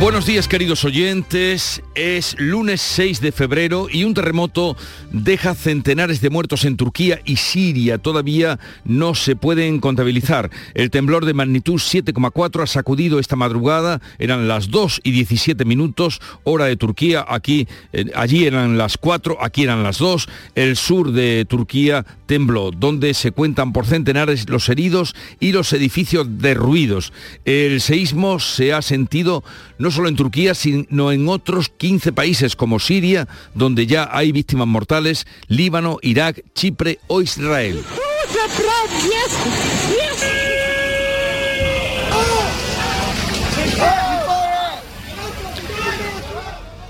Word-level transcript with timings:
Buenos 0.00 0.24
días 0.24 0.48
queridos 0.48 0.86
oyentes, 0.86 1.82
es 1.94 2.34
lunes 2.38 2.80
6 2.80 3.20
de 3.20 3.32
febrero 3.32 3.86
y 3.92 4.04
un 4.04 4.14
terremoto 4.14 4.74
deja 5.12 5.54
centenares 5.54 6.22
de 6.22 6.30
muertos 6.30 6.64
en 6.64 6.78
Turquía 6.78 7.20
y 7.26 7.36
Siria, 7.36 7.98
todavía 7.98 8.58
no 8.86 9.14
se 9.14 9.36
pueden 9.36 9.78
contabilizar. 9.78 10.50
El 10.72 10.88
temblor 10.88 11.26
de 11.26 11.34
magnitud 11.34 11.74
7,4 11.74 12.62
ha 12.62 12.66
sacudido 12.66 13.18
esta 13.18 13.36
madrugada, 13.36 14.00
eran 14.18 14.48
las 14.48 14.70
2 14.70 15.02
y 15.04 15.10
17 15.10 15.66
minutos, 15.66 16.22
hora 16.44 16.64
de 16.64 16.78
Turquía, 16.78 17.22
aquí, 17.28 17.68
eh, 17.92 18.06
allí 18.14 18.46
eran 18.46 18.78
las 18.78 18.96
4, 18.96 19.36
aquí 19.38 19.64
eran 19.64 19.82
las 19.82 19.98
2, 19.98 20.28
el 20.54 20.76
sur 20.76 21.12
de 21.12 21.44
Turquía 21.44 22.06
tembló, 22.24 22.70
donde 22.70 23.12
se 23.12 23.32
cuentan 23.32 23.74
por 23.74 23.84
centenares 23.84 24.48
los 24.48 24.66
heridos 24.70 25.14
y 25.40 25.52
los 25.52 25.74
edificios 25.74 26.26
derruidos. 26.38 27.12
El 27.44 27.82
seísmo 27.82 28.38
se 28.38 28.72
ha 28.72 28.80
sentido 28.80 29.44
no 29.78 29.89
solo 29.90 30.08
en 30.08 30.16
Turquía, 30.16 30.54
sino 30.54 31.12
en 31.12 31.28
otros 31.28 31.68
15 31.68 32.12
países 32.12 32.56
como 32.56 32.78
Siria, 32.78 33.28
donde 33.54 33.86
ya 33.86 34.08
hay 34.10 34.32
víctimas 34.32 34.66
mortales, 34.66 35.26
Líbano, 35.48 35.98
Irak, 36.02 36.42
Chipre 36.54 36.98
o 37.06 37.20
Israel. 37.20 37.82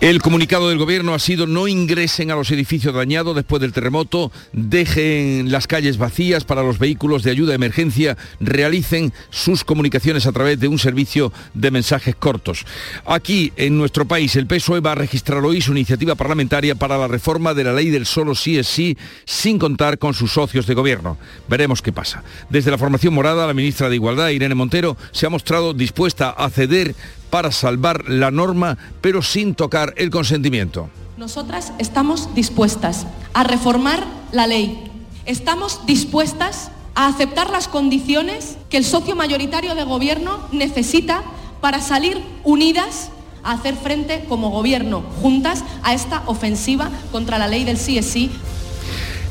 El 0.00 0.22
comunicado 0.22 0.70
del 0.70 0.78
gobierno 0.78 1.12
ha 1.12 1.18
sido 1.18 1.46
no 1.46 1.68
ingresen 1.68 2.30
a 2.30 2.34
los 2.34 2.50
edificios 2.50 2.94
dañados 2.94 3.36
después 3.36 3.60
del 3.60 3.74
terremoto, 3.74 4.32
dejen 4.54 5.52
las 5.52 5.66
calles 5.66 5.98
vacías 5.98 6.44
para 6.44 6.62
los 6.62 6.78
vehículos 6.78 7.22
de 7.22 7.30
ayuda 7.30 7.50
de 7.50 7.56
emergencia, 7.56 8.16
realicen 8.40 9.12
sus 9.28 9.62
comunicaciones 9.62 10.24
a 10.24 10.32
través 10.32 10.58
de 10.58 10.68
un 10.68 10.78
servicio 10.78 11.34
de 11.52 11.70
mensajes 11.70 12.16
cortos. 12.16 12.64
Aquí, 13.04 13.52
en 13.56 13.76
nuestro 13.76 14.08
país, 14.08 14.36
el 14.36 14.46
PSOE 14.46 14.80
va 14.80 14.92
a 14.92 14.94
registrar 14.94 15.44
hoy 15.44 15.60
su 15.60 15.72
iniciativa 15.72 16.14
parlamentaria 16.14 16.74
para 16.74 16.96
la 16.96 17.06
reforma 17.06 17.52
de 17.52 17.64
la 17.64 17.74
ley 17.74 17.90
del 17.90 18.06
solo 18.06 18.34
sí 18.34 18.56
es 18.56 18.68
sí, 18.68 18.96
sin 19.26 19.58
contar 19.58 19.98
con 19.98 20.14
sus 20.14 20.32
socios 20.32 20.66
de 20.66 20.72
gobierno. 20.72 21.18
Veremos 21.46 21.82
qué 21.82 21.92
pasa. 21.92 22.24
Desde 22.48 22.70
la 22.70 22.78
formación 22.78 23.12
morada, 23.12 23.46
la 23.46 23.52
ministra 23.52 23.90
de 23.90 23.96
Igualdad, 23.96 24.30
Irene 24.30 24.54
Montero, 24.54 24.96
se 25.12 25.26
ha 25.26 25.30
mostrado 25.30 25.74
dispuesta 25.74 26.30
a 26.30 26.48
ceder 26.48 26.94
para 27.30 27.52
salvar 27.52 28.08
la 28.08 28.30
norma, 28.30 28.76
pero 29.00 29.22
sin 29.22 29.54
tocar 29.54 29.94
el 29.96 30.10
consentimiento. 30.10 30.90
Nosotras 31.16 31.72
estamos 31.78 32.34
dispuestas 32.34 33.06
a 33.34 33.44
reformar 33.44 34.04
la 34.32 34.46
ley. 34.46 34.90
Estamos 35.26 35.86
dispuestas 35.86 36.70
a 36.94 37.06
aceptar 37.06 37.50
las 37.50 37.68
condiciones 37.68 38.56
que 38.68 38.76
el 38.76 38.84
socio 38.84 39.14
mayoritario 39.14 39.74
de 39.74 39.84
gobierno 39.84 40.40
necesita 40.52 41.22
para 41.60 41.80
salir 41.80 42.22
unidas 42.42 43.10
a 43.42 43.52
hacer 43.52 43.76
frente 43.76 44.24
como 44.28 44.50
gobierno 44.50 45.02
juntas 45.22 45.64
a 45.82 45.94
esta 45.94 46.22
ofensiva 46.26 46.90
contra 47.12 47.38
la 47.38 47.48
ley 47.48 47.64
del 47.64 47.78
sí 47.78 47.98
es 47.98 48.06
sí. 48.06 48.30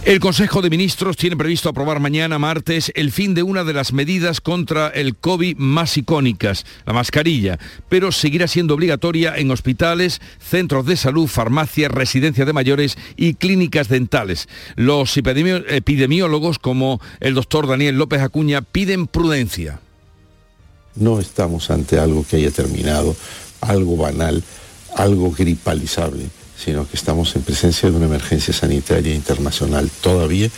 El 0.09 0.19
Consejo 0.19 0.63
de 0.63 0.71
Ministros 0.71 1.17
tiene 1.17 1.38
previsto 1.38 1.69
aprobar 1.69 1.99
mañana 1.99 2.39
martes 2.39 2.91
el 2.95 3.11
fin 3.11 3.35
de 3.35 3.43
una 3.43 3.63
de 3.63 3.73
las 3.73 3.93
medidas 3.93 4.41
contra 4.41 4.88
el 4.88 5.16
COVID 5.16 5.57
más 5.57 5.97
icónicas, 5.97 6.66
la 6.88 6.93
mascarilla, 6.93 7.59
pero 7.89 8.11
seguirá 8.11 8.47
siendo 8.47 8.73
obligatoria 8.73 9.38
en 9.38 9.51
hospitales, 9.51 10.19
centros 10.39 10.88
de 10.88 10.97
salud, 10.97 11.27
farmacias, 11.27 11.91
residencias 11.91 12.47
de 12.47 12.53
mayores 12.53 12.97
y 13.17 13.35
clínicas 13.35 13.88
dentales. 13.88 14.49
Los 14.75 15.16
epidemiólogos 15.16 16.57
como 16.57 16.99
el 17.19 17.35
doctor 17.35 17.67
Daniel 17.67 18.00
López 18.00 18.23
Acuña 18.23 18.63
piden 18.63 19.05
prudencia. 19.05 19.79
No 20.95 21.19
estamos 21.19 21.69
ante 21.69 22.00
algo 22.00 22.25
que 22.28 22.38
haya 22.38 22.50
terminado, 22.50 23.16
algo 23.61 23.95
banal, 23.95 24.44
algo 24.95 25.31
gripalizable 25.31 26.31
sino 26.64 26.88
que 26.88 26.97
estamos 26.97 27.36
en 27.36 27.42
presencia 27.44 27.90
de 27.90 27.96
una 27.96 28.06
emergencia 28.06 28.53
sanitaria 28.53 29.16
internacional 29.16 29.90
todavía 30.02 30.50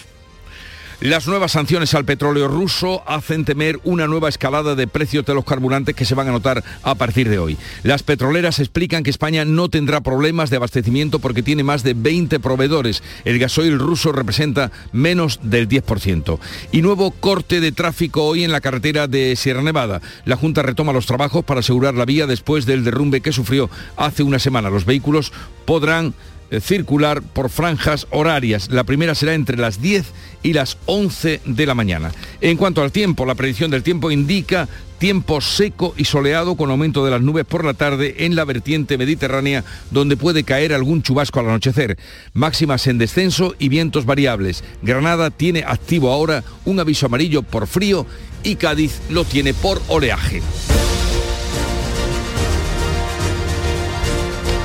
las 1.01 1.27
nuevas 1.27 1.53
sanciones 1.53 1.95
al 1.95 2.05
petróleo 2.05 2.47
ruso 2.47 3.01
hacen 3.07 3.43
temer 3.43 3.79
una 3.83 4.05
nueva 4.05 4.29
escalada 4.29 4.75
de 4.75 4.85
precios 4.85 5.25
de 5.25 5.33
los 5.33 5.43
carburantes 5.43 5.95
que 5.95 6.05
se 6.05 6.13
van 6.13 6.27
a 6.27 6.31
notar 6.31 6.63
a 6.83 6.93
partir 6.93 7.27
de 7.27 7.39
hoy. 7.39 7.57
Las 7.81 8.03
petroleras 8.03 8.59
explican 8.59 9.01
que 9.01 9.09
España 9.09 9.43
no 9.43 9.67
tendrá 9.67 10.01
problemas 10.01 10.51
de 10.51 10.57
abastecimiento 10.57 11.17
porque 11.17 11.41
tiene 11.41 11.63
más 11.63 11.81
de 11.81 11.95
20 11.95 12.39
proveedores. 12.39 13.01
El 13.25 13.39
gasoil 13.39 13.79
ruso 13.79 14.11
representa 14.11 14.71
menos 14.91 15.39
del 15.41 15.67
10%. 15.67 16.37
Y 16.71 16.83
nuevo 16.83 17.09
corte 17.09 17.61
de 17.61 17.71
tráfico 17.71 18.23
hoy 18.23 18.43
en 18.43 18.51
la 18.51 18.61
carretera 18.61 19.07
de 19.07 19.35
Sierra 19.35 19.63
Nevada. 19.63 20.01
La 20.25 20.37
Junta 20.37 20.61
retoma 20.61 20.93
los 20.93 21.07
trabajos 21.07 21.43
para 21.43 21.61
asegurar 21.61 21.95
la 21.95 22.05
vía 22.05 22.27
después 22.27 22.67
del 22.67 22.83
derrumbe 22.83 23.21
que 23.21 23.33
sufrió 23.33 23.71
hace 23.97 24.21
una 24.21 24.37
semana. 24.37 24.69
Los 24.69 24.85
vehículos 24.85 25.33
podrán 25.65 26.13
circular 26.59 27.21
por 27.21 27.49
franjas 27.49 28.07
horarias. 28.09 28.69
La 28.69 28.83
primera 28.83 29.15
será 29.15 29.33
entre 29.33 29.57
las 29.57 29.81
10 29.81 30.05
y 30.43 30.53
las 30.53 30.77
11 30.85 31.41
de 31.45 31.65
la 31.65 31.75
mañana. 31.75 32.11
En 32.41 32.57
cuanto 32.57 32.81
al 32.81 32.91
tiempo, 32.91 33.25
la 33.25 33.35
predicción 33.35 33.71
del 33.71 33.83
tiempo 33.83 34.11
indica 34.11 34.67
tiempo 35.01 35.41
seco 35.41 35.95
y 35.97 36.05
soleado 36.05 36.55
con 36.55 36.69
aumento 36.69 37.03
de 37.03 37.09
las 37.09 37.21
nubes 37.21 37.43
por 37.43 37.65
la 37.65 37.73
tarde 37.73 38.17
en 38.19 38.35
la 38.35 38.45
vertiente 38.45 38.99
mediterránea 38.99 39.63
donde 39.89 40.15
puede 40.15 40.43
caer 40.43 40.73
algún 40.73 41.01
chubasco 41.01 41.39
al 41.39 41.47
anochecer. 41.49 41.97
Máximas 42.33 42.85
en 42.85 42.99
descenso 42.99 43.55
y 43.57 43.69
vientos 43.69 44.05
variables. 44.05 44.63
Granada 44.83 45.31
tiene 45.31 45.63
activo 45.65 46.11
ahora 46.11 46.43
un 46.65 46.79
aviso 46.79 47.07
amarillo 47.07 47.41
por 47.41 47.65
frío 47.65 48.05
y 48.43 48.57
Cádiz 48.57 49.01
lo 49.09 49.23
tiene 49.23 49.55
por 49.55 49.81
oleaje. 49.87 50.43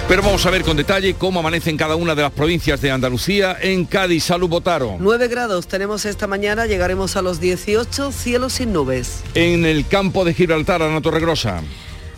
Pero 0.09 0.23
vamos 0.23 0.47
a 0.47 0.51
ver 0.51 0.63
con 0.63 0.77
detalle 0.77 1.15
cómo 1.15 1.41
amanece 1.41 1.69
en 1.69 1.77
cada 1.77 1.97
una 1.97 2.15
de 2.15 2.23
las 2.23 2.31
provincias 2.31 2.81
de 2.81 2.93
Andalucía. 2.93 3.57
En 3.61 3.85
Cádiz, 3.87 4.23
Salud 4.23 4.49
Botaro. 4.49 4.97
9 5.01 5.27
grados 5.27 5.67
tenemos 5.67 6.05
esta 6.05 6.29
mañana, 6.29 6.67
llegaremos 6.67 7.17
a 7.17 7.23
los 7.23 7.41
18, 7.41 8.13
cielos 8.13 8.53
sin 8.53 8.73
nubes. 8.73 9.25
En 9.35 9.67
el 9.67 9.85
campo 9.85 10.25
de 10.25 10.33
Gibraltar, 10.33 10.81
Ana 10.81 11.01
Torregrosa. 11.01 11.61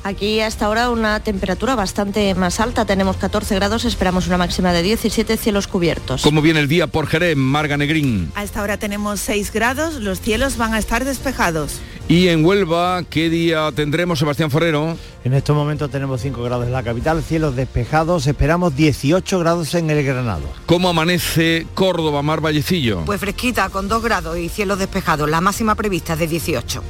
Aquí 0.04 0.40
hasta 0.40 0.66
ahora 0.66 0.90
una 0.90 1.20
temperatura 1.20 1.74
bastante 1.74 2.34
más 2.34 2.60
alta, 2.60 2.84
tenemos 2.84 3.16
14 3.16 3.54
grados, 3.54 3.84
esperamos 3.84 4.26
una 4.26 4.38
máxima 4.38 4.72
de 4.72 4.82
17 4.82 5.36
cielos 5.38 5.66
cubiertos. 5.66 6.22
¿Cómo 6.22 6.40
viene 6.40 6.60
el 6.60 6.68
día 6.68 6.86
por 6.86 7.06
Jerez, 7.06 7.36
Marga 7.36 7.76
Negrín? 7.76 8.30
A 8.34 8.44
esta 8.44 8.62
hora 8.62 8.76
tenemos 8.76 9.18
6 9.20 9.50
grados, 9.52 9.94
los 9.94 10.20
cielos 10.20 10.56
van 10.56 10.74
a 10.74 10.78
estar 10.78 11.04
despejados. 11.04 11.80
Y 12.08 12.28
en 12.28 12.42
Huelva, 12.42 13.02
¿qué 13.10 13.28
día 13.28 13.70
tendremos, 13.72 14.18
Sebastián 14.18 14.50
Forero? 14.50 14.96
En 15.24 15.34
estos 15.34 15.54
momentos 15.54 15.90
tenemos 15.90 16.22
5 16.22 16.42
grados 16.42 16.64
en 16.64 16.72
la 16.72 16.82
capital, 16.82 17.22
cielos 17.22 17.54
despejados, 17.54 18.26
esperamos 18.26 18.74
18 18.74 19.38
grados 19.38 19.74
en 19.74 19.90
el 19.90 20.02
Granado. 20.02 20.44
¿Cómo 20.64 20.88
amanece 20.88 21.66
Córdoba, 21.74 22.22
Mar 22.22 22.40
Vallecillo? 22.40 23.04
Pues 23.04 23.20
fresquita, 23.20 23.68
con 23.68 23.88
2 23.88 24.02
grados 24.02 24.38
y 24.38 24.48
cielos 24.48 24.78
despejados, 24.78 25.28
la 25.28 25.42
máxima 25.42 25.74
prevista 25.74 26.14
es 26.14 26.20
de 26.20 26.28
18. 26.28 26.82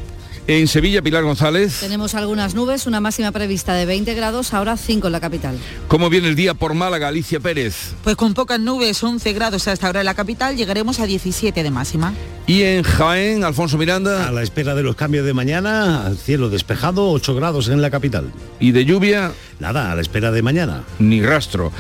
En 0.49 0.67
Sevilla, 0.67 1.03
Pilar 1.03 1.25
González. 1.25 1.81
Tenemos 1.81 2.15
algunas 2.15 2.55
nubes, 2.55 2.87
una 2.87 3.01
máxima 3.01 3.33
prevista 3.33 3.75
de 3.75 3.85
20 3.85 4.15
grados, 4.15 4.55
ahora 4.55 4.79
5 4.79 5.07
en 5.07 5.13
la 5.13 5.21
capital. 5.21 5.59
¿Cómo 5.89 6.09
viene 6.09 6.29
el 6.29 6.37
día 6.37 6.55
por 6.55 6.73
Málaga, 6.73 7.09
Alicia 7.09 7.39
Pérez? 7.39 7.93
Pues 8.03 8.17
con 8.17 8.33
pocas 8.33 8.59
nubes, 8.59 9.03
11 9.03 9.35
grados 9.35 9.69
hasta 9.69 9.87
ahora 9.87 10.01
en 10.01 10.07
la 10.07 10.15
capital, 10.15 10.57
llegaremos 10.57 11.01
a 11.01 11.05
17 11.05 11.63
de 11.63 11.71
máxima. 11.71 12.15
Y 12.47 12.63
en 12.63 12.83
Jaén, 12.83 13.45
Alfonso 13.45 13.77
Miranda. 13.77 14.27
A 14.27 14.33
la 14.33 14.43
espera 14.43 14.75
de 14.75 14.83
los 14.83 14.97
cambios 14.97 15.27
de 15.27 15.35
mañana, 15.35 16.11
cielo 16.17 16.49
despejado, 16.49 17.11
8 17.11 17.35
grados 17.35 17.69
en 17.69 17.83
la 17.83 17.91
capital. 17.91 18.33
¿Y 18.59 18.73
de 18.73 18.87
lluvia? 18.87 19.33
Nada, 19.61 19.93
a 19.93 19.95
la 19.95 20.01
espera 20.01 20.31
de 20.31 20.41
mañana. 20.41 20.83
Ni 20.99 21.21
rastro. 21.21 21.73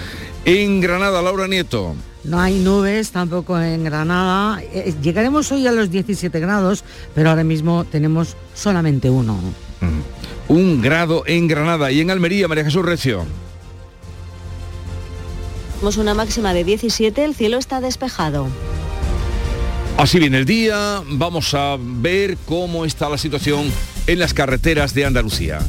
En 0.44 0.82
Granada, 0.82 1.23
Laura 1.23 1.49
Nieto. 1.49 1.97
No 2.25 2.41
hay 2.41 2.59
nubes 2.59 3.11
tampoco 3.11 3.59
en 3.61 3.85
Granada. 3.85 4.61
Eh, 4.73 4.94
llegaremos 5.03 5.50
hoy 5.53 5.67
a 5.67 5.73
los 5.73 5.91
17 5.91 6.41
grados, 6.41 6.85
pero 7.15 7.31
ahora 7.31 7.44
mismo 7.44 7.85
tenemos 7.85 8.37
solamente 8.55 9.09
uno. 9.09 9.38
Un 10.49 10.81
grado 10.82 11.25
en 11.26 11.47
Granada 11.47 11.93
y 11.93 12.00
en 12.00 12.11
Almería, 12.11 12.49
María 12.49 12.65
Jesús 12.65 12.85
Recio. 12.85 13.25
Tenemos 15.75 15.97
una 15.97 16.15
máxima 16.15 16.53
de 16.55 16.65
17, 16.65 17.25
el 17.25 17.35
cielo 17.35 17.59
está 17.59 17.81
despejado. 17.81 18.49
Así 19.97 20.19
viene 20.19 20.38
el 20.38 20.44
día, 20.44 21.03
vamos 21.09 21.55
a 21.55 21.76
ver 21.79 22.37
cómo 22.47 22.85
está 22.85 23.09
la 23.09 23.19
situación 23.19 23.70
en 24.06 24.19
las 24.19 24.35
carreteras 24.35 24.94
de 24.94 25.05
Andalucía. 25.05 25.61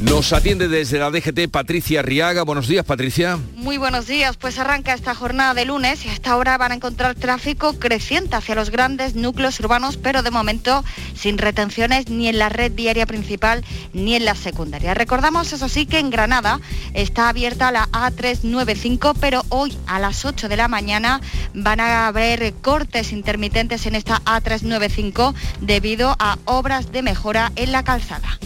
Nos 0.00 0.32
atiende 0.32 0.66
desde 0.66 0.98
la 0.98 1.10
DGT 1.10 1.48
Patricia 1.50 2.02
Riaga. 2.02 2.42
Buenos 2.42 2.66
días, 2.66 2.84
Patricia. 2.84 3.38
Muy 3.54 3.78
buenos 3.78 4.08
días. 4.08 4.36
Pues 4.36 4.58
arranca 4.58 4.92
esta 4.92 5.14
jornada 5.14 5.54
de 5.54 5.64
lunes 5.64 6.04
y 6.04 6.08
a 6.08 6.12
esta 6.12 6.36
hora 6.36 6.58
van 6.58 6.72
a 6.72 6.74
encontrar 6.74 7.14
tráfico 7.14 7.74
creciente 7.78 8.34
hacia 8.34 8.56
los 8.56 8.70
grandes 8.70 9.14
núcleos 9.14 9.58
urbanos, 9.60 9.96
pero 9.96 10.22
de 10.24 10.32
momento 10.32 10.84
sin 11.14 11.38
retenciones 11.38 12.08
ni 12.08 12.26
en 12.26 12.38
la 12.38 12.48
red 12.48 12.72
diaria 12.72 13.06
principal 13.06 13.64
ni 13.92 14.16
en 14.16 14.24
la 14.24 14.34
secundaria. 14.34 14.94
Recordamos, 14.94 15.52
eso 15.52 15.68
sí, 15.68 15.86
que 15.86 16.00
en 16.00 16.10
Granada 16.10 16.60
está 16.92 17.28
abierta 17.28 17.70
la 17.70 17.88
A395, 17.92 19.14
pero 19.20 19.44
hoy 19.48 19.76
a 19.86 20.00
las 20.00 20.24
8 20.24 20.48
de 20.48 20.56
la 20.56 20.66
mañana 20.66 21.20
van 21.54 21.78
a 21.78 22.08
haber 22.08 22.52
cortes 22.54 23.12
intermitentes 23.12 23.86
en 23.86 23.94
esta 23.94 24.20
A395 24.24 25.34
debido 25.60 26.16
a 26.18 26.36
obras 26.46 26.90
de 26.90 27.02
mejora 27.02 27.52
en 27.54 27.70
la 27.70 27.84
calzada. 27.84 28.38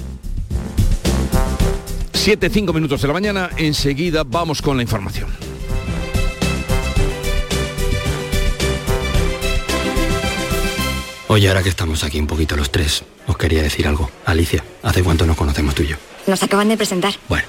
7, 2.28 2.50
5 2.50 2.74
minutos 2.74 3.00
de 3.00 3.08
la 3.08 3.14
mañana, 3.14 3.48
enseguida 3.56 4.22
vamos 4.22 4.60
con 4.60 4.76
la 4.76 4.82
información. 4.82 5.30
Oye, 11.28 11.48
ahora 11.48 11.62
que 11.62 11.70
estamos 11.70 12.04
aquí 12.04 12.20
un 12.20 12.26
poquito 12.26 12.54
los 12.54 12.70
tres, 12.70 13.02
os 13.26 13.38
quería 13.38 13.62
decir 13.62 13.88
algo. 13.88 14.10
Alicia, 14.26 14.62
¿hace 14.82 15.02
cuánto 15.02 15.24
nos 15.24 15.38
conocemos 15.38 15.74
tú 15.74 15.84
y 15.84 15.86
yo? 15.86 15.96
Nos 16.26 16.42
acaban 16.42 16.68
de 16.68 16.76
presentar. 16.76 17.14
Bueno, 17.30 17.48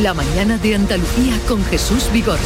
La 0.00 0.14
mañana 0.14 0.56
de 0.56 0.74
Andalucía 0.74 1.38
con 1.46 1.62
Jesús 1.66 2.10
Vigorra. 2.14 2.40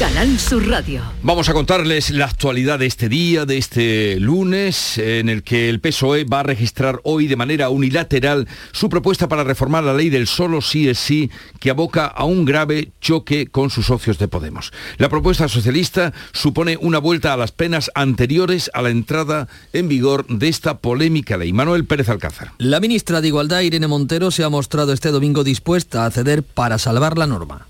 Canal 0.00 0.38
Sur 0.38 0.66
Radio. 0.66 1.02
Vamos 1.22 1.50
a 1.50 1.52
contarles 1.52 2.08
la 2.10 2.24
actualidad 2.24 2.78
de 2.78 2.86
este 2.86 3.10
día, 3.10 3.44
de 3.44 3.58
este 3.58 4.18
lunes, 4.18 4.96
en 4.96 5.28
el 5.28 5.42
que 5.42 5.68
el 5.68 5.78
PSOE 5.78 6.24
va 6.24 6.40
a 6.40 6.42
registrar 6.42 7.00
hoy 7.04 7.26
de 7.26 7.36
manera 7.36 7.68
unilateral 7.68 8.48
su 8.72 8.88
propuesta 8.88 9.28
para 9.28 9.44
reformar 9.44 9.84
la 9.84 9.92
ley 9.92 10.08
del 10.08 10.26
solo 10.26 10.62
sí 10.62 10.88
es 10.88 10.98
sí, 10.98 11.30
que 11.58 11.68
aboca 11.68 12.06
a 12.06 12.24
un 12.24 12.46
grave 12.46 12.92
choque 13.02 13.48
con 13.48 13.68
sus 13.68 13.84
socios 13.84 14.16
de 14.16 14.26
Podemos. 14.26 14.72
La 14.96 15.10
propuesta 15.10 15.48
socialista 15.48 16.14
supone 16.32 16.78
una 16.80 16.96
vuelta 16.96 17.34
a 17.34 17.36
las 17.36 17.52
penas 17.52 17.90
anteriores 17.94 18.70
a 18.72 18.80
la 18.80 18.88
entrada 18.88 19.48
en 19.74 19.88
vigor 19.88 20.26
de 20.28 20.48
esta 20.48 20.78
polémica 20.78 21.36
ley. 21.36 21.52
Manuel 21.52 21.84
Pérez 21.84 22.08
Alcázar. 22.08 22.52
La 22.56 22.80
ministra 22.80 23.20
de 23.20 23.28
Igualdad, 23.28 23.60
Irene 23.60 23.86
Montero, 23.86 24.30
se 24.30 24.44
ha 24.44 24.48
mostrado 24.48 24.94
este 24.94 25.10
domingo 25.10 25.44
dispuesta 25.44 26.06
a 26.06 26.10
ceder 26.10 26.42
para 26.60 26.76
salvar 26.76 27.16
la 27.16 27.26
norma. 27.26 27.66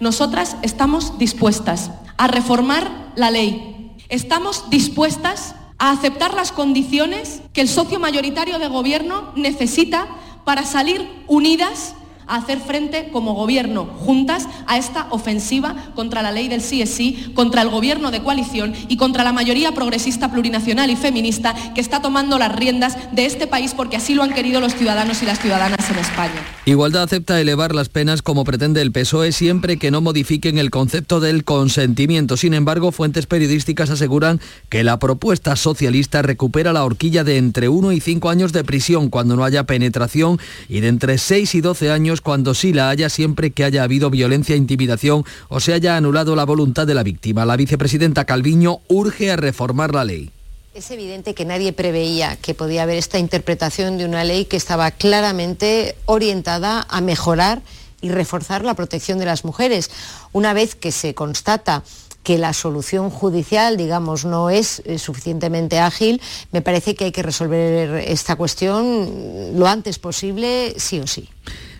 Nosotras 0.00 0.56
estamos 0.62 1.18
dispuestas 1.18 1.90
a 2.16 2.28
reformar 2.28 3.12
la 3.14 3.30
ley. 3.30 3.94
Estamos 4.08 4.70
dispuestas 4.70 5.54
a 5.76 5.90
aceptar 5.90 6.32
las 6.32 6.50
condiciones 6.50 7.42
que 7.52 7.60
el 7.60 7.68
socio 7.68 8.00
mayoritario 8.00 8.58
de 8.58 8.68
gobierno 8.68 9.34
necesita 9.36 10.06
para 10.46 10.64
salir 10.64 11.06
unidas 11.26 11.92
hacer 12.36 12.58
frente 12.60 13.08
como 13.12 13.34
gobierno 13.34 13.84
juntas 13.84 14.48
a 14.66 14.78
esta 14.78 15.06
ofensiva 15.10 15.90
contra 15.94 16.22
la 16.22 16.32
ley 16.32 16.48
del 16.48 16.62
sí 16.62 16.82
es 16.82 16.90
sí, 16.90 17.32
contra 17.34 17.62
el 17.62 17.70
gobierno 17.70 18.10
de 18.10 18.22
coalición 18.22 18.72
y 18.88 18.96
contra 18.96 19.24
la 19.24 19.32
mayoría 19.32 19.72
progresista 19.72 20.30
plurinacional 20.30 20.90
y 20.90 20.96
feminista 20.96 21.54
que 21.74 21.80
está 21.80 22.02
tomando 22.02 22.38
las 22.38 22.54
riendas 22.54 22.96
de 23.12 23.26
este 23.26 23.46
país 23.46 23.74
porque 23.74 23.96
así 23.96 24.14
lo 24.14 24.22
han 24.22 24.32
querido 24.32 24.60
los 24.60 24.74
ciudadanos 24.74 25.22
y 25.22 25.26
las 25.26 25.40
ciudadanas 25.40 25.90
en 25.90 25.98
España. 25.98 26.44
Igualdad 26.66 27.02
acepta 27.02 27.40
elevar 27.40 27.74
las 27.74 27.88
penas 27.88 28.22
como 28.22 28.44
pretende 28.44 28.82
el 28.82 28.92
PSOE 28.92 29.32
siempre 29.32 29.78
que 29.78 29.90
no 29.90 30.00
modifiquen 30.00 30.58
el 30.58 30.70
concepto 30.70 31.20
del 31.20 31.44
consentimiento. 31.44 32.36
Sin 32.36 32.54
embargo, 32.54 32.92
fuentes 32.92 33.26
periodísticas 33.26 33.90
aseguran 33.90 34.40
que 34.68 34.84
la 34.84 34.98
propuesta 34.98 35.56
socialista 35.56 36.22
recupera 36.22 36.72
la 36.72 36.84
horquilla 36.84 37.24
de 37.24 37.38
entre 37.38 37.68
1 37.68 37.92
y 37.92 38.00
5 38.00 38.30
años 38.30 38.52
de 38.52 38.64
prisión 38.64 39.08
cuando 39.08 39.36
no 39.36 39.44
haya 39.44 39.64
penetración 39.64 40.38
y 40.68 40.80
de 40.80 40.88
entre 40.88 41.18
6 41.18 41.54
y 41.54 41.60
12 41.60 41.90
años 41.90 42.19
cuando 42.20 42.54
sí 42.54 42.72
la 42.72 42.90
haya 42.90 43.08
siempre 43.08 43.50
que 43.50 43.64
haya 43.64 43.82
habido 43.82 44.10
violencia, 44.10 44.56
intimidación 44.56 45.24
o 45.48 45.60
se 45.60 45.72
haya 45.72 45.96
anulado 45.96 46.36
la 46.36 46.44
voluntad 46.44 46.86
de 46.86 46.94
la 46.94 47.02
víctima. 47.02 47.44
La 47.44 47.56
vicepresidenta 47.56 48.24
Calviño 48.24 48.80
urge 48.88 49.30
a 49.30 49.36
reformar 49.36 49.94
la 49.94 50.04
ley. 50.04 50.30
Es 50.72 50.90
evidente 50.92 51.34
que 51.34 51.44
nadie 51.44 51.72
preveía 51.72 52.36
que 52.36 52.54
podía 52.54 52.84
haber 52.84 52.96
esta 52.96 53.18
interpretación 53.18 53.98
de 53.98 54.04
una 54.04 54.22
ley 54.22 54.44
que 54.44 54.56
estaba 54.56 54.90
claramente 54.92 55.96
orientada 56.06 56.86
a 56.88 57.00
mejorar 57.00 57.62
y 58.00 58.10
reforzar 58.10 58.64
la 58.64 58.74
protección 58.74 59.18
de 59.18 59.24
las 59.24 59.44
mujeres. 59.44 59.90
Una 60.32 60.52
vez 60.52 60.74
que 60.76 60.92
se 60.92 61.14
constata 61.14 61.82
que 62.22 62.38
la 62.38 62.52
solución 62.52 63.10
judicial, 63.10 63.76
digamos, 63.76 64.24
no 64.24 64.50
es 64.50 64.82
eh, 64.84 64.98
suficientemente 64.98 65.78
ágil, 65.78 66.20
me 66.52 66.62
parece 66.62 66.94
que 66.94 67.06
hay 67.06 67.12
que 67.12 67.22
resolver 67.22 68.04
esta 68.06 68.36
cuestión 68.36 69.58
lo 69.58 69.66
antes 69.66 69.98
posible, 69.98 70.74
sí 70.76 71.00
o 71.00 71.06
sí. 71.06 71.28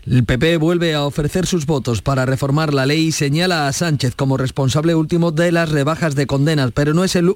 El 0.07 0.25
PP 0.25 0.57
vuelve 0.57 0.95
a 0.95 1.05
ofrecer 1.05 1.47
sus 1.47 1.67
votos 1.67 2.01
para 2.01 2.25
reformar 2.25 2.73
la 2.73 2.87
ley 2.87 3.09
y 3.09 3.13
señala 3.13 3.69
a 3.69 3.73
Sánchez 3.75 4.15
como 4.17 4.39
responsable 4.39 4.95
último 4.95 5.31
de 5.31 5.53
las 5.53 5.69
rebajas 5.69 6.15
de 6.15 6.27
condenas, 6.27 6.71
pero 6.73 6.95
no 6.95 7.05
es 7.05 7.17
el, 7.17 7.35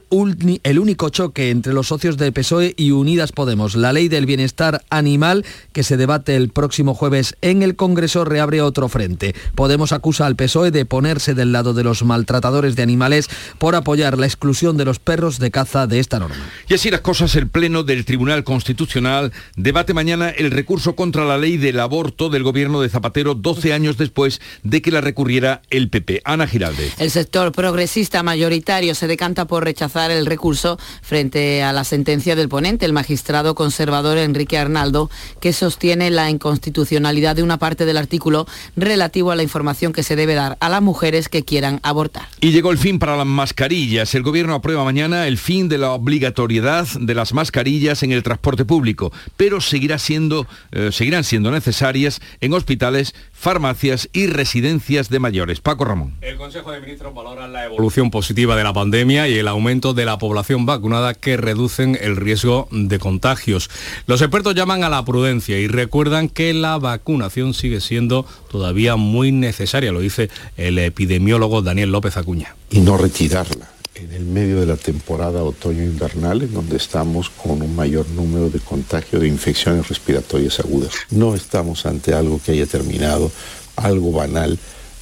único 0.78 1.10
choque 1.10 1.50
entre 1.50 1.74
los 1.74 1.88
socios 1.88 2.16
del 2.16 2.32
PSOE 2.32 2.72
y 2.78 2.92
Unidas 2.92 3.32
Podemos. 3.32 3.76
La 3.76 3.92
ley 3.92 4.08
del 4.08 4.24
bienestar 4.24 4.82
animal, 4.88 5.44
que 5.72 5.82
se 5.82 5.98
debate 5.98 6.36
el 6.36 6.48
próximo 6.48 6.94
jueves 6.94 7.36
en 7.42 7.62
el 7.62 7.76
Congreso, 7.76 8.24
reabre 8.24 8.62
otro 8.62 8.88
frente. 8.88 9.34
Podemos 9.54 9.92
acusa 9.92 10.24
al 10.24 10.34
PSOE 10.34 10.70
de 10.70 10.86
ponerse 10.86 11.34
del 11.34 11.52
lado 11.52 11.74
de 11.74 11.84
los 11.84 12.02
maltratadores 12.02 12.76
de 12.76 12.82
animales 12.82 13.28
por 13.58 13.74
apoyar 13.74 14.16
la 14.16 14.26
exclusión 14.26 14.78
de 14.78 14.86
los 14.86 14.98
perros 14.98 15.38
de 15.38 15.50
caza 15.50 15.86
de 15.86 15.98
esta 15.98 16.18
norma. 16.18 16.36
Y 16.66 16.74
así 16.74 16.90
las 16.90 17.02
cosas, 17.02 17.36
el 17.36 17.48
Pleno 17.48 17.82
del 17.82 18.06
Tribunal 18.06 18.42
Constitucional 18.42 19.32
debate 19.54 19.92
mañana 19.92 20.30
el 20.30 20.50
recurso 20.50 20.96
contra 20.96 21.26
la 21.26 21.36
ley 21.36 21.58
del 21.58 21.78
aborto 21.78 22.30
del 22.30 22.42
gobierno 22.42 22.53
gobierno 22.54 22.80
de 22.80 22.88
Zapatero 22.88 23.34
12 23.34 23.72
años 23.72 23.96
después 23.98 24.40
de 24.62 24.80
que 24.80 24.92
la 24.92 25.00
recurriera 25.00 25.62
el 25.70 25.90
PP. 25.90 26.22
Ana 26.24 26.46
Giralde. 26.46 26.88
El 26.98 27.10
sector 27.10 27.50
progresista 27.50 28.22
mayoritario 28.22 28.94
se 28.94 29.08
decanta 29.08 29.46
por 29.46 29.64
rechazar 29.64 30.12
el 30.12 30.24
recurso 30.24 30.78
frente 31.02 31.64
a 31.64 31.72
la 31.72 31.82
sentencia 31.82 32.36
del 32.36 32.48
ponente, 32.48 32.86
el 32.86 32.92
magistrado 32.92 33.56
conservador 33.56 34.18
Enrique 34.18 34.56
Arnaldo, 34.56 35.10
que 35.40 35.52
sostiene 35.52 36.12
la 36.12 36.30
inconstitucionalidad 36.30 37.34
de 37.34 37.42
una 37.42 37.58
parte 37.58 37.86
del 37.86 37.96
artículo 37.96 38.46
relativo 38.76 39.32
a 39.32 39.34
la 39.34 39.42
información 39.42 39.92
que 39.92 40.04
se 40.04 40.14
debe 40.14 40.34
dar 40.34 40.56
a 40.60 40.68
las 40.68 40.80
mujeres 40.80 41.28
que 41.28 41.42
quieran 41.42 41.80
abortar. 41.82 42.28
Y 42.40 42.52
llegó 42.52 42.70
el 42.70 42.78
fin 42.78 43.00
para 43.00 43.16
las 43.16 43.26
mascarillas. 43.26 44.14
El 44.14 44.22
gobierno 44.22 44.54
aprueba 44.54 44.84
mañana 44.84 45.26
el 45.26 45.38
fin 45.38 45.68
de 45.68 45.78
la 45.78 45.90
obligatoriedad 45.90 46.86
de 47.00 47.14
las 47.16 47.34
mascarillas 47.34 48.04
en 48.04 48.12
el 48.12 48.22
transporte 48.22 48.64
público, 48.64 49.12
pero 49.36 49.60
seguirá 49.60 49.98
siendo, 49.98 50.46
eh, 50.70 50.90
seguirán 50.92 51.24
siendo 51.24 51.50
necesarias 51.50 52.20
en 52.44 52.52
hospitales, 52.52 53.14
farmacias 53.32 54.08
y 54.12 54.26
residencias 54.26 55.08
de 55.08 55.18
mayores. 55.18 55.60
Paco 55.60 55.84
Ramón. 55.84 56.14
El 56.20 56.36
Consejo 56.36 56.70
de 56.72 56.80
Ministros 56.80 57.14
valora 57.14 57.48
la 57.48 57.64
evolución 57.64 58.10
positiva 58.10 58.54
de 58.54 58.64
la 58.64 58.72
pandemia 58.72 59.28
y 59.28 59.38
el 59.38 59.48
aumento 59.48 59.94
de 59.94 60.04
la 60.04 60.18
población 60.18 60.66
vacunada 60.66 61.14
que 61.14 61.36
reducen 61.36 61.98
el 62.00 62.16
riesgo 62.16 62.68
de 62.70 62.98
contagios. 62.98 63.70
Los 64.06 64.20
expertos 64.20 64.54
llaman 64.54 64.84
a 64.84 64.90
la 64.90 65.04
prudencia 65.04 65.58
y 65.58 65.68
recuerdan 65.68 66.28
que 66.28 66.52
la 66.52 66.78
vacunación 66.78 67.54
sigue 67.54 67.80
siendo 67.80 68.26
todavía 68.50 68.96
muy 68.96 69.32
necesaria, 69.32 69.90
lo 69.90 70.00
dice 70.00 70.28
el 70.56 70.78
epidemiólogo 70.78 71.62
Daniel 71.62 71.92
López 71.92 72.16
Acuña. 72.16 72.54
Y 72.70 72.80
no 72.80 72.96
retirarla 72.98 73.73
en 73.94 74.12
el 74.12 74.24
medio 74.24 74.60
de 74.60 74.66
la 74.66 74.76
temporada 74.76 75.42
otoño-invernal, 75.42 76.42
en 76.42 76.52
donde 76.52 76.76
estamos 76.76 77.30
con 77.30 77.62
un 77.62 77.74
mayor 77.74 78.08
número 78.10 78.50
de 78.50 78.60
contagios 78.60 79.22
de 79.22 79.28
infecciones 79.28 79.88
respiratorias 79.88 80.58
agudas. 80.60 80.92
No 81.10 81.34
estamos 81.34 81.86
ante 81.86 82.12
algo 82.14 82.40
que 82.44 82.52
haya 82.52 82.66
terminado, 82.66 83.30
algo 83.76 84.12
banal, 84.12 84.58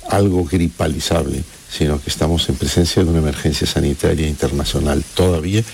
algo 0.09 0.45
gripalizable, 0.45 1.43
sino 1.71 2.01
que 2.01 2.11
estamos 2.11 2.49
en 2.49 2.57
presencia 2.57 3.03
de 3.03 3.11
una 3.11 3.21
emergencia 3.21 3.67
sanitaria 3.67 4.29
internacional 4.29 5.03
todavía 5.15 5.65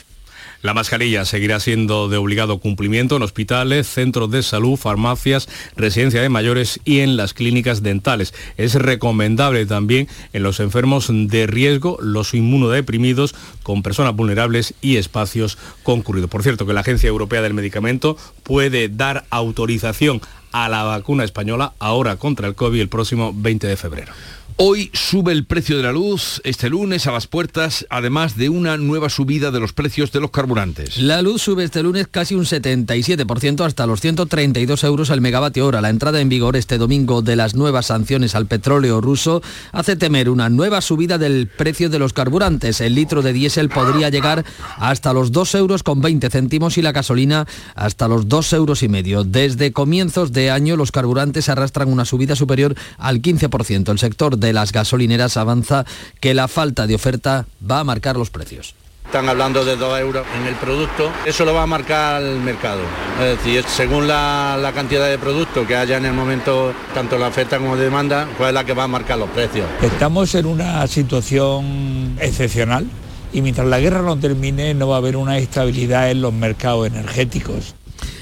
La 0.61 0.75
mascarilla 0.75 1.25
seguirá 1.25 1.61
siendo 1.61 2.09
de 2.09 2.17
obligado 2.17 2.59
cumplimiento 2.59 3.17
en 3.17 3.23
hospitales, 3.23 3.87
centros 3.87 4.29
de 4.33 4.43
salud, 4.43 4.77
farmacias, 4.77 5.49
residencias 5.77 6.21
de 6.23 6.29
mayores 6.29 6.81
y 6.85 6.99
en 6.99 7.17
las 7.17 7.33
clínicas 7.33 7.85
dentales. 7.85 8.35
Es 8.57 8.75
recomendable 8.75 9.67
también 9.67 10.09
en 10.33 10.43
los 10.43 10.59
enfermos 10.59 11.11
de 11.11 11.47
riesgo, 11.47 11.97
los 12.03 12.35
inmunodeprimidos, 12.35 13.37
con 13.63 13.85
personas 13.85 14.17
vulnerables 14.17 14.75
y 14.81 14.97
espacios 14.97 15.59
concurridos. 15.85 16.29
Por 16.29 16.43
cierto, 16.43 16.67
que 16.67 16.73
la 16.73 16.81
Agencia 16.81 17.07
Europea 17.07 17.41
del 17.41 17.55
Medicamento 17.55 18.17
puede 18.43 18.89
dar 18.89 19.27
autorización 19.31 20.21
a 20.51 20.69
la 20.69 20.83
vacuna 20.83 21.23
española 21.23 21.75
ahora 21.79 22.17
contra 22.17 22.49
el 22.49 22.57
COVID 22.57 22.81
el 22.81 22.89
próximo 22.89 23.33
20 23.33 23.69
de 23.69 23.77
febrero. 23.77 24.13
Hoy 24.61 24.91
sube 24.93 25.31
el 25.31 25.45
precio 25.45 25.77
de 25.77 25.85
la 25.85 25.93
luz 25.93 26.41
este 26.43 26.69
lunes 26.69 27.07
a 27.07 27.13
las 27.13 27.29
puertas, 27.29 27.87
además 27.91 28.37
de 28.37 28.49
una 28.49 28.77
nueva 28.77 29.09
subida 29.09 29.53
de 29.53 29.61
los 29.61 29.73
precios 29.73 30.11
de 30.11 30.19
los 30.19 30.33
carburantes. 30.33 30.99
La 30.99 31.23
luz 31.23 31.43
sube 31.43 31.63
este 31.63 31.81
lunes 31.85 32.09
casi 32.09 32.35
un 32.35 32.45
77% 32.45 33.65
hasta 33.65 33.87
los 33.87 34.01
132 34.01 34.83
euros 34.83 35.11
al 35.11 35.21
megavatio 35.21 35.65
hora. 35.65 35.81
La 35.81 35.91
entrada 35.91 36.21
en 36.21 36.29
vigor 36.29 36.57
este 36.57 36.77
domingo 36.77 37.23
de 37.23 37.37
las 37.37 37.55
nuevas 37.55 37.87
sanciones 37.87 38.35
al 38.35 38.47
petróleo 38.47 39.01
ruso 39.01 39.43
hace 39.71 39.95
temer 39.95 40.29
una 40.29 40.49
nueva 40.49 40.81
subida 40.81 41.19
del 41.19 41.47
precio 41.47 41.89
de 41.89 42.01
los 42.01 42.13
carburantes. 42.13 42.81
El 42.81 42.97
litro 42.97 43.23
de 43.23 43.33
diésel 43.33 43.69
podría 43.69 44.09
llegar 44.09 44.45
hasta 44.77 45.13
los 45.13 45.31
2 45.31 45.55
euros 45.55 45.85
con 45.85 46.01
20 46.01 46.31
céntimos 46.31 46.79
y 46.79 46.83
la 46.83 46.91
gasolina 46.91 47.47
hasta 47.77 48.09
los 48.09 48.29
2 48.29 48.55
euros 48.55 48.83
y 48.83 48.89
medio. 48.89 49.23
Desde 49.23 49.73
comienzos 49.73 50.33
de 50.33 50.51
año 50.51 50.75
los 50.75 50.91
carburantes 50.91 51.49
arrastran 51.49 51.93
una 51.93 52.05
subida 52.05 52.35
superior 52.35 52.75
al 52.97 53.23
15%. 53.23 53.93
El 53.93 54.01
sector 54.01 54.37
de 54.37 54.48
de 54.49 54.55
las 54.55 54.73
gasolineras 54.73 55.37
avanza 55.37 55.85
que 56.21 56.33
la 56.33 56.49
falta 56.49 56.87
de 56.87 56.95
oferta 56.95 57.47
va 57.71 57.81
a 57.81 57.85
marcar 57.85 58.17
los 58.17 58.31
precios. 58.31 58.75
Están 59.05 59.29
hablando 59.29 59.65
de 59.65 59.77
2 59.77 60.01
euros 60.01 60.27
en 60.39 60.47
el 60.47 60.55
producto, 60.55 61.11
eso 61.25 61.45
lo 61.45 61.55
va 61.55 61.63
a 61.63 61.67
marcar 61.67 62.23
el 62.23 62.41
mercado. 62.41 62.81
Es 63.19 63.39
decir, 63.39 63.65
según 63.67 64.07
la, 64.07 64.71
cantidad 64.75 65.09
de 65.09 65.19
producto 65.19 65.67
que 65.67 65.77
haya 65.77 65.97
en 65.97 66.07
el 66.07 66.13
momento, 66.13 66.73
tanto 66.95 67.19
la 67.19 67.29
oferta 67.29 67.59
como 67.59 67.75
la 67.75 67.83
demanda, 67.83 68.29
pues 68.37 68.49
es 68.49 68.55
la 68.55 68.65
que 68.65 68.75
va 68.75 68.85
a 68.85 68.89
marcar 68.89 69.19
los 69.19 69.31
precios. 69.31 69.67
Estamos 69.83 70.35
en 70.35 70.47
una 70.47 70.87
situación 70.87 72.17
excepcional 72.21 72.87
y 73.33 73.41
mientras 73.43 73.67
la 73.67 73.81
guerra 73.81 74.03
no 74.03 74.19
termine 74.19 74.75
no 74.75 74.89
va 74.89 74.97
a 74.97 74.99
haber 74.99 75.17
una 75.17 75.39
estabilidad 75.39 76.11
en 76.11 76.21
los 76.21 76.33
mercados 76.33 76.87
energéticos. 76.87 77.75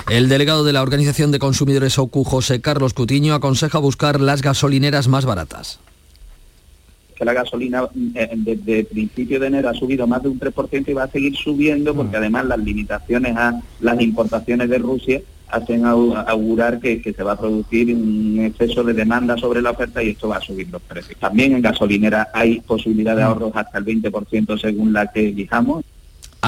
El 0.08 0.28
delegado 0.28 0.62
de 0.62 0.72
la 0.72 0.82
Organización 0.82 1.32
de 1.32 1.40
Consumidores 1.40 1.98
OCU, 1.98 2.22
José 2.22 2.60
Carlos 2.60 2.94
Cutiño, 2.94 3.34
aconseja 3.34 3.78
buscar 3.78 4.20
las 4.20 4.40
gasolineras 4.40 5.08
más 5.08 5.24
baratas 5.24 5.80
que 7.16 7.24
la 7.24 7.32
gasolina 7.32 7.88
eh, 8.14 8.30
desde 8.36 8.84
principio 8.84 9.40
de 9.40 9.46
enero 9.46 9.70
ha 9.70 9.74
subido 9.74 10.06
más 10.06 10.22
de 10.22 10.28
un 10.28 10.38
3% 10.38 10.88
y 10.88 10.92
va 10.92 11.04
a 11.04 11.10
seguir 11.10 11.34
subiendo 11.34 11.94
porque 11.94 12.16
mm. 12.16 12.20
además 12.20 12.44
las 12.46 12.58
limitaciones 12.58 13.36
a 13.36 13.60
las 13.80 14.00
importaciones 14.00 14.68
de 14.68 14.78
Rusia 14.78 15.20
hacen 15.48 15.86
augurar 15.86 16.80
que, 16.80 17.00
se 17.16 17.22
va 17.22 17.32
a 17.32 17.38
producir 17.38 17.94
un 17.94 18.40
exceso 18.40 18.82
de 18.82 18.92
demanda 18.92 19.36
sobre 19.36 19.62
la 19.62 19.70
oferta 19.70 20.02
y 20.02 20.10
esto 20.10 20.28
va 20.28 20.36
a 20.36 20.40
subir 20.40 20.68
los 20.70 20.82
precios. 20.82 21.18
También 21.18 21.52
en 21.54 21.62
gasolinera 21.62 22.28
hay 22.34 22.60
posibilidad 22.60 23.16
de 23.16 23.22
mm. 23.22 23.26
ahorros 23.26 23.52
hasta 23.54 23.78
el 23.78 23.84
20% 23.84 24.60
según 24.60 24.92
la 24.92 25.10
que 25.10 25.28
elijamos 25.28 25.84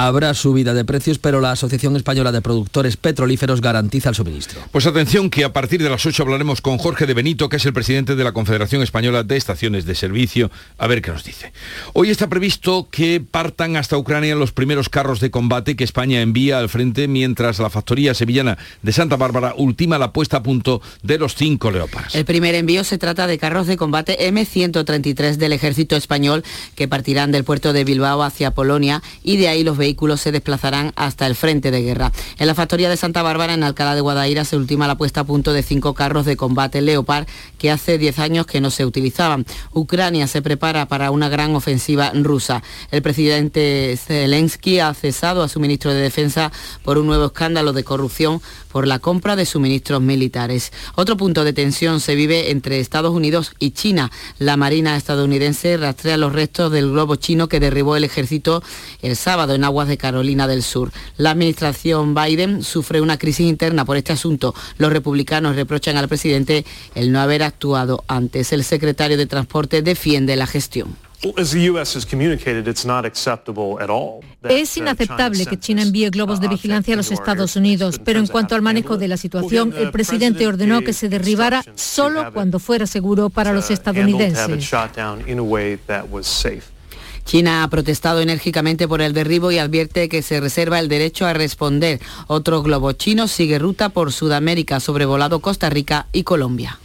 habrá 0.07 0.33
subida 0.33 0.73
de 0.73 0.85
precios, 0.85 1.19
pero 1.19 1.41
la 1.41 1.51
Asociación 1.51 1.95
Española 1.95 2.31
de 2.31 2.41
Productores 2.41 2.95
Petrolíferos 2.95 3.61
garantiza 3.61 4.09
el 4.09 4.15
suministro. 4.15 4.61
Pues 4.71 4.85
atención 4.85 5.29
que 5.29 5.43
a 5.43 5.51
partir 5.51 5.83
de 5.83 5.89
las 5.89 6.05
8 6.05 6.23
hablaremos 6.23 6.61
con 6.61 6.77
Jorge 6.77 7.05
de 7.05 7.13
Benito, 7.13 7.49
que 7.49 7.57
es 7.57 7.65
el 7.65 7.73
presidente 7.73 8.15
de 8.15 8.23
la 8.23 8.31
Confederación 8.31 8.81
Española 8.81 9.23
de 9.23 9.35
Estaciones 9.35 9.85
de 9.85 9.95
Servicio, 9.95 10.51
a 10.77 10.87
ver 10.87 11.01
qué 11.01 11.11
nos 11.11 11.23
dice. 11.23 11.51
Hoy 11.93 12.09
está 12.09 12.29
previsto 12.29 12.87
que 12.89 13.19
partan 13.19 13.75
hasta 13.75 13.97
Ucrania 13.97 14.35
los 14.35 14.51
primeros 14.51 14.87
carros 14.87 15.19
de 15.19 15.31
combate 15.31 15.75
que 15.75 15.83
España 15.83 16.21
envía 16.21 16.59
al 16.59 16.69
frente, 16.69 17.07
mientras 17.07 17.59
la 17.59 17.69
factoría 17.69 18.13
sevillana 18.13 18.57
de 18.81 18.91
Santa 18.93 19.17
Bárbara 19.17 19.53
ultima 19.57 19.97
la 19.97 20.13
puesta 20.13 20.37
a 20.37 20.43
punto 20.43 20.81
de 21.03 21.17
los 21.17 21.35
cinco 21.35 21.71
Leopards. 21.71 22.15
El 22.15 22.25
primer 22.25 22.55
envío 22.55 22.83
se 22.83 22.97
trata 22.97 23.27
de 23.27 23.37
carros 23.37 23.67
de 23.67 23.75
combate 23.75 24.17
M133 24.31 25.35
del 25.35 25.53
ejército 25.53 25.95
español 25.95 26.43
que 26.75 26.87
partirán 26.87 27.31
del 27.31 27.43
puerto 27.43 27.73
de 27.73 27.83
Bilbao 27.83 28.23
hacia 28.23 28.51
Polonia 28.51 29.03
y 29.23 29.37
de 29.37 29.49
ahí 29.49 29.63
los 29.63 29.77
vehículos 29.77 29.88
se 30.17 30.31
desplazarán 30.31 30.93
hasta 30.95 31.27
el 31.27 31.35
frente 31.35 31.71
de 31.71 31.81
guerra. 31.81 32.11
En 32.37 32.47
la 32.47 32.55
factoría 32.55 32.89
de 32.89 32.97
Santa 32.97 33.21
Bárbara, 33.21 33.53
en 33.53 33.63
Alcalá 33.63 33.95
de 33.95 34.01
Guadaira, 34.01 34.45
se 34.45 34.57
ultima 34.57 34.87
la 34.87 34.95
puesta 34.95 35.21
a 35.21 35.23
punto 35.23 35.53
de 35.53 35.63
cinco 35.63 35.93
carros 35.93 36.25
de 36.25 36.37
combate 36.37 36.81
Leopard 36.81 37.27
que 37.59 37.69
hace 37.69 37.99
10 37.99 38.17
años 38.17 38.47
que 38.47 38.61
no 38.61 38.71
se 38.71 38.85
utilizaban. 38.85 39.45
Ucrania 39.73 40.25
se 40.25 40.41
prepara 40.41 40.87
para 40.87 41.11
una 41.11 41.29
gran 41.29 41.55
ofensiva 41.55 42.11
rusa. 42.15 42.63
El 42.89 43.03
presidente 43.03 43.95
Zelensky 43.97 44.79
ha 44.79 44.93
cesado 44.95 45.43
a 45.43 45.49
su 45.49 45.59
ministro 45.59 45.93
de 45.93 46.01
Defensa 46.01 46.51
por 46.83 46.97
un 46.97 47.05
nuevo 47.05 47.25
escándalo 47.25 47.73
de 47.73 47.83
corrupción 47.83 48.41
por 48.71 48.87
la 48.87 48.99
compra 48.99 49.35
de 49.35 49.45
suministros 49.45 50.01
militares. 50.01 50.71
Otro 50.95 51.17
punto 51.17 51.43
de 51.43 51.53
tensión 51.53 51.99
se 51.99 52.15
vive 52.15 52.51
entre 52.51 52.79
Estados 52.79 53.13
Unidos 53.13 53.53
y 53.59 53.71
China. 53.71 54.11
La 54.37 54.57
Marina 54.57 54.95
estadounidense 54.95 55.77
rastrea 55.77 56.17
los 56.17 56.33
restos 56.33 56.71
del 56.71 56.91
globo 56.91 57.15
chino 57.15 57.49
que 57.49 57.59
derribó 57.59 57.95
el 57.95 58.03
ejército 58.03 58.63
el 59.01 59.15
sábado 59.15 59.53
en 59.55 59.63
aguas 59.63 59.87
de 59.87 59.97
Carolina 59.97 60.47
del 60.47 60.63
Sur. 60.63 60.91
La 61.17 61.31
administración 61.31 62.15
Biden 62.15 62.63
sufre 62.63 63.01
una 63.01 63.17
crisis 63.17 63.47
interna 63.47 63.85
por 63.85 63.97
este 63.97 64.13
asunto. 64.13 64.53
Los 64.77 64.93
republicanos 64.93 65.55
reprochan 65.55 65.97
al 65.97 66.07
presidente 66.07 66.65
el 66.95 67.11
no 67.11 67.19
haber 67.19 67.43
actuado 67.49 68.03
antes. 68.07 68.53
El 68.53 68.63
secretario 68.63 69.17
de 69.17 69.25
Transporte 69.25 69.81
defiende 69.81 70.35
la 70.35 70.47
gestión. 70.47 70.95
Es 71.21 71.53
uh, 74.77 74.79
inaceptable 74.79 75.45
que 75.45 75.59
China 75.59 75.81
envíe 75.81 76.09
globos 76.09 76.39
de 76.39 76.47
uh, 76.47 76.49
vigilancia 76.49 76.93
a 76.93 76.97
los 76.97 77.11
Estados 77.11 77.57
Unidos, 77.57 77.99
pero 78.03 78.19
en 78.19 78.27
cuanto 78.27 78.55
al 78.55 78.61
manejo 78.61 78.97
de 78.97 79.09
la 79.09 79.17
situación, 79.17 79.73
el 79.77 79.91
presidente 79.91 80.47
ordenó 80.47 80.81
que 80.81 80.93
se 80.93 81.09
derribara 81.09 81.65
solo 81.75 82.31
cuando 82.33 82.59
fuera 82.59 82.87
seguro 82.87 83.29
para 83.29 83.51
los 83.51 83.69
estadounidenses. 83.69 84.71
China 87.25 87.63
ha 87.63 87.67
protestado 87.67 88.21
enérgicamente 88.21 88.87
por 88.87 89.01
el 89.01 89.13
derribo 89.13 89.51
y 89.51 89.59
advierte 89.59 90.09
que 90.09 90.23
se 90.23 90.39
reserva 90.39 90.79
el 90.79 90.87
derecho 90.87 91.27
a 91.27 91.33
responder. 91.33 91.99
Otro 92.25 92.63
globo 92.63 92.93
chino 92.93 93.27
sigue 93.27 93.59
ruta 93.59 93.89
por 93.89 94.11
Sudamérica, 94.11 94.79
sobrevolado 94.79 95.39
Costa 95.39 95.69
Rica 95.69 96.07
y 96.11 96.23
Colombia. 96.23 96.79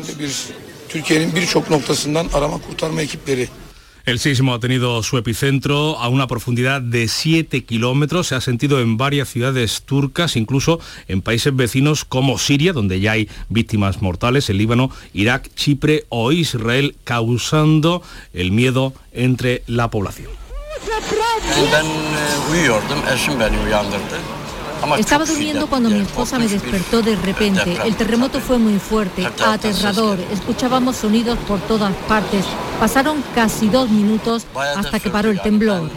El 4.06 4.20
sismo 4.20 4.54
ha 4.54 4.60
tenido 4.60 5.02
su 5.02 5.18
epicentro 5.18 5.98
a 5.98 6.10
una 6.10 6.28
profundidad 6.28 6.80
de 6.80 7.08
7 7.08 7.64
kilómetros. 7.64 8.28
Se 8.28 8.36
ha 8.36 8.42
sentido 8.42 8.80
en 8.80 8.98
varias 8.98 9.30
ciudades 9.30 9.82
turcas, 9.82 10.36
incluso 10.36 10.80
en 11.08 11.24
países 11.24 11.56
vecinos 11.56 12.06
como 12.06 12.38
Siria, 12.38 12.72
donde 12.72 13.00
ya 13.00 13.14
hay 13.14 13.28
víctimas 13.50 14.04
mortales, 14.04 14.48
el 14.52 14.60
Líbano, 14.60 14.92
Irak, 15.14 15.50
Chipre 15.56 16.06
o 16.10 16.32
Israel, 16.32 16.96
causando 17.04 18.04
el 18.34 18.52
miedo 18.52 18.94
entre 19.12 19.64
la 19.66 19.90
población. 19.90 20.30
Estaba 24.98 25.26
durmiendo 25.26 25.68
cuando 25.68 25.90
mi 25.90 26.00
esposa 26.00 26.40
me 26.40 26.48
despertó 26.48 27.02
de 27.02 27.16
repente. 27.16 27.78
El 27.84 27.96
terremoto 27.96 28.40
fue 28.40 28.58
muy 28.58 28.80
fuerte, 28.80 29.26
aterrador. 29.26 30.20
Escuchábamos 30.32 30.98
sonidos 30.98 31.38
por 31.40 31.60
todas 31.62 31.94
partes. 32.08 32.46
Pasaron 32.80 33.24
casi 33.34 33.70
dos 33.70 33.90
minutos 33.90 34.46
hasta 34.76 35.00
que 35.00 35.10
paró 35.10 35.32
el 35.32 35.42
temblor. 35.42 35.90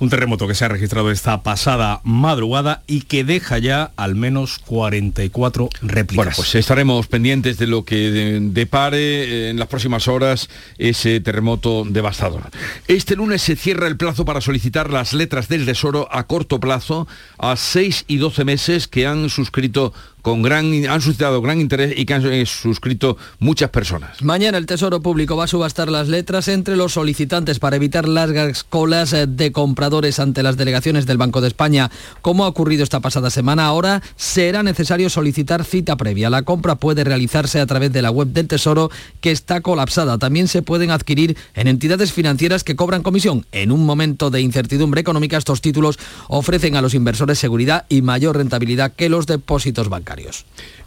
Un 0.00 0.08
terremoto 0.08 0.48
que 0.48 0.54
se 0.54 0.64
ha 0.64 0.68
registrado 0.68 1.10
esta 1.10 1.42
pasada 1.42 2.00
madrugada 2.04 2.82
y 2.86 3.02
que 3.02 3.22
deja 3.22 3.58
ya 3.58 3.92
al 3.96 4.14
menos 4.14 4.58
44 4.58 5.68
réplicas. 5.82 6.16
Bueno, 6.16 6.32
pues 6.34 6.54
estaremos 6.54 7.06
pendientes 7.06 7.58
de 7.58 7.66
lo 7.66 7.84
que 7.84 8.38
depare 8.40 9.50
en 9.50 9.58
las 9.58 9.68
próximas 9.68 10.08
horas 10.08 10.48
ese 10.78 11.20
terremoto 11.20 11.84
devastador. 11.86 12.50
Este 12.88 13.14
lunes 13.14 13.42
se 13.42 13.56
cierra 13.56 13.88
el 13.88 13.98
plazo 13.98 14.24
para 14.24 14.40
solicitar 14.40 14.90
las 14.90 15.12
letras 15.12 15.48
del 15.48 15.66
Tesoro 15.66 16.08
a 16.10 16.26
corto 16.26 16.60
plazo 16.60 17.06
a 17.38 17.56
6 17.56 18.06
y 18.08 18.16
12 18.16 18.44
meses 18.44 18.88
que 18.88 19.06
han 19.06 19.28
suscrito 19.28 19.92
con 20.22 20.42
gran, 20.42 20.72
han 20.86 21.00
suscitado 21.00 21.40
gran 21.42 21.60
interés 21.60 21.94
y 21.96 22.04
que 22.04 22.14
han 22.14 22.26
eh, 22.26 22.46
suscrito 22.46 23.16
muchas 23.38 23.70
personas. 23.70 24.22
Mañana 24.22 24.58
el 24.58 24.66
Tesoro 24.66 25.00
Público 25.00 25.36
va 25.36 25.44
a 25.44 25.48
subastar 25.48 25.90
las 25.90 26.08
letras 26.08 26.48
entre 26.48 26.76
los 26.76 26.92
solicitantes 26.92 27.58
para 27.58 27.76
evitar 27.76 28.08
largas 28.08 28.64
colas 28.64 29.12
eh, 29.12 29.26
de 29.26 29.52
compradores 29.52 30.18
ante 30.20 30.42
las 30.42 30.56
delegaciones 30.56 31.06
del 31.06 31.18
Banco 31.18 31.40
de 31.40 31.48
España. 31.48 31.90
Como 32.22 32.44
ha 32.44 32.48
ocurrido 32.48 32.82
esta 32.82 33.00
pasada 33.00 33.30
semana, 33.30 33.66
ahora 33.66 34.02
será 34.16 34.62
necesario 34.62 35.10
solicitar 35.10 35.64
cita 35.64 35.96
previa. 35.96 36.30
La 36.30 36.42
compra 36.42 36.76
puede 36.76 37.04
realizarse 37.04 37.60
a 37.60 37.66
través 37.66 37.92
de 37.92 38.02
la 38.02 38.10
web 38.10 38.28
del 38.28 38.48
Tesoro 38.48 38.90
que 39.20 39.30
está 39.30 39.60
colapsada. 39.60 40.18
También 40.18 40.48
se 40.48 40.62
pueden 40.62 40.90
adquirir 40.90 41.36
en 41.54 41.68
entidades 41.68 42.12
financieras 42.12 42.64
que 42.64 42.76
cobran 42.76 43.02
comisión. 43.02 43.46
En 43.52 43.72
un 43.72 43.84
momento 43.86 44.30
de 44.30 44.40
incertidumbre 44.40 45.00
económica, 45.00 45.36
estos 45.36 45.60
títulos 45.60 45.98
ofrecen 46.28 46.76
a 46.76 46.82
los 46.82 46.94
inversores 46.94 47.38
seguridad 47.38 47.86
y 47.88 48.02
mayor 48.02 48.36
rentabilidad 48.36 48.92
que 48.92 49.08
los 49.08 49.26
depósitos 49.26 49.88
bancarios. 49.88 50.09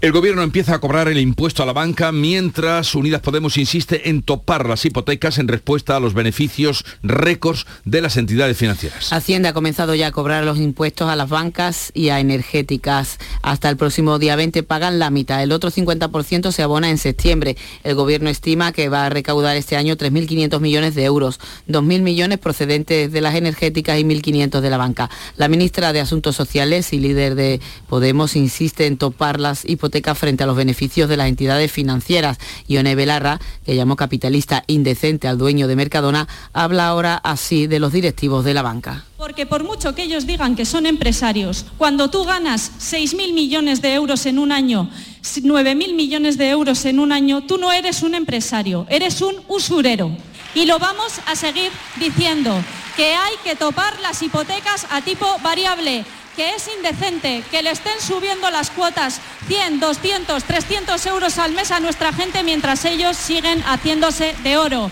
El 0.01 0.11
gobierno 0.11 0.43
empieza 0.43 0.75
a 0.75 0.79
cobrar 0.79 1.07
el 1.07 1.17
impuesto 1.17 1.63
a 1.63 1.65
la 1.65 1.71
banca 1.71 2.11
mientras 2.11 2.93
Unidas 2.93 3.21
Podemos 3.21 3.57
insiste 3.57 4.09
en 4.09 4.21
topar 4.21 4.67
las 4.67 4.83
hipotecas 4.85 5.37
en 5.37 5.47
respuesta 5.47 5.95
a 5.95 6.01
los 6.01 6.13
beneficios 6.13 6.83
récords 7.03 7.65
de 7.85 8.01
las 8.01 8.17
entidades 8.17 8.57
financieras. 8.57 9.13
Hacienda 9.13 9.49
ha 9.49 9.53
comenzado 9.53 9.95
ya 9.95 10.07
a 10.07 10.11
cobrar 10.11 10.43
los 10.43 10.57
impuestos 10.57 11.09
a 11.09 11.15
las 11.15 11.29
bancas 11.29 11.91
y 11.93 12.09
a 12.09 12.19
energéticas. 12.19 13.17
Hasta 13.41 13.69
el 13.69 13.77
próximo 13.77 14.19
día 14.19 14.35
20 14.35 14.61
pagan 14.63 14.99
la 14.99 15.09
mitad. 15.09 15.41
El 15.41 15.53
otro 15.53 15.71
50% 15.71 16.51
se 16.51 16.63
abona 16.63 16.89
en 16.89 16.97
septiembre. 16.97 17.55
El 17.83 17.95
gobierno 17.95 18.29
estima 18.29 18.73
que 18.73 18.89
va 18.89 19.05
a 19.05 19.09
recaudar 19.09 19.55
este 19.55 19.77
año 19.77 19.95
3.500 19.95 20.59
millones 20.59 20.95
de 20.95 21.05
euros, 21.05 21.39
2.000 21.69 22.01
millones 22.01 22.39
procedentes 22.39 23.09
de 23.09 23.21
las 23.21 23.35
energéticas 23.35 23.97
y 23.99 24.03
1.500 24.03 24.59
de 24.59 24.69
la 24.69 24.77
banca. 24.77 25.09
La 25.37 25.47
ministra 25.47 25.93
de 25.93 26.01
Asuntos 26.01 26.35
Sociales 26.35 26.91
y 26.91 26.99
líder 26.99 27.35
de 27.35 27.61
Podemos 27.87 28.35
insiste 28.35 28.85
en 28.85 28.97
topar 28.97 29.12
las 29.39 29.63
hipotecas 29.65 30.17
frente 30.17 30.43
a 30.43 30.47
los 30.47 30.55
beneficios 30.55 31.09
de 31.09 31.17
las 31.17 31.27
entidades 31.27 31.71
financieras. 31.71 32.37
Ione 32.67 32.95
Belarra, 32.95 33.39
que 33.65 33.75
llamó 33.75 33.95
capitalista 33.95 34.63
indecente 34.67 35.27
al 35.27 35.37
dueño 35.37 35.67
de 35.67 35.75
Mercadona, 35.75 36.27
habla 36.53 36.87
ahora 36.87 37.15
así 37.15 37.67
de 37.67 37.79
los 37.79 37.91
directivos 37.91 38.43
de 38.43 38.53
la 38.53 38.61
banca. 38.61 39.05
Porque 39.17 39.45
por 39.45 39.63
mucho 39.63 39.95
que 39.95 40.03
ellos 40.03 40.27
digan 40.27 40.55
que 40.55 40.65
son 40.65 40.85
empresarios, 40.85 41.65
cuando 41.77 42.09
tú 42.09 42.25
ganas 42.25 42.71
6.000 42.79 43.33
millones 43.33 43.81
de 43.81 43.93
euros 43.93 44.25
en 44.25 44.39
un 44.39 44.51
año, 44.51 44.89
9.000 45.23 45.95
millones 45.95 46.37
de 46.37 46.49
euros 46.49 46.85
en 46.85 46.99
un 46.99 47.11
año, 47.11 47.43
tú 47.43 47.57
no 47.57 47.71
eres 47.71 48.03
un 48.03 48.15
empresario, 48.15 48.85
eres 48.89 49.21
un 49.21 49.35
usurero. 49.47 50.11
Y 50.55 50.65
lo 50.65 50.77
vamos 50.77 51.13
a 51.25 51.35
seguir 51.35 51.71
diciendo, 51.99 52.53
que 52.95 53.15
hay 53.15 53.33
que 53.43 53.55
topar 53.55 53.99
las 54.01 54.21
hipotecas 54.21 54.85
a 54.91 55.01
tipo 55.01 55.25
variable 55.41 56.05
que 56.35 56.55
es 56.55 56.67
indecente 56.67 57.43
que 57.51 57.61
le 57.61 57.71
estén 57.71 57.99
subiendo 58.01 58.49
las 58.49 58.69
cuotas 58.69 59.19
100, 59.47 59.79
200, 59.79 60.43
300 60.43 61.05
euros 61.05 61.37
al 61.37 61.51
mes 61.53 61.71
a 61.71 61.79
nuestra 61.79 62.13
gente 62.13 62.43
mientras 62.43 62.85
ellos 62.85 63.17
siguen 63.17 63.61
haciéndose 63.63 64.35
de 64.43 64.57
oro. 64.57 64.91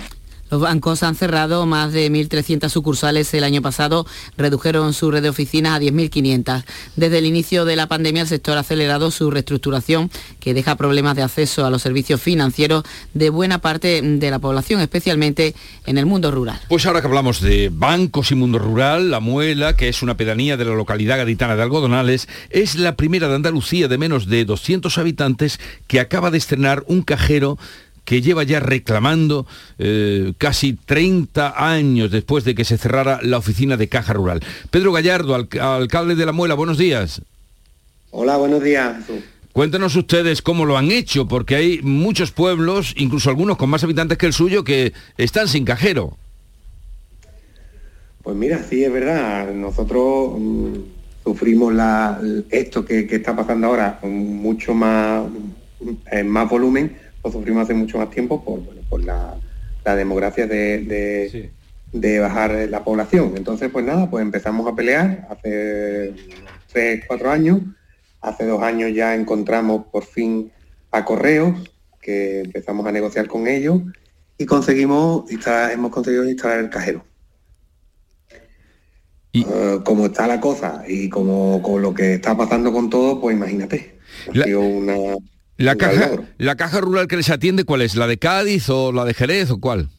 Los 0.51 0.59
bancos 0.59 1.01
han 1.01 1.15
cerrado 1.15 1.65
más 1.65 1.93
de 1.93 2.11
1.300 2.11 2.67
sucursales 2.67 3.33
el 3.33 3.45
año 3.45 3.61
pasado, 3.61 4.05
redujeron 4.35 4.93
su 4.93 5.09
red 5.09 5.23
de 5.23 5.29
oficinas 5.29 5.77
a 5.77 5.81
10.500. 5.81 6.65
Desde 6.97 7.19
el 7.19 7.25
inicio 7.25 7.63
de 7.63 7.77
la 7.77 7.87
pandemia 7.87 8.23
el 8.23 8.27
sector 8.27 8.57
ha 8.57 8.59
acelerado 8.59 9.11
su 9.11 9.31
reestructuración, 9.31 10.11
que 10.41 10.53
deja 10.53 10.75
problemas 10.75 11.15
de 11.15 11.23
acceso 11.23 11.65
a 11.65 11.69
los 11.69 11.81
servicios 11.81 12.21
financieros 12.21 12.83
de 13.13 13.29
buena 13.29 13.59
parte 13.59 14.01
de 14.01 14.29
la 14.29 14.39
población, 14.39 14.81
especialmente 14.81 15.55
en 15.85 15.97
el 15.97 16.05
mundo 16.05 16.31
rural. 16.31 16.59
Pues 16.67 16.85
ahora 16.85 16.99
que 16.99 17.07
hablamos 17.07 17.39
de 17.39 17.69
bancos 17.71 18.31
y 18.31 18.35
mundo 18.35 18.59
rural, 18.59 19.09
La 19.09 19.21
Muela, 19.21 19.77
que 19.77 19.87
es 19.87 20.03
una 20.03 20.17
pedanía 20.17 20.57
de 20.57 20.65
la 20.65 20.75
localidad 20.75 21.17
gaditana 21.17 21.55
de 21.55 21.63
Algodonales, 21.63 22.27
es 22.49 22.75
la 22.75 22.97
primera 22.97 23.29
de 23.29 23.35
Andalucía 23.35 23.87
de 23.87 23.97
menos 23.97 24.27
de 24.27 24.43
200 24.43 24.97
habitantes 24.97 25.61
que 25.87 26.01
acaba 26.01 26.29
de 26.29 26.39
estrenar 26.39 26.83
un 26.87 27.03
cajero 27.03 27.57
que 28.11 28.21
lleva 28.21 28.43
ya 28.43 28.59
reclamando 28.59 29.47
eh, 29.79 30.33
casi 30.37 30.73
30 30.73 31.53
años 31.55 32.11
después 32.11 32.43
de 32.43 32.55
que 32.55 32.65
se 32.65 32.77
cerrara 32.77 33.21
la 33.23 33.37
oficina 33.37 33.77
de 33.77 33.87
Caja 33.87 34.11
Rural. 34.11 34.41
Pedro 34.69 34.91
Gallardo, 34.91 35.33
alcalde 35.33 36.15
de 36.15 36.25
La 36.25 36.33
Muela, 36.33 36.55
buenos 36.55 36.77
días. 36.77 37.21
Hola, 38.09 38.35
buenos 38.35 38.61
días. 38.61 38.97
Cuéntenos 39.53 39.95
ustedes 39.95 40.41
cómo 40.41 40.65
lo 40.65 40.77
han 40.77 40.91
hecho, 40.91 41.25
porque 41.25 41.55
hay 41.55 41.79
muchos 41.83 42.31
pueblos, 42.31 42.93
incluso 42.97 43.29
algunos 43.29 43.55
con 43.55 43.69
más 43.69 43.85
habitantes 43.85 44.17
que 44.17 44.25
el 44.25 44.33
suyo, 44.33 44.65
que 44.65 44.91
están 45.17 45.47
sin 45.47 45.63
cajero. 45.63 46.17
Pues 48.23 48.35
mira, 48.35 48.61
sí, 48.61 48.83
es 48.83 48.91
verdad. 48.91 49.53
Nosotros 49.53 50.33
mm, 50.37 50.73
sufrimos 51.23 51.73
la, 51.73 52.19
esto 52.49 52.83
que, 52.83 53.07
está 53.09 53.33
pasando 53.37 53.67
ahora 53.67 53.99
con 54.01 54.11
mucho 54.11 54.73
más, 54.73 55.23
en 56.11 56.27
más 56.27 56.49
volumen, 56.49 56.97
lo 57.23 57.31
sufrimos 57.31 57.63
hace 57.63 57.73
mucho 57.73 57.97
más 57.97 58.09
tiempo 58.09 58.43
por, 58.43 58.61
por 58.89 59.03
la, 59.03 59.35
demografía 59.95 60.47
de, 60.47 61.49
bajar 62.19 62.67
la 62.69 62.83
población. 62.83 63.33
Entonces, 63.35 63.69
pues 63.71 63.85
nada, 63.85 64.09
pues 64.09 64.21
empezamos 64.21 64.67
a 64.67 64.75
pelear 64.75 65.27
hace 65.29 66.13
tres, 66.71 67.03
cuatro 67.07 67.31
años. 67.31 67.59
Hace 68.21 68.45
dos 68.45 68.61
años 68.61 68.93
ya 68.93 69.15
encontramos 69.15 69.85
por 69.91 70.05
fin 70.05 70.51
a 70.91 71.03
Correos, 71.03 71.71
que 71.99 72.41
empezamos 72.41 72.85
a 72.85 72.91
negociar 72.91 73.27
con 73.27 73.47
ellos 73.47 73.81
y 74.37 74.45
conseguimos 74.45 75.25
hemos 75.71 75.91
conseguido 75.91 76.27
instalar 76.27 76.59
el 76.59 76.69
cajero. 76.69 77.05
Y... 79.31 79.43
Eh, 79.43 79.79
como 79.85 80.07
está 80.07 80.27
la 80.27 80.39
cosa 80.39 80.83
y 80.87 81.09
como 81.09 81.61
con 81.61 81.81
lo 81.81 81.93
que 81.93 82.15
está 82.15 82.35
pasando 82.35 82.73
con 82.73 82.89
todo, 82.89 83.21
pues 83.21 83.35
imagínate. 83.35 83.99
Ha 84.29 84.43
sido 84.43 84.61
una, 84.61 85.15
la 85.61 85.75
caja, 85.75 86.11
¿La 86.37 86.55
caja 86.55 86.81
rural 86.81 87.07
que 87.07 87.17
les 87.17 87.29
atiende 87.29 87.63
cuál 87.63 87.81
es? 87.81 87.95
¿La 87.95 88.07
de 88.07 88.17
Cádiz 88.17 88.69
o 88.69 88.91
la 88.91 89.05
de 89.05 89.13
Jerez 89.13 89.49
o 89.51 89.59
cuál? 89.59 89.89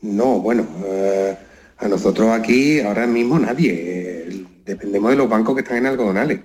No, 0.00 0.40
bueno, 0.40 0.66
eh, 0.86 1.36
a 1.78 1.88
nosotros 1.88 2.30
aquí 2.30 2.80
ahora 2.80 3.06
mismo 3.06 3.38
nadie. 3.38 3.72
Eh, 3.72 4.44
dependemos 4.64 5.10
de 5.10 5.16
los 5.16 5.28
bancos 5.28 5.54
que 5.54 5.62
están 5.62 5.78
en 5.78 5.86
algodonales. 5.86 6.40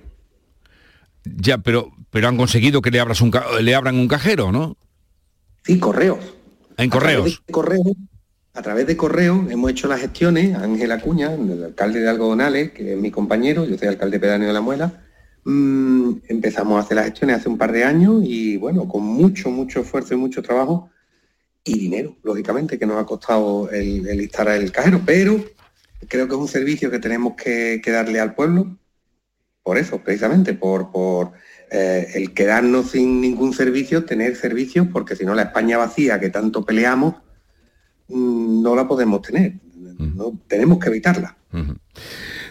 Ya, 1.24 1.58
pero, 1.58 1.92
pero 2.10 2.28
han 2.28 2.36
conseguido 2.36 2.82
que 2.82 2.90
le, 2.90 3.00
abras 3.00 3.20
un, 3.20 3.32
le 3.60 3.74
abran 3.74 3.96
un 3.96 4.08
cajero, 4.08 4.52
¿no? 4.52 4.76
Sí, 5.64 5.78
correos. 5.78 6.18
En 6.76 6.90
correos. 6.90 7.42
A 8.52 8.62
través 8.62 8.86
de 8.86 8.96
correos 8.96 9.50
hemos 9.50 9.70
hecho 9.70 9.88
las 9.88 10.00
gestiones, 10.00 10.56
Ángel 10.56 10.92
Acuña, 10.92 11.32
el 11.32 11.64
alcalde 11.64 12.00
de 12.00 12.08
Algodonales, 12.08 12.72
que 12.72 12.92
es 12.92 12.98
mi 12.98 13.10
compañero, 13.10 13.64
yo 13.64 13.76
soy 13.76 13.88
alcalde 13.88 14.20
pedáneo 14.20 14.48
de 14.48 14.54
la 14.54 14.60
Muela, 14.60 15.02
Mm, 15.44 16.12
empezamos 16.28 16.76
a 16.76 16.80
hacer 16.80 16.96
las 16.96 17.06
gestiones 17.06 17.36
hace 17.36 17.48
un 17.48 17.58
par 17.58 17.72
de 17.72 17.84
años 17.84 18.22
y 18.24 18.56
bueno, 18.56 18.88
con 18.88 19.02
mucho, 19.02 19.50
mucho 19.50 19.80
esfuerzo 19.80 20.14
y 20.14 20.16
mucho 20.16 20.42
trabajo 20.42 20.90
y 21.64 21.78
dinero, 21.78 22.16
lógicamente, 22.22 22.78
que 22.78 22.86
nos 22.86 22.98
ha 22.98 23.06
costado 23.06 23.70
el, 23.70 24.06
el 24.06 24.20
instalar 24.20 24.60
el 24.60 24.72
cajero, 24.72 25.00
pero 25.04 25.42
creo 26.08 26.28
que 26.28 26.34
es 26.34 26.40
un 26.40 26.48
servicio 26.48 26.90
que 26.90 26.98
tenemos 26.98 27.34
que, 27.34 27.80
darle 27.86 28.20
al 28.20 28.34
pueblo, 28.34 28.76
por 29.62 29.78
eso, 29.78 30.02
precisamente, 30.02 30.54
por, 30.54 30.90
por 30.90 31.32
eh, 31.70 32.06
el 32.14 32.34
quedarnos 32.34 32.90
sin 32.90 33.20
ningún 33.20 33.54
servicio, 33.54 34.04
tener 34.04 34.36
servicios, 34.36 34.86
porque 34.92 35.16
si 35.16 35.24
no 35.24 35.34
la 35.34 35.42
España 35.42 35.78
vacía 35.78 36.20
que 36.20 36.30
tanto 36.30 36.64
peleamos, 36.64 37.14
mm, 38.08 38.62
no 38.62 38.76
la 38.76 38.86
podemos 38.86 39.22
tener, 39.22 39.54
no, 39.98 40.38
tenemos 40.46 40.78
que 40.78 40.88
evitarla. 40.88 41.36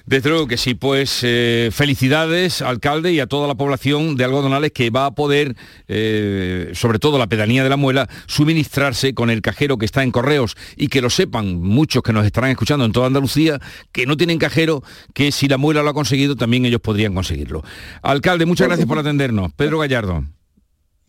Desde 0.05 0.29
luego 0.29 0.47
que 0.47 0.57
sí, 0.57 0.73
pues 0.73 1.21
eh, 1.23 1.69
felicidades, 1.71 2.61
alcalde, 2.61 3.13
y 3.13 3.21
a 3.21 3.27
toda 3.27 3.47
la 3.47 3.55
población 3.55 4.17
de 4.17 4.25
Algodonales 4.25 4.71
que 4.71 4.89
va 4.89 5.05
a 5.05 5.11
poder, 5.11 5.55
eh, 5.87 6.71
sobre 6.73 6.99
todo 6.99 7.17
la 7.17 7.27
pedanía 7.27 7.63
de 7.63 7.69
la 7.69 7.77
muela, 7.77 8.09
suministrarse 8.27 9.13
con 9.13 9.29
el 9.29 9.41
cajero 9.41 9.77
que 9.77 9.85
está 9.85 10.03
en 10.03 10.11
correos 10.11 10.57
y 10.75 10.89
que 10.89 11.01
lo 11.01 11.09
sepan 11.09 11.61
muchos 11.61 12.03
que 12.03 12.11
nos 12.11 12.25
estarán 12.25 12.51
escuchando 12.51 12.83
en 12.83 12.91
toda 12.91 13.07
Andalucía, 13.07 13.61
que 13.93 14.05
no 14.05 14.17
tienen 14.17 14.39
cajero, 14.39 14.83
que 15.13 15.31
si 15.31 15.47
la 15.47 15.57
muela 15.57 15.83
lo 15.83 15.89
ha 15.91 15.93
conseguido, 15.93 16.35
también 16.35 16.65
ellos 16.65 16.81
podrían 16.81 17.13
conseguirlo. 17.13 17.63
Alcalde, 18.01 18.45
muchas 18.45 18.67
gracias 18.67 18.87
por 18.87 18.99
atendernos. 18.99 19.53
Pedro 19.53 19.79
Gallardo. 19.79 20.25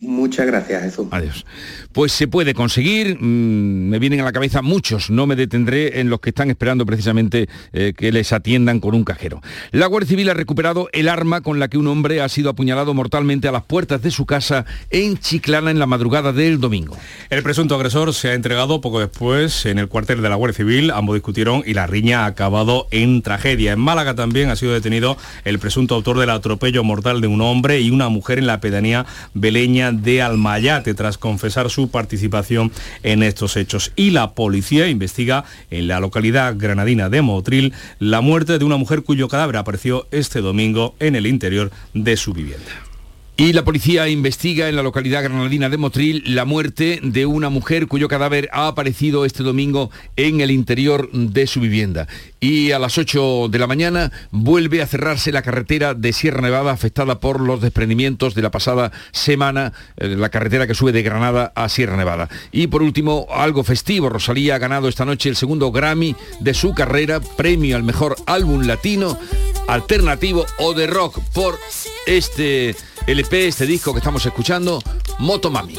Muchas 0.01 0.45
gracias, 0.45 0.83
Jesús. 0.83 1.07
Adiós. 1.11 1.45
Pues 1.93 2.11
se 2.11 2.27
puede 2.27 2.53
conseguir, 2.53 3.17
mm, 3.17 3.89
me 3.89 3.97
vienen 3.97 4.19
a 4.19 4.25
la 4.25 4.33
cabeza 4.33 4.61
muchos, 4.61 5.09
no 5.09 5.25
me 5.25 5.37
detendré 5.37 6.01
en 6.01 6.09
los 6.09 6.19
que 6.19 6.29
están 6.29 6.49
esperando 6.49 6.85
precisamente 6.85 7.47
eh, 7.71 7.93
que 7.95 8.11
les 8.11 8.33
atiendan 8.33 8.81
con 8.81 8.93
un 8.93 9.05
cajero. 9.05 9.41
La 9.71 9.87
Guardia 9.87 10.09
Civil 10.09 10.29
ha 10.29 10.33
recuperado 10.33 10.89
el 10.91 11.07
arma 11.07 11.39
con 11.39 11.59
la 11.59 11.69
que 11.69 11.77
un 11.77 11.87
hombre 11.87 12.21
ha 12.21 12.27
sido 12.27 12.49
apuñalado 12.49 12.93
mortalmente 12.93 13.47
a 13.47 13.53
las 13.53 13.63
puertas 13.63 14.01
de 14.01 14.11
su 14.11 14.25
casa 14.25 14.65
en 14.89 15.17
Chiclana 15.17 15.71
en 15.71 15.79
la 15.79 15.85
madrugada 15.85 16.33
del 16.33 16.59
domingo. 16.59 16.97
El 17.29 17.41
presunto 17.41 17.75
agresor 17.75 18.13
se 18.13 18.29
ha 18.29 18.33
entregado 18.33 18.81
poco 18.81 18.99
después 18.99 19.65
en 19.65 19.79
el 19.79 19.87
cuartel 19.87 20.21
de 20.21 20.27
la 20.27 20.35
Guardia 20.35 20.57
Civil, 20.57 20.91
ambos 20.91 21.15
discutieron 21.15 21.63
y 21.65 21.73
la 21.73 21.87
riña 21.87 22.23
ha 22.23 22.25
acabado 22.25 22.87
en 22.91 23.21
tragedia. 23.21 23.71
En 23.71 23.79
Málaga 23.79 24.13
también 24.13 24.49
ha 24.49 24.57
sido 24.57 24.73
detenido 24.73 25.17
el 25.45 25.57
presunto 25.57 25.95
autor 25.95 26.19
del 26.19 26.31
atropello 26.31 26.83
mortal 26.83 27.21
de 27.21 27.27
un 27.27 27.39
hombre 27.39 27.79
y 27.79 27.91
una 27.91 28.09
mujer 28.09 28.39
en 28.39 28.47
la 28.47 28.59
pedanía 28.59 29.05
beleña 29.33 29.84
de 29.91 30.21
Almayate 30.21 30.93
tras 30.93 31.17
confesar 31.17 31.69
su 31.69 31.89
participación 31.89 32.71
en 33.03 33.23
estos 33.23 33.57
hechos. 33.57 33.91
Y 33.95 34.11
la 34.11 34.33
policía 34.33 34.87
investiga 34.87 35.45
en 35.69 35.87
la 35.87 35.99
localidad 35.99 36.55
granadina 36.57 37.09
de 37.09 37.21
Motril 37.21 37.73
la 37.99 38.21
muerte 38.21 38.57
de 38.57 38.65
una 38.65 38.77
mujer 38.77 39.03
cuyo 39.03 39.27
cadáver 39.27 39.57
apareció 39.57 40.07
este 40.11 40.41
domingo 40.41 40.95
en 40.99 41.15
el 41.15 41.27
interior 41.27 41.71
de 41.93 42.17
su 42.17 42.33
vivienda. 42.33 42.94
Y 43.37 43.51
la 43.51 43.65
policía 43.65 44.07
investiga 44.07 44.69
en 44.69 44.77
la 44.77 44.81
localidad 44.81 45.21
granadina 45.21 45.67
de 45.67 45.75
Motril 45.75 46.23
la 46.25 46.45
muerte 46.45 47.01
de 47.03 47.25
una 47.25 47.49
mujer 47.49 47.87
cuyo 47.87 48.07
cadáver 48.07 48.47
ha 48.53 48.67
aparecido 48.67 49.25
este 49.25 49.43
domingo 49.43 49.91
en 50.15 50.39
el 50.39 50.51
interior 50.51 51.11
de 51.11 51.45
su 51.45 51.59
vivienda. 51.59 52.07
Y 52.39 52.71
a 52.71 52.79
las 52.79 52.97
8 52.97 53.49
de 53.49 53.59
la 53.59 53.67
mañana 53.67 54.09
vuelve 54.31 54.81
a 54.81 54.87
cerrarse 54.87 55.33
la 55.33 55.41
carretera 55.41 55.93
de 55.93 56.13
Sierra 56.13 56.39
Nevada 56.39 56.71
afectada 56.71 57.19
por 57.19 57.41
los 57.41 57.59
desprendimientos 57.59 58.35
de 58.35 58.41
la 58.41 58.51
pasada 58.51 58.93
semana, 59.11 59.73
eh, 59.97 60.15
la 60.15 60.29
carretera 60.29 60.65
que 60.65 60.73
sube 60.73 60.93
de 60.93 61.03
Granada 61.03 61.51
a 61.55 61.67
Sierra 61.67 61.97
Nevada. 61.97 62.29
Y 62.53 62.67
por 62.67 62.83
último, 62.83 63.27
algo 63.29 63.65
festivo, 63.65 64.07
Rosalía 64.07 64.55
ha 64.55 64.59
ganado 64.59 64.87
esta 64.87 65.03
noche 65.03 65.27
el 65.27 65.35
segundo 65.35 65.73
Grammy 65.73 66.15
de 66.39 66.53
su 66.53 66.73
carrera, 66.73 67.19
premio 67.19 67.75
al 67.75 67.83
mejor 67.83 68.15
álbum 68.27 68.61
latino, 68.61 69.19
alternativo 69.67 70.45
o 70.59 70.73
de 70.73 70.87
rock 70.87 71.19
por 71.33 71.59
este 72.07 72.77
LP, 73.07 73.47
este 73.47 73.65
disco 73.67 73.93
que 73.93 73.99
estamos 73.99 74.25
escuchando, 74.25 74.81
Motomami. 75.19 75.75
Y 75.75 75.77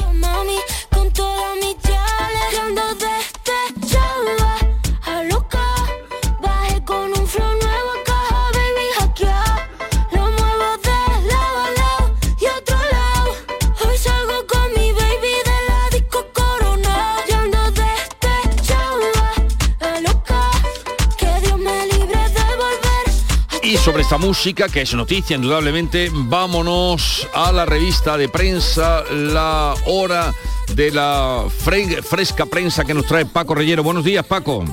sobre 23.87 24.01
esta 24.01 24.17
música, 24.17 24.67
que 24.67 24.81
es 24.81 24.93
noticia 24.95 25.37
indudablemente, 25.37 26.11
vámonos 26.13 27.25
a 27.33 27.53
la 27.53 27.65
revista 27.65 28.17
de 28.17 28.27
prensa, 28.27 29.05
la 29.09 29.75
hora 29.85 30.33
de 30.75 30.91
la 30.91 31.45
fresca 31.49 32.45
prensa 32.45 32.83
que 32.83 32.93
nos 32.93 33.05
trae 33.05 33.25
Paco 33.25 33.55
Reyero. 33.55 33.83
Buenos 33.83 34.03
días, 34.03 34.25
Paco. 34.25 34.65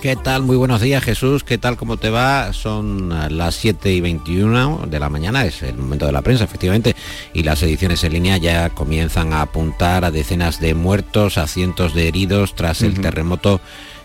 ¿Qué 0.00 0.16
tal? 0.16 0.42
Muy 0.44 0.56
buenos 0.56 0.80
días, 0.80 1.04
Jesús. 1.04 1.44
¿Qué 1.44 1.58
tal? 1.58 1.76
¿Cómo 1.76 1.98
te 1.98 2.08
va? 2.08 2.54
Son 2.54 3.10
las 3.36 3.56
7 3.56 3.92
y 3.92 4.00
21 4.00 4.86
de 4.86 4.98
la 4.98 5.10
mañana, 5.10 5.44
es 5.44 5.62
el 5.62 5.76
momento 5.76 6.06
de 6.06 6.12
la 6.12 6.22
prensa, 6.22 6.44
efectivamente, 6.44 6.96
y 7.34 7.42
las 7.42 7.62
ediciones 7.62 8.02
en 8.04 8.14
línea 8.14 8.38
ya 8.38 8.70
comienzan 8.70 9.34
a 9.34 9.42
apuntar 9.42 10.06
a 10.06 10.10
decenas 10.10 10.60
de 10.60 10.72
muertos, 10.72 11.36
a 11.36 11.46
cientos 11.46 11.92
de 11.92 12.08
heridos 12.08 12.54
tras 12.54 12.80
el 12.80 13.02
terremoto 13.02 13.60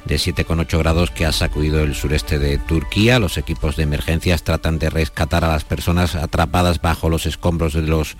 de 0.06 0.16
7,8 0.16 0.78
grados 0.78 1.12
que 1.12 1.26
ha 1.26 1.32
sacudido 1.32 1.82
el 1.82 1.96
sureste 1.96 2.40
de 2.40 2.58
Turquía. 2.58 3.20
Los 3.20 3.38
equipos 3.38 3.76
de 3.76 3.84
emergencias 3.84 4.44
tratan 4.44 4.80
de 4.80 4.90
rescatar 4.90 5.44
a 5.44 5.50
las 5.50 5.66
personas 5.66 6.16
atrapadas 6.16 6.82
bajo 6.82 7.10
los 7.10 7.26
escombros 7.26 7.74
de 7.74 7.82
los 7.82 8.16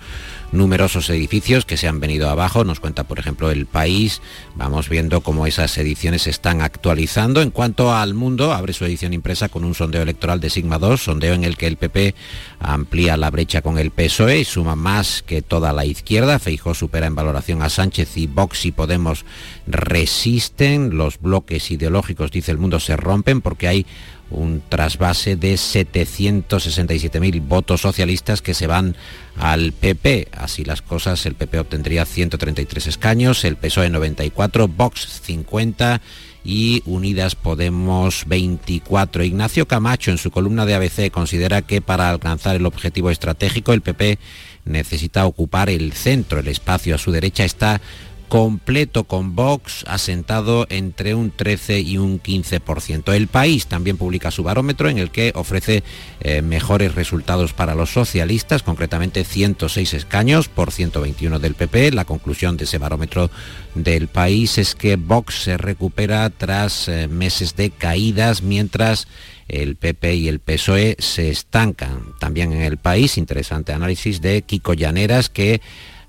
numerosos 0.52 1.10
edificios 1.10 1.64
que 1.64 1.76
se 1.76 1.88
han 1.88 2.00
venido 2.00 2.28
abajo. 2.28 2.64
Nos 2.64 2.80
cuenta, 2.80 3.04
por 3.04 3.18
ejemplo, 3.18 3.50
el 3.50 3.66
país. 3.66 4.20
Vamos 4.54 4.88
viendo 4.88 5.20
cómo 5.20 5.46
esas 5.46 5.76
ediciones 5.78 6.22
se 6.22 6.30
están 6.30 6.62
actualizando. 6.62 7.42
En 7.42 7.50
cuanto 7.50 7.94
al 7.94 8.14
mundo, 8.14 8.52
abre 8.52 8.72
su 8.72 8.84
edición 8.84 9.12
impresa 9.12 9.48
con 9.48 9.64
un 9.64 9.74
sondeo 9.74 10.02
electoral 10.02 10.40
de 10.40 10.50
Sigma 10.50 10.78
2, 10.78 11.02
sondeo 11.02 11.34
en 11.34 11.44
el 11.44 11.56
que 11.56 11.66
el 11.66 11.76
PP 11.76 12.14
amplía 12.60 13.16
la 13.16 13.30
brecha 13.30 13.62
con 13.62 13.78
el 13.78 13.90
PSOE 13.90 14.40
y 14.40 14.44
suma 14.44 14.76
más 14.76 15.22
que 15.22 15.42
toda 15.42 15.72
la 15.72 15.84
izquierda. 15.84 16.38
Feijó 16.38 16.74
supera 16.74 17.06
en 17.06 17.14
valoración 17.14 17.62
a 17.62 17.68
Sánchez 17.68 18.16
y 18.16 18.26
Vox 18.26 18.64
y 18.66 18.72
Podemos 18.72 19.24
resisten. 19.66 20.96
Los 20.96 21.20
bloques 21.20 21.70
ideológicos, 21.70 22.30
dice 22.30 22.52
el 22.52 22.58
mundo, 22.58 22.80
se 22.80 22.96
rompen 22.96 23.40
porque 23.40 23.68
hay 23.68 23.86
un 24.30 24.62
trasvase 24.68 25.36
de 25.36 25.54
767.000 25.54 27.42
votos 27.46 27.80
socialistas 27.82 28.42
que 28.42 28.54
se 28.54 28.66
van 28.66 28.96
al 29.36 29.72
PP. 29.72 30.28
Así 30.32 30.64
las 30.64 30.82
cosas, 30.82 31.26
el 31.26 31.34
PP 31.34 31.60
obtendría 31.60 32.04
133 32.04 32.86
escaños, 32.86 33.44
el 33.44 33.56
PSOE 33.56 33.90
94, 33.90 34.68
Vox 34.68 35.20
50 35.22 36.00
y 36.44 36.82
Unidas 36.86 37.34
Podemos 37.34 38.24
24. 38.26 39.24
Ignacio 39.24 39.66
Camacho 39.66 40.10
en 40.10 40.18
su 40.18 40.30
columna 40.30 40.64
de 40.64 40.74
ABC 40.74 41.10
considera 41.10 41.62
que 41.62 41.80
para 41.80 42.08
alcanzar 42.08 42.56
el 42.56 42.66
objetivo 42.66 43.10
estratégico 43.10 43.72
el 43.72 43.82
PP 43.82 44.18
necesita 44.64 45.26
ocupar 45.26 45.70
el 45.70 45.92
centro, 45.92 46.40
el 46.40 46.48
espacio 46.48 46.94
a 46.94 46.98
su 46.98 47.10
derecha 47.10 47.44
está 47.44 47.80
completo 48.28 49.04
con 49.04 49.34
Vox 49.36 49.84
asentado 49.86 50.66
entre 50.68 51.14
un 51.14 51.30
13 51.30 51.80
y 51.80 51.98
un 51.98 52.20
15%. 52.20 53.12
El 53.14 53.28
país 53.28 53.66
también 53.66 53.96
publica 53.96 54.30
su 54.30 54.42
barómetro 54.42 54.88
en 54.88 54.98
el 54.98 55.10
que 55.10 55.32
ofrece 55.34 55.82
eh, 56.20 56.42
mejores 56.42 56.94
resultados 56.94 57.52
para 57.52 57.74
los 57.74 57.90
socialistas, 57.90 58.62
concretamente 58.62 59.24
106 59.24 59.94
escaños 59.94 60.48
por 60.48 60.72
121 60.72 61.38
del 61.38 61.54
PP. 61.54 61.92
La 61.92 62.04
conclusión 62.04 62.56
de 62.56 62.64
ese 62.64 62.78
barómetro 62.78 63.30
del 63.74 64.08
país 64.08 64.58
es 64.58 64.74
que 64.74 64.96
Vox 64.96 65.42
se 65.42 65.56
recupera 65.56 66.28
tras 66.30 66.88
eh, 66.88 67.08
meses 67.08 67.56
de 67.56 67.70
caídas 67.70 68.42
mientras 68.42 69.06
el 69.48 69.76
PP 69.76 70.14
y 70.16 70.28
el 70.28 70.40
PSOE 70.40 70.96
se 70.98 71.30
estancan. 71.30 72.14
También 72.18 72.52
en 72.52 72.62
el 72.62 72.78
país, 72.78 73.16
interesante 73.16 73.72
análisis 73.72 74.20
de 74.20 74.42
Kiko 74.42 74.74
Llaneras 74.74 75.28
que 75.28 75.60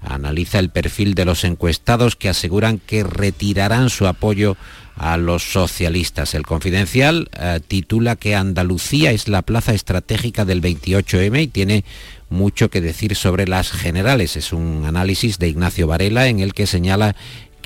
analiza 0.01 0.59
el 0.59 0.69
perfil 0.69 1.15
de 1.15 1.25
los 1.25 1.43
encuestados 1.43 2.15
que 2.15 2.29
aseguran 2.29 2.79
que 2.79 3.03
retirarán 3.03 3.89
su 3.89 4.07
apoyo 4.07 4.57
a 4.95 5.17
los 5.17 5.43
socialistas. 5.43 6.33
El 6.33 6.45
Confidencial 6.45 7.29
eh, 7.39 7.59
titula 7.67 8.15
que 8.15 8.35
Andalucía 8.35 9.11
es 9.11 9.27
la 9.27 9.43
plaza 9.43 9.73
estratégica 9.73 10.43
del 10.43 10.61
28M 10.61 11.43
y 11.43 11.47
tiene 11.47 11.85
mucho 12.29 12.69
que 12.69 12.81
decir 12.81 13.15
sobre 13.15 13.47
las 13.47 13.71
generales. 13.71 14.35
Es 14.35 14.53
un 14.53 14.85
análisis 14.85 15.39
de 15.39 15.49
Ignacio 15.49 15.87
Varela 15.87 16.27
en 16.27 16.39
el 16.39 16.53
que 16.53 16.67
señala 16.67 17.15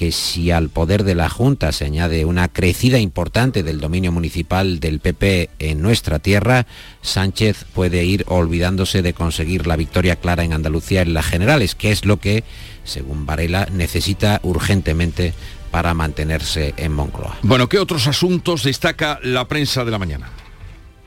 que 0.01 0.11
si 0.11 0.49
al 0.49 0.69
poder 0.69 1.03
de 1.03 1.13
la 1.13 1.29
Junta 1.29 1.71
se 1.71 1.85
añade 1.85 2.25
una 2.25 2.47
crecida 2.47 2.97
importante 2.97 3.61
del 3.61 3.79
dominio 3.79 4.11
municipal 4.11 4.79
del 4.79 4.99
PP 4.99 5.51
en 5.59 5.83
nuestra 5.83 6.17
tierra, 6.17 6.65
Sánchez 7.03 7.65
puede 7.75 8.03
ir 8.03 8.25
olvidándose 8.27 9.03
de 9.03 9.13
conseguir 9.13 9.67
la 9.67 9.75
victoria 9.75 10.15
clara 10.15 10.43
en 10.43 10.53
Andalucía 10.53 11.03
en 11.03 11.13
las 11.13 11.27
generales, 11.27 11.75
que 11.75 11.91
es 11.91 12.03
lo 12.03 12.17
que, 12.17 12.43
según 12.83 13.27
Varela, 13.27 13.67
necesita 13.71 14.39
urgentemente 14.41 15.35
para 15.69 15.93
mantenerse 15.93 16.73
en 16.77 16.93
Moncloa. 16.93 17.37
Bueno, 17.43 17.69
¿qué 17.69 17.77
otros 17.77 18.07
asuntos 18.07 18.63
destaca 18.63 19.19
la 19.21 19.47
prensa 19.47 19.85
de 19.85 19.91
la 19.91 19.99
mañana? 19.99 20.31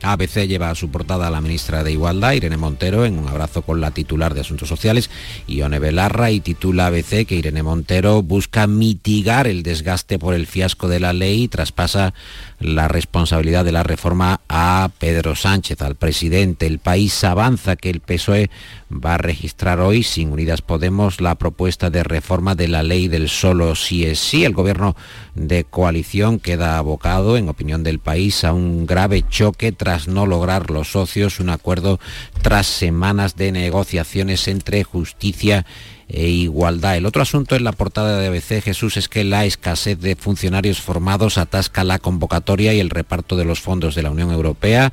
ABC 0.05 0.47
lleva 0.47 0.71
a 0.71 0.75
su 0.75 0.91
portada 0.91 1.27
a 1.27 1.31
la 1.31 1.41
ministra 1.41 1.83
de 1.83 1.93
Igualdad, 1.93 2.33
Irene 2.33 2.57
Montero, 2.57 3.05
en 3.05 3.19
un 3.19 3.29
abrazo 3.29 3.63
con 3.63 3.81
la 3.81 3.91
titular 3.91 4.35
de 4.35 4.43
Asuntos 4.43 4.69
Sociales, 4.69 5.11
Ione 5.47 5.79
Belarra, 5.79 6.31
y 6.31 6.41
titula 6.41 6.87
ABC 6.87 7.27
que 7.27 7.37
Irene 7.37 7.63
Montero 7.63 8.23
busca 8.23 8.67
mitigar 8.67 9.47
el 9.47 9.63
desgaste 9.63 10.19
por 10.19 10.35
el 10.35 10.47
fiasco 10.47 10.89
de 10.89 11.01
la 11.01 11.13
ley 11.13 11.45
y 11.45 11.49
traspasa 11.49 12.15
la 12.61 12.89
responsabilidad 12.89 13.65
de 13.65 13.73
la 13.73 13.83
reforma 13.83 14.41
a 14.49 14.91
Pedro 14.99 15.35
Sánchez, 15.35 15.83
al 15.83 15.97
presidente. 15.97 16.67
El 16.67 16.79
país 16.79 17.25
avanza 17.25 17.77
que 17.77 17.91
el 17.91 18.01
PSOE 18.01 18.51
va 18.91 19.15
a 19.15 19.19
registrar 19.19 19.81
hoy, 19.81 20.03
sin 20.03 20.33
Unidas 20.33 20.63
Podemos, 20.63 21.21
la 21.21 21.35
propuesta 21.35 21.91
de 21.91 22.05
reforma 22.05 22.55
de 22.55 22.69
la 22.69 22.83
ley 22.83 23.09
del 23.09 23.29
solo 23.29 23.75
sí 23.75 24.05
es 24.05 24.19
sí. 24.19 24.45
El 24.45 24.55
gobierno 24.55 24.97
de 25.35 25.65
coalición 25.65 26.39
queda 26.39 26.79
abocado, 26.79 27.37
en 27.37 27.49
opinión 27.49 27.83
del 27.83 27.99
país, 27.99 28.45
a 28.45 28.53
un 28.53 28.87
grave 28.87 29.25
choque 29.29 29.73
tras 29.73 30.09
no 30.09 30.27
lograr 30.27 30.71
los 30.71 30.93
socios 30.93 31.41
un 31.41 31.51
acuerdo 31.51 31.99
tras 32.43 32.67
semanas 32.67 33.37
de 33.37 33.53
negociaciones 33.53 34.47
entre 34.49 34.85
justicia 34.85 35.67
e 36.09 36.29
igualdad. 36.29 36.97
El 36.97 37.07
otro 37.07 37.23
asunto 37.23 37.57
en 37.57 37.65
la 37.65 37.73
portada 37.73 38.19
de 38.19 38.27
ABC, 38.27 38.63
Jesús, 38.63 38.97
es 38.97 39.09
que 39.09 39.25
la 39.25 39.45
escasez 39.45 39.99
de 39.99 40.17
funcionarios 40.17 40.81
formados 40.81 41.39
atasca 41.39 41.85
la 41.85 41.99
convocatoria 41.99 42.75
y 42.75 42.81
el 42.81 42.91
reparto 42.91 43.37
de 43.37 43.45
los 43.45 43.61
fondos 43.61 43.95
de 43.95 44.03
la 44.03 44.11
Unión 44.11 44.31
Europea. 44.31 44.93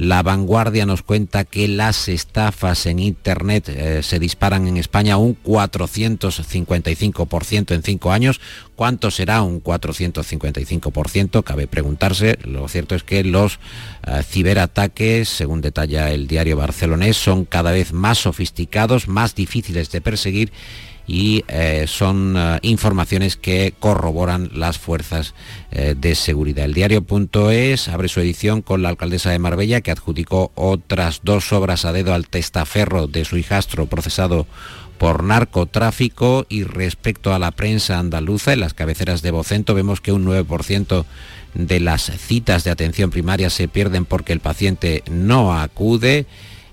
La 0.00 0.22
vanguardia 0.22 0.86
nos 0.86 1.02
cuenta 1.02 1.44
que 1.44 1.68
las 1.68 2.08
estafas 2.08 2.86
en 2.86 3.00
Internet 3.00 3.68
eh, 3.68 4.02
se 4.02 4.18
disparan 4.18 4.66
en 4.66 4.78
España 4.78 5.18
un 5.18 5.36
455% 5.42 7.74
en 7.74 7.82
cinco 7.82 8.10
años. 8.10 8.40
¿Cuánto 8.76 9.10
será 9.10 9.42
un 9.42 9.62
455%? 9.62 11.44
Cabe 11.44 11.66
preguntarse. 11.66 12.38
Lo 12.44 12.66
cierto 12.68 12.94
es 12.94 13.02
que 13.02 13.24
los 13.24 13.58
eh, 14.06 14.22
ciberataques, 14.22 15.28
según 15.28 15.60
detalla 15.60 16.10
el 16.10 16.28
diario 16.28 16.56
barcelonés, 16.56 17.18
son 17.18 17.44
cada 17.44 17.70
vez 17.70 17.92
más 17.92 18.16
sofisticados, 18.16 19.06
más 19.06 19.34
difíciles 19.34 19.90
de 19.90 20.00
perseguir 20.00 20.50
y 21.12 21.44
eh, 21.48 21.86
son 21.88 22.36
eh, 22.36 22.60
informaciones 22.62 23.36
que 23.36 23.74
corroboran 23.80 24.48
las 24.54 24.78
fuerzas 24.78 25.34
eh, 25.72 25.96
de 25.98 26.14
seguridad. 26.14 26.66
El 26.66 26.74
diario.es 26.74 27.88
abre 27.88 28.06
su 28.06 28.20
edición 28.20 28.62
con 28.62 28.82
la 28.82 28.90
alcaldesa 28.90 29.30
de 29.30 29.40
Marbella 29.40 29.80
que 29.80 29.90
adjudicó 29.90 30.52
otras 30.54 31.22
dos 31.24 31.52
obras 31.52 31.84
a 31.84 31.92
dedo 31.92 32.14
al 32.14 32.28
testaferro 32.28 33.08
de 33.08 33.24
su 33.24 33.36
hijastro 33.36 33.86
procesado 33.86 34.46
por 34.98 35.24
narcotráfico 35.24 36.46
y 36.48 36.62
respecto 36.62 37.34
a 37.34 37.40
la 37.40 37.50
prensa 37.50 37.98
andaluza, 37.98 38.52
en 38.52 38.60
las 38.60 38.74
cabeceras 38.74 39.20
de 39.20 39.32
Bocento 39.32 39.74
vemos 39.74 40.00
que 40.00 40.12
un 40.12 40.24
9% 40.24 41.04
de 41.54 41.80
las 41.80 42.02
citas 42.02 42.62
de 42.62 42.70
atención 42.70 43.10
primaria 43.10 43.50
se 43.50 43.66
pierden 43.66 44.04
porque 44.04 44.32
el 44.32 44.38
paciente 44.38 45.02
no 45.10 45.58
acude. 45.58 46.26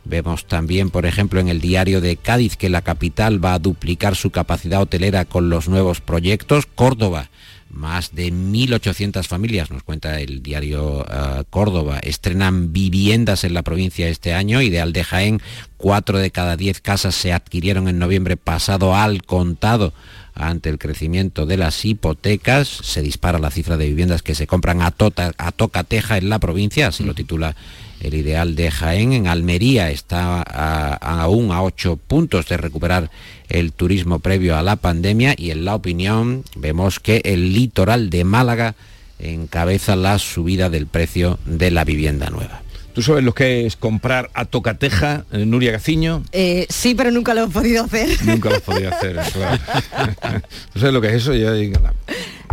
Vemos 0.07 0.45
también, 0.45 0.89
por 0.89 1.05
ejemplo, 1.05 1.41
en 1.41 1.49
el 1.49 1.59
diario 1.59 1.99
de 1.99 2.15
Cádiz 2.15 2.55
que 2.55 2.69
la 2.69 2.81
capital 2.81 3.43
va 3.43 3.53
a 3.53 3.59
duplicar 3.59 4.15
su 4.15 4.31
capacidad 4.31 4.81
hotelera 4.81 5.25
con 5.25 5.49
los 5.49 5.67
nuevos 5.67 5.99
proyectos. 5.99 6.65
Córdoba, 6.65 7.29
más 7.69 8.15
de 8.15 8.31
1.800 8.31 9.23
familias, 9.25 9.69
nos 9.69 9.83
cuenta 9.83 10.21
el 10.21 10.41
diario 10.41 10.99
uh, 10.99 11.43
Córdoba, 11.49 11.99
estrenan 11.99 12.71
viviendas 12.71 13.43
en 13.43 13.53
la 13.53 13.63
provincia 13.63 14.07
este 14.07 14.33
año 14.33 14.61
y 14.61 14.69
de 14.69 14.79
Aldejaén, 14.79 15.41
cuatro 15.75 16.19
de 16.19 16.31
cada 16.31 16.55
diez 16.55 16.79
casas 16.79 17.13
se 17.13 17.33
adquirieron 17.33 17.89
en 17.89 17.99
noviembre 17.99 18.37
pasado 18.37 18.95
al 18.95 19.23
contado 19.23 19.93
ante 20.33 20.69
el 20.69 20.77
crecimiento 20.77 21.45
de 21.45 21.57
las 21.57 21.83
hipotecas. 21.83 22.67
Se 22.67 23.01
dispara 23.01 23.39
la 23.39 23.51
cifra 23.51 23.75
de 23.75 23.87
viviendas 23.87 24.21
que 24.21 24.35
se 24.35 24.47
compran 24.47 24.81
a, 24.81 24.91
tota, 24.91 25.33
a 25.37 25.51
toca 25.51 25.83
teja 25.83 26.17
en 26.17 26.29
la 26.29 26.39
provincia, 26.39 26.87
así 26.87 27.03
lo 27.03 27.13
titula 27.13 27.57
el 28.01 28.13
ideal 28.13 28.55
de 28.55 28.71
Jaén. 28.71 29.13
En 29.13 29.27
Almería 29.27 29.89
está 29.91 30.41
a, 30.41 30.97
a 31.01 31.21
aún 31.21 31.51
a 31.51 31.61
ocho 31.61 31.97
puntos 31.97 32.47
de 32.47 32.57
recuperar 32.57 33.09
el 33.49 33.71
turismo 33.71 34.19
previo 34.19 34.57
a 34.57 34.63
la 34.63 34.75
pandemia 34.75 35.35
y 35.37 35.51
en 35.51 35.65
la 35.65 35.75
opinión 35.75 36.43
vemos 36.55 36.99
que 36.99 37.21
el 37.25 37.53
litoral 37.53 38.09
de 38.09 38.23
Málaga 38.23 38.75
encabeza 39.19 39.95
la 39.95 40.19
subida 40.19 40.69
del 40.69 40.87
precio 40.87 41.39
de 41.45 41.71
la 41.71 41.83
vivienda 41.83 42.29
nueva. 42.29 42.61
¿Tú 42.97 43.03
sabes 43.03 43.23
lo 43.23 43.35
que 43.35 43.67
es 43.67 43.75
comprar 43.75 44.31
a 44.33 44.45
tocateja, 44.45 45.25
eh, 45.31 45.45
Nuria 45.45 45.71
Gaciño? 45.71 46.23
Eh, 46.31 46.65
sí, 46.67 46.95
pero 46.95 47.11
nunca 47.11 47.35
lo 47.35 47.43
he 47.43 47.47
podido 47.47 47.83
hacer. 47.83 48.09
Nunca 48.25 48.49
lo 48.49 48.55
he 48.55 48.59
podido 48.59 48.91
hacer, 48.91 49.19
claro. 49.33 49.61
¿Tú 50.73 50.79
sabes 50.79 50.93
lo 50.95 51.01
que 51.01 51.09
es 51.09 51.13
eso? 51.13 51.35
Ya, 51.35 51.51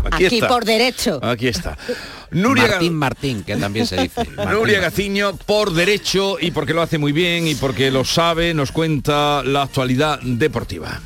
aquí, 0.07 0.27
aquí 0.27 0.37
está. 0.37 0.49
por 0.49 0.65
derecho. 0.65 1.21
Aquí 1.23 1.49
está. 1.49 1.77
Nuria 2.31 2.69
Martín 2.69 2.95
Martín, 2.95 3.43
que 3.45 3.57
también 3.57 3.87
se 3.87 3.97
dice. 4.03 4.25
Martín 4.37 4.55
Nuria 4.55 4.81
Gaciño, 4.81 5.37
por 5.37 5.73
derecho 5.73 6.37
y 6.41 6.51
porque 6.51 6.75
lo 6.75 6.83
hace 6.83 6.99
muy 6.99 7.13
bien 7.13 7.47
y 7.47 7.55
porque 7.55 7.91
lo 7.91 8.05
sabe, 8.05 8.55
nos 8.55 8.73
cuenta 8.73 9.43
la 9.45 9.63
actualidad 9.63 10.21
deportiva. 10.21 11.01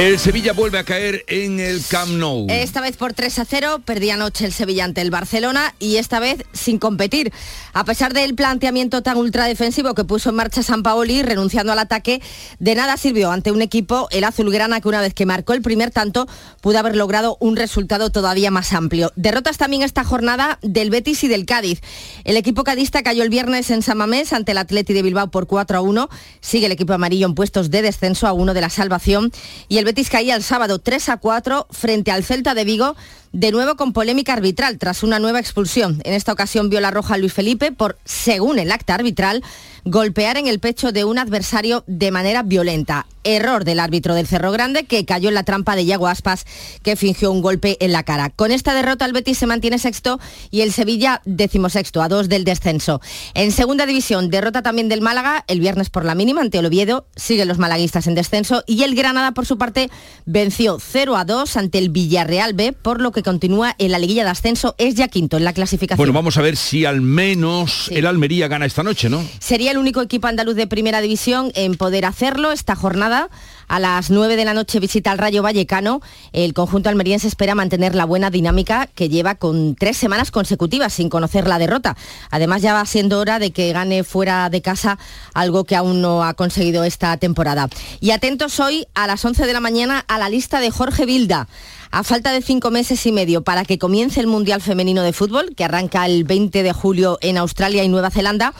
El 0.00 0.18
Sevilla 0.18 0.54
vuelve 0.54 0.78
a 0.78 0.84
caer 0.84 1.26
en 1.26 1.60
el 1.60 1.82
Camp 1.86 2.12
Nou. 2.12 2.46
Esta 2.48 2.80
vez 2.80 2.96
por 2.96 3.12
3 3.12 3.38
a 3.38 3.44
0, 3.44 3.82
perdía 3.84 4.14
anoche 4.14 4.46
el 4.46 4.54
Sevilla 4.54 4.84
ante 4.84 5.02
el 5.02 5.10
Barcelona 5.10 5.74
y 5.78 5.96
esta 5.96 6.20
vez 6.20 6.42
sin 6.54 6.78
competir. 6.78 7.34
A 7.74 7.84
pesar 7.84 8.14
del 8.14 8.34
planteamiento 8.34 9.02
tan 9.02 9.18
ultradefensivo 9.18 9.94
que 9.94 10.04
puso 10.04 10.30
en 10.30 10.36
marcha 10.36 10.62
San 10.62 10.82
Paoli, 10.82 11.20
renunciando 11.22 11.72
al 11.72 11.78
ataque, 11.78 12.22
de 12.58 12.74
nada 12.74 12.96
sirvió 12.96 13.30
ante 13.30 13.52
un 13.52 13.60
equipo, 13.60 14.08
el 14.10 14.24
azulgrana, 14.24 14.80
que 14.80 14.88
una 14.88 15.02
vez 15.02 15.12
que 15.12 15.26
marcó 15.26 15.52
el 15.52 15.60
primer 15.60 15.90
tanto, 15.90 16.26
pudo 16.62 16.78
haber 16.78 16.96
logrado 16.96 17.36
un 17.38 17.56
resultado 17.56 18.08
todavía 18.08 18.50
más 18.50 18.72
amplio. 18.72 19.12
Derrotas 19.16 19.58
también 19.58 19.82
esta 19.82 20.02
jornada 20.02 20.58
del 20.62 20.88
Betis 20.88 21.24
y 21.24 21.28
del 21.28 21.44
Cádiz. 21.44 21.82
El 22.24 22.38
equipo 22.38 22.64
cadista 22.64 23.02
cayó 23.02 23.22
el 23.22 23.28
viernes 23.28 23.68
en 23.68 23.82
San 23.82 23.98
Mamés 23.98 24.32
ante 24.32 24.52
el 24.52 24.58
Atleti 24.58 24.94
de 24.94 25.02
Bilbao 25.02 25.30
por 25.30 25.46
4 25.46 25.76
a 25.76 25.80
1. 25.82 26.08
Sigue 26.40 26.64
el 26.64 26.72
equipo 26.72 26.94
amarillo 26.94 27.26
en 27.26 27.34
puestos 27.34 27.70
de 27.70 27.82
descenso 27.82 28.26
a 28.26 28.32
uno 28.32 28.54
de 28.54 28.62
la 28.62 28.70
salvación 28.70 29.30
y 29.68 29.76
el 29.76 29.89
Betis 29.90 30.08
caía 30.08 30.36
el 30.36 30.44
sábado 30.44 30.78
3 30.78 31.08
a 31.08 31.16
4 31.16 31.66
frente 31.68 32.12
al 32.12 32.22
Celta 32.22 32.54
de 32.54 32.62
Vigo, 32.62 32.94
de 33.32 33.52
nuevo 33.52 33.76
con 33.76 33.92
polémica 33.92 34.32
arbitral 34.32 34.78
tras 34.78 35.02
una 35.02 35.18
nueva 35.18 35.40
expulsión. 35.40 36.00
En 36.04 36.14
esta 36.14 36.32
ocasión 36.32 36.70
vio 36.70 36.80
la 36.80 36.90
roja 36.90 37.14
a 37.14 37.18
Luis 37.18 37.32
Felipe 37.32 37.72
por, 37.72 37.98
según 38.04 38.58
el 38.58 38.72
acta 38.72 38.94
arbitral, 38.94 39.42
golpear 39.84 40.36
en 40.36 40.46
el 40.46 40.60
pecho 40.60 40.92
de 40.92 41.04
un 41.04 41.18
adversario 41.18 41.84
de 41.86 42.10
manera 42.10 42.42
violenta. 42.42 43.06
Error 43.22 43.64
del 43.64 43.80
árbitro 43.80 44.14
del 44.14 44.26
Cerro 44.26 44.50
Grande 44.50 44.84
que 44.84 45.04
cayó 45.04 45.28
en 45.28 45.34
la 45.34 45.42
trampa 45.42 45.76
de 45.76 45.84
Yago 45.84 46.08
Aspas 46.08 46.46
que 46.82 46.96
fingió 46.96 47.30
un 47.30 47.42
golpe 47.42 47.76
en 47.80 47.92
la 47.92 48.02
cara. 48.02 48.30
Con 48.30 48.50
esta 48.50 48.72
derrota 48.72 49.04
el 49.04 49.12
Betis 49.12 49.36
se 49.36 49.46
mantiene 49.46 49.78
sexto 49.78 50.18
y 50.50 50.62
el 50.62 50.72
Sevilla 50.72 51.20
decimosexto 51.26 52.00
a 52.00 52.08
dos 52.08 52.30
del 52.30 52.44
descenso. 52.44 53.02
En 53.34 53.52
segunda 53.52 53.84
división, 53.84 54.30
derrota 54.30 54.62
también 54.62 54.88
del 54.88 55.02
Málaga 55.02 55.44
el 55.48 55.60
viernes 55.60 55.90
por 55.90 56.06
la 56.06 56.14
mínima 56.14 56.40
ante 56.40 56.58
Oviedo. 56.60 57.06
Siguen 57.14 57.48
los 57.48 57.58
malaguistas 57.58 58.06
en 58.06 58.14
descenso 58.14 58.64
y 58.66 58.84
el 58.84 58.94
Granada 58.94 59.32
por 59.32 59.44
su 59.44 59.58
parte 59.58 59.90
venció 60.24 60.78
0 60.80 61.16
a 61.16 61.26
2 61.26 61.56
ante 61.58 61.76
el 61.76 61.90
Villarreal 61.90 62.54
B, 62.54 62.72
por 62.72 63.02
lo 63.02 63.12
que 63.12 63.19
continúa 63.22 63.74
en 63.78 63.92
la 63.92 63.98
liguilla 63.98 64.24
de 64.24 64.30
ascenso. 64.30 64.74
Es 64.78 64.94
ya 64.94 65.08
quinto 65.08 65.36
en 65.36 65.44
la 65.44 65.52
clasificación. 65.52 65.98
Bueno, 65.98 66.12
vamos 66.12 66.36
a 66.36 66.42
ver 66.42 66.56
si 66.56 66.84
al 66.84 67.00
menos 67.00 67.86
sí. 67.88 67.94
el 67.94 68.06
Almería 68.06 68.48
gana 68.48 68.66
esta 68.66 68.82
noche, 68.82 69.08
¿no? 69.08 69.24
Sería 69.38 69.70
el 69.70 69.78
único 69.78 70.02
equipo 70.02 70.26
andaluz 70.26 70.56
de 70.56 70.66
primera 70.66 71.00
división 71.00 71.52
en 71.54 71.76
poder 71.76 72.04
hacerlo 72.04 72.52
esta 72.52 72.76
jornada. 72.76 73.30
A 73.68 73.78
las 73.78 74.10
9 74.10 74.34
de 74.34 74.44
la 74.44 74.52
noche 74.52 74.80
visita 74.80 75.12
al 75.12 75.18
Rayo 75.18 75.42
Vallecano. 75.42 76.00
El 76.32 76.54
conjunto 76.54 76.88
almeriense 76.88 77.28
espera 77.28 77.54
mantener 77.54 77.94
la 77.94 78.04
buena 78.04 78.28
dinámica 78.28 78.88
que 78.94 79.08
lleva 79.08 79.36
con 79.36 79.76
tres 79.76 79.96
semanas 79.96 80.32
consecutivas 80.32 80.92
sin 80.92 81.08
conocer 81.08 81.46
la 81.46 81.60
derrota. 81.60 81.96
Además 82.30 82.62
ya 82.62 82.74
va 82.74 82.84
siendo 82.84 83.20
hora 83.20 83.38
de 83.38 83.52
que 83.52 83.72
gane 83.72 84.02
fuera 84.02 84.50
de 84.50 84.60
casa 84.60 84.98
algo 85.34 85.62
que 85.64 85.76
aún 85.76 86.02
no 86.02 86.24
ha 86.24 86.34
conseguido 86.34 86.82
esta 86.82 87.16
temporada. 87.16 87.68
Y 88.00 88.10
atentos 88.10 88.58
hoy 88.58 88.88
a 88.94 89.06
las 89.06 89.24
11 89.24 89.46
de 89.46 89.52
la 89.52 89.60
mañana 89.60 90.04
a 90.08 90.18
la 90.18 90.28
lista 90.28 90.58
de 90.58 90.70
Jorge 90.70 91.06
Vilda. 91.06 91.46
A 91.92 92.04
falta 92.04 92.30
de 92.30 92.40
cinco 92.40 92.70
meses 92.70 93.04
y 93.06 93.10
medio 93.10 93.42
para 93.42 93.64
que 93.64 93.76
comience 93.76 94.20
el 94.20 94.28
Mundial 94.28 94.62
Femenino 94.62 95.02
de 95.02 95.12
Fútbol, 95.12 95.54
que 95.56 95.64
arranca 95.64 96.06
el 96.06 96.22
20 96.22 96.62
de 96.62 96.72
julio 96.72 97.18
en 97.20 97.36
Australia 97.36 97.82
y 97.82 97.88
Nueva 97.88 98.12
Zelanda, 98.12 98.54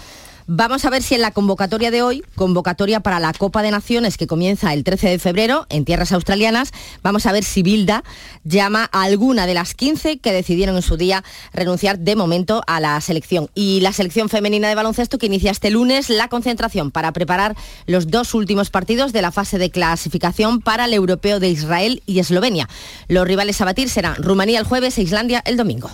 Vamos 0.53 0.85
a 0.85 0.91
ver 0.91 1.05
si 1.05 1.15
en 1.15 1.21
la 1.21 1.31
convocatoria 1.31 1.93
de 1.93 2.03
hoy, 2.03 2.25
convocatoria 2.35 2.99
para 2.99 3.21
la 3.21 3.33
Copa 3.33 3.63
de 3.63 3.71
Naciones 3.71 4.17
que 4.17 4.27
comienza 4.27 4.75
el 4.75 4.83
13 4.83 5.09
de 5.09 5.19
febrero 5.21 5.65
en 5.69 5.85
tierras 5.85 6.11
australianas, 6.11 6.73
vamos 7.05 7.27
a 7.27 7.31
ver 7.31 7.45
si 7.45 7.63
Bilda 7.63 8.03
llama 8.43 8.91
a 8.91 9.05
alguna 9.05 9.47
de 9.47 9.55
las 9.55 9.75
15 9.75 10.19
que 10.19 10.33
decidieron 10.33 10.75
en 10.75 10.83
su 10.83 10.97
día 10.97 11.23
renunciar 11.53 12.01
de 12.01 12.17
momento 12.17 12.65
a 12.67 12.81
la 12.81 13.01
selección. 13.01 13.49
Y 13.55 13.79
la 13.83 13.93
selección 13.93 14.29
femenina 14.29 14.69
de 14.69 14.75
baloncesto 14.75 15.19
que 15.19 15.27
inicia 15.27 15.53
este 15.53 15.71
lunes 15.71 16.11
la 16.11 16.27
concentración 16.27 16.91
para 16.91 17.13
preparar 17.13 17.55
los 17.87 18.09
dos 18.09 18.35
últimos 18.35 18.71
partidos 18.71 19.13
de 19.13 19.23
la 19.23 19.31
fase 19.31 19.57
de 19.57 19.71
clasificación 19.71 20.61
para 20.61 20.87
el 20.87 20.95
europeo 20.95 21.39
de 21.39 21.49
Israel 21.49 22.03
y 22.07 22.19
Eslovenia. 22.19 22.69
Los 23.07 23.25
rivales 23.25 23.61
a 23.61 23.67
batir 23.67 23.89
serán 23.89 24.17
Rumanía 24.17 24.59
el 24.59 24.67
jueves 24.67 24.99
e 24.99 25.03
Islandia 25.03 25.45
el 25.47 25.57
domingo. 25.57 25.93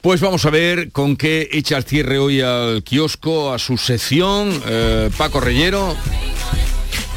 Pues 0.00 0.20
vamos 0.20 0.46
a 0.46 0.50
ver 0.50 0.92
con 0.92 1.16
qué 1.16 1.48
echa 1.52 1.76
el 1.76 1.84
cierre 1.84 2.18
hoy 2.18 2.40
al 2.40 2.84
kiosco, 2.84 3.52
a 3.52 3.58
su 3.58 3.76
sección. 3.76 4.62
Eh, 4.66 5.10
Paco 5.16 5.40
Reyero. 5.40 5.96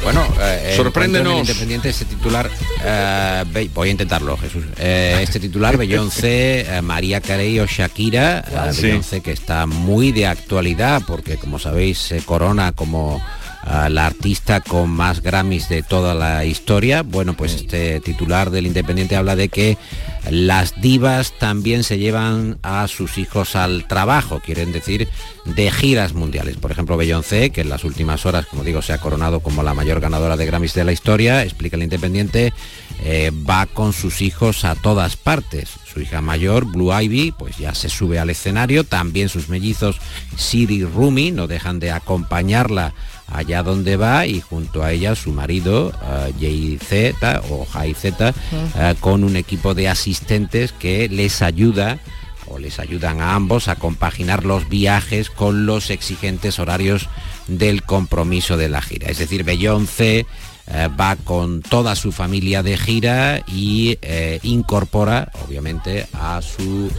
Bueno, 0.02 0.26
eh, 0.40 0.74
sorpréndenos. 0.76 1.38
Independiente 1.38 1.88
este 1.90 2.04
titular, 2.04 2.50
eh, 2.84 3.68
voy 3.72 3.88
a 3.88 3.92
intentarlo, 3.92 4.36
Jesús. 4.36 4.64
Eh, 4.78 5.18
este 5.22 5.38
titular, 5.38 5.76
Beyoncé, 5.76 6.66
María 6.82 7.20
Carey 7.20 7.60
o 7.60 7.66
Shakira, 7.66 8.72
sí. 8.72 8.82
Beyoncé 8.82 9.20
que 9.20 9.30
está 9.30 9.66
muy 9.66 10.10
de 10.10 10.26
actualidad 10.26 11.02
porque, 11.06 11.36
como 11.36 11.60
sabéis, 11.60 11.98
se 11.98 12.20
corona 12.22 12.72
como 12.72 13.22
La 13.64 14.06
artista 14.06 14.60
con 14.60 14.90
más 14.90 15.22
Grammys 15.22 15.68
de 15.68 15.82
toda 15.82 16.14
la 16.14 16.44
historia. 16.44 17.02
Bueno, 17.02 17.34
pues 17.34 17.54
este 17.54 18.00
titular 18.00 18.50
del 18.50 18.66
Independiente 18.66 19.16
habla 19.16 19.36
de 19.36 19.48
que 19.48 19.78
las 20.30 20.80
divas 20.80 21.32
también 21.38 21.82
se 21.82 21.98
llevan 21.98 22.58
a 22.62 22.86
sus 22.86 23.18
hijos 23.18 23.56
al 23.56 23.86
trabajo, 23.88 24.40
quieren 24.44 24.72
decir 24.72 25.08
de 25.44 25.70
giras 25.70 26.12
mundiales. 26.12 26.56
Por 26.56 26.70
ejemplo, 26.70 26.96
Beyoncé, 26.96 27.50
que 27.50 27.62
en 27.62 27.68
las 27.68 27.84
últimas 27.84 28.24
horas, 28.26 28.46
como 28.46 28.62
digo, 28.62 28.82
se 28.82 28.92
ha 28.92 28.98
coronado 28.98 29.40
como 29.40 29.62
la 29.62 29.74
mayor 29.74 30.00
ganadora 30.00 30.36
de 30.36 30.46
Grammys 30.46 30.74
de 30.74 30.84
la 30.84 30.92
historia, 30.92 31.42
explica 31.42 31.76
el 31.76 31.82
Independiente, 31.82 32.52
eh, 33.04 33.32
va 33.48 33.66
con 33.66 33.92
sus 33.92 34.22
hijos 34.22 34.64
a 34.64 34.74
todas 34.74 35.16
partes. 35.16 35.70
Su 35.92 36.00
hija 36.00 36.20
mayor, 36.20 36.66
Blue 36.66 36.92
Ivy, 36.92 37.32
pues 37.32 37.58
ya 37.58 37.74
se 37.74 37.88
sube 37.88 38.18
al 38.18 38.30
escenario. 38.30 38.84
También 38.84 39.28
sus 39.28 39.48
mellizos, 39.48 39.96
Siri 40.36 40.76
y 40.76 40.84
Rumi, 40.84 41.32
no 41.32 41.46
dejan 41.48 41.80
de 41.80 41.90
acompañarla 41.90 42.94
allá 43.32 43.62
donde 43.62 43.96
va 43.96 44.26
y 44.26 44.40
junto 44.40 44.82
a 44.82 44.92
ella 44.92 45.14
su 45.14 45.32
marido 45.32 45.92
Jay 46.40 46.78
Z 46.82 47.42
o 47.50 47.64
Jay 47.66 47.94
Z 47.94 48.34
con 49.00 49.24
un 49.24 49.36
equipo 49.36 49.74
de 49.74 49.88
asistentes 49.88 50.72
que 50.72 51.08
les 51.08 51.42
ayuda 51.42 51.98
o 52.46 52.58
les 52.58 52.78
ayudan 52.78 53.20
a 53.20 53.34
ambos 53.34 53.68
a 53.68 53.76
compaginar 53.76 54.44
los 54.44 54.68
viajes 54.68 55.30
con 55.30 55.66
los 55.66 55.90
exigentes 55.90 56.58
horarios 56.58 57.08
del 57.48 57.82
compromiso 57.82 58.56
de 58.56 58.68
la 58.68 58.82
gira. 58.82 59.08
Es 59.08 59.18
decir, 59.18 59.44
Beyoncé 59.44 60.26
eh, 60.66 60.88
va 60.98 61.16
con 61.16 61.62
toda 61.62 61.96
su 61.96 62.12
familia 62.12 62.62
de 62.62 62.76
gira 62.76 63.42
y 63.46 63.98
eh, 64.02 64.38
incorpora, 64.42 65.32
obviamente, 65.46 66.06
a 66.12 66.40
su 66.40 66.90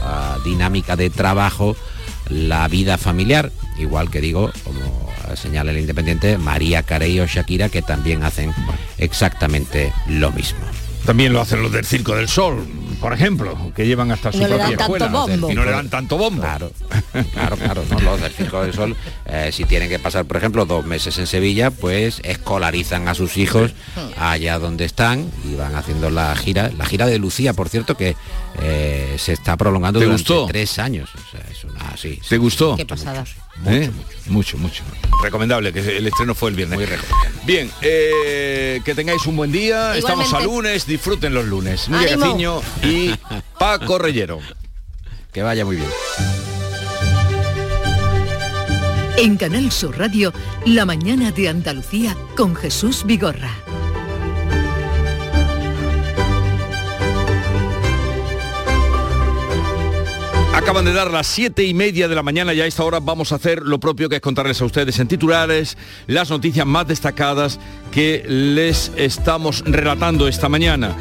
dinámica 0.44 0.96
de 0.96 1.10
trabajo 1.10 1.76
la 2.34 2.68
vida 2.68 2.98
familiar, 2.98 3.52
igual 3.78 4.10
que 4.10 4.22
digo, 4.22 4.52
como 4.64 5.12
señala 5.36 5.72
el 5.72 5.80
Independiente, 5.80 6.38
María 6.38 6.84
Carey 6.84 7.20
o 7.20 7.26
Shakira, 7.26 7.70
que 7.70 7.82
también 7.82 8.24
hacen 8.24 8.54
exactamente 8.98 9.94
lo 10.08 10.32
mismo. 10.32 10.60
También 11.06 11.34
lo 11.34 11.42
hacen 11.42 11.62
los 11.62 11.72
del 11.72 11.86
Circo 11.86 12.16
del 12.16 12.30
Sol, 12.30 12.66
por 13.02 13.12
ejemplo, 13.12 13.74
que 13.76 13.86
llevan 13.86 14.12
hasta 14.12 14.32
su 14.32 14.40
propia 14.40 14.70
escuela. 14.70 15.12
Y 15.50 15.54
no 15.54 15.66
le 15.66 15.72
dan 15.72 15.90
tanto 15.90 16.18
bombo. 16.18 16.42
Claro, 16.42 16.72
claro, 17.34 17.58
claro. 17.58 17.84
¿no? 17.90 18.00
Los 18.00 18.22
del 18.22 18.32
Circo 18.32 18.62
del 18.62 18.74
Sol, 18.74 18.96
eh, 19.26 19.50
si 19.52 19.66
tienen 19.66 19.90
que 19.90 20.00
pasar, 20.00 20.24
por 20.24 20.38
ejemplo, 20.38 20.66
dos 20.66 20.86
meses 20.86 21.18
en 21.18 21.28
Sevilla, 21.28 21.72
pues 21.72 22.22
escolarizan 22.24 23.10
a 23.10 23.16
sus 23.16 23.36
hijos 23.36 23.74
allá 24.18 24.58
donde 24.60 24.86
están 24.86 25.30
y 25.44 25.56
van 25.56 25.76
haciendo 25.76 26.10
la 26.10 26.34
gira. 26.38 26.72
La 26.78 26.86
gira 26.86 27.06
de 27.06 27.20
Lucía, 27.20 27.52
por 27.52 27.68
cierto, 27.68 27.98
que 27.98 28.16
eh, 28.62 29.16
se 29.18 29.34
está 29.34 29.58
prolongando 29.58 30.00
durante 30.00 30.34
tres 30.48 30.80
años. 30.80 31.10
¿Te 32.28 32.38
gustó? 32.38 32.76
Qué 32.76 32.86
pasada. 32.86 33.24
¿Eh? 33.66 33.90
Mucho, 34.28 34.58
mucho, 34.58 34.84
Recomendable, 35.22 35.72
que 35.72 35.98
el 35.98 36.08
estreno 36.08 36.34
fue 36.34 36.50
el 36.50 36.56
viernes. 36.56 36.80
Bien, 37.46 37.70
eh, 37.82 38.82
que 38.84 38.96
tengáis 38.96 39.26
un 39.26 39.36
buen 39.36 39.52
día. 39.52 39.96
Estamos 39.98 40.34
a 40.34 40.42
lunes, 40.42 40.86
disfruten 40.86 41.34
los 41.34 41.46
lunes. 41.46 41.90
Nuria 41.90 42.18
Gaciño 42.18 42.62
y 42.84 43.14
Paco 43.60 43.98
Reyero. 43.98 44.40
Que 45.32 45.42
vaya 45.44 45.66
muy 45.66 45.78
bien. 45.78 45.90
En 49.18 49.38
Canal 49.38 49.72
Sur 49.72 49.98
Radio, 49.98 50.34
La 50.66 50.86
mañana 50.86 51.32
de 51.32 51.50
Andalucía 51.50 52.18
con 52.36 52.56
Jesús 52.56 53.04
Vigorra. 53.06 53.63
Acaban 60.74 60.86
de 60.86 60.94
dar 60.94 61.12
las 61.12 61.28
siete 61.28 61.64
y 61.66 61.76
media 61.76 62.08
de 62.08 62.16
la 62.16 62.24
mañana 62.24 62.52
y 62.52 62.60
a 62.60 62.66
esta 62.66 62.84
hora 62.84 63.00
vamos 63.00 63.32
a 63.32 63.36
hacer 63.36 63.62
lo 63.62 63.80
propio 63.80 64.10
que 64.10 64.16
es 64.16 64.22
contarles 64.24 64.60
a 64.60 64.66
ustedes 64.66 64.98
en 64.98 65.08
titulares 65.08 65.78
las 66.08 66.32
noticias 66.32 66.66
más 66.66 66.88
destacadas 66.88 67.60
que 67.94 68.24
les 68.28 68.92
estamos 68.98 69.64
relatando 69.66 70.28
esta 70.28 70.50
mañana. 70.50 70.96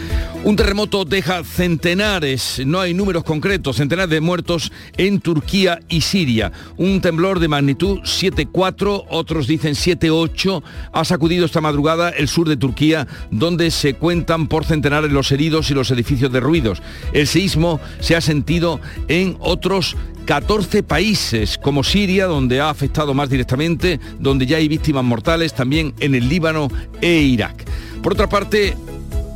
Un 0.44 0.56
terremoto 0.56 1.04
deja 1.04 1.44
centenares, 1.44 2.60
no 2.66 2.80
hay 2.80 2.94
números 2.94 3.22
concretos, 3.22 3.76
centenares 3.76 4.10
de 4.10 4.20
muertos 4.20 4.72
en 4.96 5.20
Turquía 5.20 5.78
y 5.88 6.00
Siria. 6.00 6.50
Un 6.76 7.00
temblor 7.00 7.38
de 7.38 7.46
magnitud 7.46 8.00
7.4, 8.00 9.04
otros 9.08 9.46
dicen 9.46 9.74
7.8, 9.74 10.62
ha 10.92 11.04
sacudido 11.04 11.46
esta 11.46 11.60
madrugada 11.60 12.10
el 12.10 12.26
sur 12.26 12.48
de 12.48 12.56
Turquía, 12.56 13.06
donde 13.30 13.70
se 13.70 13.94
cuentan 13.94 14.48
por 14.48 14.64
centenares 14.64 15.12
los 15.12 15.30
heridos 15.30 15.70
y 15.70 15.74
los 15.74 15.92
edificios 15.92 16.32
derruidos. 16.32 16.82
El 17.12 17.28
seísmo 17.28 17.80
se 18.00 18.16
ha 18.16 18.20
sentido 18.20 18.80
en 19.06 19.36
otros 19.38 19.96
14 20.24 20.82
países 20.82 21.58
como 21.58 21.82
Siria, 21.82 22.26
donde 22.26 22.60
ha 22.60 22.70
afectado 22.70 23.12
más 23.12 23.28
directamente, 23.28 23.98
donde 24.18 24.46
ya 24.46 24.58
hay 24.58 24.68
víctimas 24.68 25.04
mortales, 25.04 25.54
también 25.54 25.94
en 26.00 26.14
el 26.14 26.28
Líbano 26.28 26.68
e 27.00 27.12
Irak. 27.12 27.64
Por 28.02 28.12
otra 28.12 28.28
parte, 28.28 28.76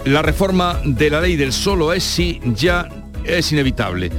la 0.04 0.22
reforma 0.22 0.80
de 0.84 1.10
la 1.10 1.20
ley 1.20 1.36
del 1.36 1.52
solo 1.52 1.92
es 1.92 2.04
si 2.04 2.40
ya 2.54 2.88
es 3.24 3.52
inevitable. 3.52 4.10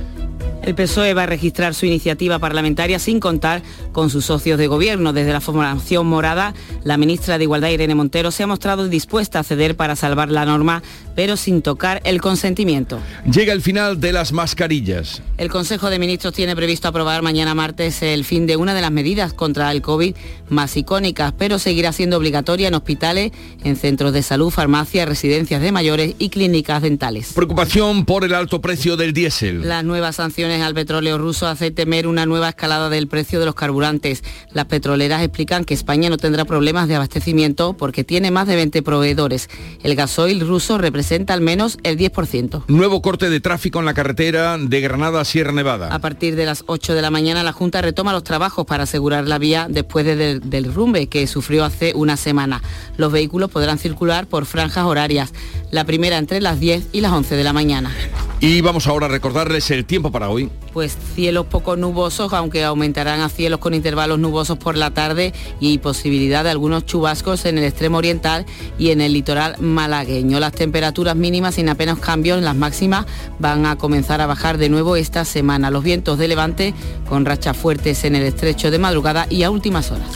El 0.68 0.76
PSOE 0.76 1.14
va 1.14 1.24
a 1.24 1.28
registrar 1.28 1.74
su 1.74 1.86
iniciativa 1.86 2.40
parlamentaria 2.40 3.00
sin 3.00 3.22
contar 3.22 3.62
con 3.94 4.10
sus 4.10 4.26
socios 4.26 4.60
de 4.60 4.68
gobierno. 4.68 5.14
Desde 5.14 5.32
la 5.32 5.40
formación 5.40 6.06
morada, 6.08 6.54
la 6.84 6.98
ministra 6.98 7.38
de 7.38 7.46
Igualdad 7.46 7.70
Irene 7.70 7.96
Montero 7.96 8.32
se 8.32 8.44
ha 8.44 8.48
mostrado 8.48 8.90
dispuesta 8.90 9.40
a 9.40 9.44
ceder 9.46 9.78
para 9.78 9.96
salvar 9.96 10.30
la 10.30 10.44
norma, 10.44 10.84
pero 11.16 11.38
sin 11.38 11.62
tocar 11.62 12.02
el 12.04 12.20
consentimiento. 12.20 13.00
Llega 13.32 13.54
el 13.54 13.62
final 13.62 14.02
de 14.02 14.12
las 14.12 14.34
mascarillas. 14.34 15.22
El 15.38 15.50
Consejo 15.50 15.90
de 15.90 16.00
Ministros 16.00 16.34
tiene 16.34 16.54
previsto 16.54 16.90
aprobar 16.90 17.22
mañana 17.22 17.56
martes 17.56 18.02
el 18.02 18.26
fin 18.26 18.46
de 18.46 18.58
una 18.58 18.74
de 18.74 18.82
las 18.82 18.92
medidas 18.92 19.32
contra 19.32 19.72
el 19.72 19.82
COVID 19.82 20.16
más 20.50 20.76
icónicas, 20.76 21.34
pero 21.38 21.60
seguirá 21.60 21.94
siendo 21.94 22.18
obligatoria 22.18 22.68
en 22.68 22.74
hospitales, 22.74 23.32
en 23.64 23.78
centros 23.78 24.12
de 24.12 24.22
salud, 24.22 24.52
farmacias, 24.52 25.08
residencias 25.08 25.62
de 25.62 25.72
mayores 25.72 26.16
y 26.20 26.28
clínicas 26.28 26.82
dentales. 26.82 27.32
Preocupación 27.34 28.04
por 28.04 28.26
el 28.26 28.34
alto 28.34 28.60
precio 28.60 28.98
del 28.98 29.14
diésel. 29.14 29.66
Las 29.66 29.86
nuevas 29.86 30.18
sanciones 30.18 30.57
al 30.62 30.74
petróleo 30.74 31.18
ruso 31.18 31.48
hace 31.48 31.72
temer 31.72 32.08
una 32.08 32.26
nueva 32.26 32.50
escalada 32.50 32.90
del 32.90 33.08
precio 33.08 33.40
de 33.40 33.46
los 33.46 33.56
carburantes. 33.56 34.24
Las 34.52 34.66
petroleras 34.66 35.22
explican 35.22 35.66
que 35.66 35.74
España 35.74 36.10
no 36.10 36.18
tendrá 36.18 36.46
problemas 36.46 36.88
de 36.88 36.96
abastecimiento 36.96 37.74
porque 37.74 38.04
tiene 38.04 38.32
más 38.32 38.48
de 38.48 38.56
20 38.56 38.82
proveedores. 38.82 39.50
El 39.84 39.96
gasoil 39.96 40.48
ruso 40.48 40.78
representa 40.78 41.34
al 41.34 41.42
menos 41.42 41.78
el 41.84 41.98
10%. 41.98 42.64
Nuevo 42.68 43.02
corte 43.02 43.30
de 43.30 43.40
tráfico 43.40 43.80
en 43.80 43.86
la 43.86 43.94
carretera 43.94 44.58
de 44.58 44.82
Granada 44.82 45.22
a 45.22 45.26
Sierra 45.26 45.52
Nevada. 45.52 45.94
A 45.94 46.00
partir 46.00 46.36
de 46.36 46.46
las 46.46 46.64
8 46.68 46.94
de 46.94 47.02
la 47.02 47.12
mañana 47.12 47.44
la 47.44 47.54
Junta 47.54 47.82
retoma 47.82 48.14
los 48.14 48.24
trabajos 48.24 48.66
para 48.66 48.84
asegurar 48.84 49.28
la 49.28 49.38
vía 49.38 49.68
después 49.70 50.06
del 50.06 50.74
rumbe 50.74 51.08
que 51.08 51.28
sufrió 51.28 51.66
hace 51.66 51.94
una 51.96 52.18
semana. 52.18 52.62
Los 52.98 53.12
vehículos 53.12 53.52
podrán 53.52 53.80
circular 53.80 54.28
por 54.28 54.46
franjas 54.46 54.86
horarias, 54.86 55.34
la 55.72 55.86
primera 55.86 56.18
entre 56.18 56.42
las 56.42 56.60
10 56.60 56.90
y 56.92 57.02
las 57.02 57.12
11 57.12 57.36
de 57.36 57.44
la 57.44 57.54
mañana. 57.54 57.92
Y 58.40 58.62
vamos 58.62 58.86
ahora 58.86 59.08
a 59.08 59.10
recordarles 59.10 59.72
el 59.72 59.86
tiempo 59.86 60.12
para 60.12 60.30
hoy. 60.30 60.50
Pues 60.72 60.96
cielos 61.16 61.48
poco 61.48 61.76
nubosos, 61.76 62.34
aunque 62.34 62.64
aumentarán 62.64 63.22
a 63.22 63.30
cielos 63.30 63.60
con 63.60 63.74
intervalos 63.74 64.20
nubosos 64.20 64.60
por 64.60 64.78
la 64.78 64.92
tarde 64.92 65.34
y 65.60 65.80
posibilidad 65.80 66.44
de 66.44 66.52
algunos 66.52 66.86
chubascos 66.86 67.46
en 67.46 67.58
el 67.58 67.64
extremo 67.64 67.98
oriental 67.98 68.46
y 68.78 68.92
en 68.92 69.02
el 69.02 69.14
litoral 69.14 69.56
malagueño. 69.60 70.40
Las 70.40 70.54
temperaturas 70.54 71.16
mínimas 71.16 71.56
sin 71.56 71.68
apenas 71.68 71.98
cambios, 71.98 72.40
las 72.44 72.56
máximas 72.56 73.08
van 73.40 73.66
a 73.66 73.76
comenzar 73.76 74.22
a 74.22 74.28
bajar 74.28 74.60
de 74.60 74.70
nuevo 74.70 74.96
esta 74.96 75.26
semana. 75.26 75.72
Los 75.72 75.84
vientos 75.84 76.20
de 76.20 76.28
levante 76.28 76.76
con 77.10 77.26
rachas 77.26 77.58
fuertes 77.58 78.04
en 78.04 78.16
el 78.16 78.24
estrecho 78.24 78.70
de 78.70 78.78
madrugada 78.78 79.26
y 79.32 79.42
a 79.44 79.50
últimas 79.50 79.92
horas. 79.92 80.10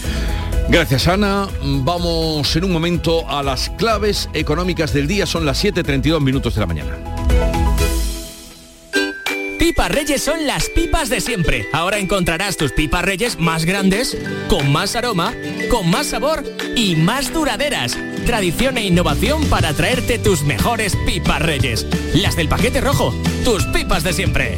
Gracias 0.70 1.08
Ana. 1.08 1.48
Vamos 1.64 2.56
en 2.56 2.66
un 2.66 2.72
momento 2.72 3.28
a 3.28 3.42
las 3.42 3.72
claves 3.72 4.30
económicas 4.34 4.94
del 4.94 5.08
día. 5.08 5.26
Son 5.26 5.44
las 5.44 5.64
7.32 5.64 6.22
minutos 6.22 6.54
de 6.54 6.62
la 6.62 6.68
mañana. 6.68 7.61
Pipas 9.62 9.91
Reyes 9.91 10.24
son 10.24 10.47
las 10.47 10.69
pipas 10.69 11.08
de 11.08 11.21
siempre. 11.21 11.67
Ahora 11.71 12.00
encontrarás 12.00 12.58
tus 12.58 12.71
pipas 12.71 13.06
Reyes 13.06 13.38
más 13.38 13.63
grandes, 13.63 14.17
con 14.50 14.71
más 14.71 14.95
aroma, 14.95 15.36
con 15.69 15.88
más 15.88 16.08
sabor 16.08 16.43
y 16.76 16.95
más 16.95 17.32
duraderas. 17.32 17.95
Tradición 18.26 18.80
e 18.80 18.88
innovación 18.88 19.45
para 19.52 19.71
traerte 19.76 20.17
tus 20.17 20.41
mejores 20.41 20.97
pipas 21.06 21.43
Reyes. 21.43 21.86
Las 22.15 22.36
del 22.36 22.50
paquete 22.50 22.82
rojo, 22.82 23.13
tus 23.45 23.63
pipas 23.65 24.04
de 24.04 24.13
siempre. 24.13 24.58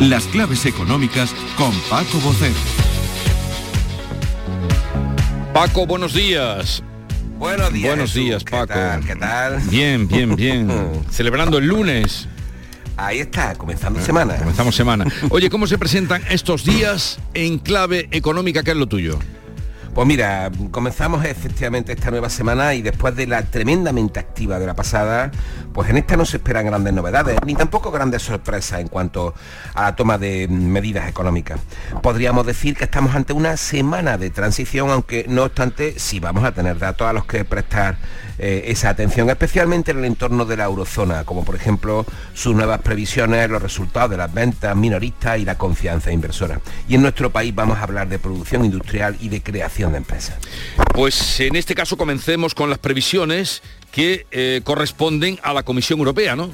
Las 0.00 0.24
claves 0.24 0.64
económicas 0.64 1.34
con 1.58 1.78
Paco 1.90 2.20
Bocet. 2.20 2.54
Paco, 5.52 5.84
buenos 5.84 6.14
días. 6.14 6.82
Buenos 7.40 7.72
días. 7.72 7.88
Buenos 7.88 8.12
días, 8.12 8.44
Paco. 8.44 8.74
¿Qué 9.06 9.16
tal? 9.16 9.60
Bien, 9.70 10.06
bien, 10.06 10.36
bien. 10.36 10.68
Celebrando 11.10 11.56
el 11.56 11.68
lunes. 11.68 12.28
Ahí 12.98 13.20
está, 13.20 13.54
comenzando 13.54 13.98
semana. 13.98 14.36
Comenzamos 14.36 14.76
semana. 14.76 15.06
Oye, 15.30 15.48
¿cómo 15.48 15.66
se 15.66 15.78
presentan 15.78 16.22
estos 16.28 16.66
días 16.66 17.18
en 17.32 17.58
clave 17.58 18.08
económica? 18.10 18.62
¿Qué 18.62 18.72
es 18.72 18.76
lo 18.76 18.86
tuyo? 18.86 19.18
Pues 20.00 20.08
mira, 20.08 20.50
comenzamos 20.70 21.26
efectivamente 21.26 21.92
esta 21.92 22.10
nueva 22.10 22.30
semana 22.30 22.72
y 22.72 22.80
después 22.80 23.14
de 23.16 23.26
la 23.26 23.42
tremendamente 23.42 24.18
activa 24.18 24.58
de 24.58 24.64
la 24.66 24.72
pasada, 24.72 25.30
pues 25.74 25.90
en 25.90 25.98
esta 25.98 26.16
no 26.16 26.24
se 26.24 26.38
esperan 26.38 26.64
grandes 26.64 26.94
novedades, 26.94 27.36
ni 27.44 27.54
tampoco 27.54 27.90
grandes 27.90 28.22
sorpresas 28.22 28.80
en 28.80 28.88
cuanto 28.88 29.34
a 29.74 29.82
la 29.82 29.96
toma 29.96 30.16
de 30.16 30.48
medidas 30.48 31.06
económicas. 31.06 31.60
Podríamos 32.02 32.46
decir 32.46 32.76
que 32.76 32.84
estamos 32.84 33.14
ante 33.14 33.34
una 33.34 33.58
semana 33.58 34.16
de 34.16 34.30
transición, 34.30 34.88
aunque 34.88 35.26
no 35.28 35.42
obstante 35.42 35.98
sí 35.98 36.18
vamos 36.18 36.44
a 36.44 36.52
tener 36.52 36.78
datos 36.78 37.06
a 37.06 37.12
los 37.12 37.26
que 37.26 37.44
prestar 37.44 37.98
eh, 38.42 38.70
esa 38.72 38.88
atención, 38.88 39.28
especialmente 39.28 39.90
en 39.90 39.98
el 39.98 40.06
entorno 40.06 40.46
de 40.46 40.56
la 40.56 40.64
eurozona, 40.64 41.24
como 41.24 41.44
por 41.44 41.56
ejemplo 41.56 42.06
sus 42.32 42.54
nuevas 42.54 42.80
previsiones, 42.80 43.50
los 43.50 43.60
resultados 43.60 44.12
de 44.12 44.16
las 44.16 44.32
ventas 44.32 44.74
minoristas 44.74 45.38
y 45.38 45.44
la 45.44 45.58
confianza 45.58 46.10
inversora. 46.10 46.58
Y 46.88 46.94
en 46.94 47.02
nuestro 47.02 47.28
país 47.28 47.54
vamos 47.54 47.76
a 47.76 47.82
hablar 47.82 48.08
de 48.08 48.18
producción 48.18 48.64
industrial 48.64 49.18
y 49.20 49.28
de 49.28 49.42
creación 49.42 49.89
de 49.92 49.98
empresas. 49.98 50.38
Pues 50.94 51.40
en 51.40 51.56
este 51.56 51.74
caso 51.74 51.96
comencemos 51.96 52.54
con 52.54 52.70
las 52.70 52.78
previsiones 52.78 53.62
que 53.92 54.26
eh, 54.30 54.60
corresponden 54.64 55.38
a 55.42 55.52
la 55.52 55.62
Comisión 55.62 55.98
Europea, 55.98 56.36
¿no? 56.36 56.50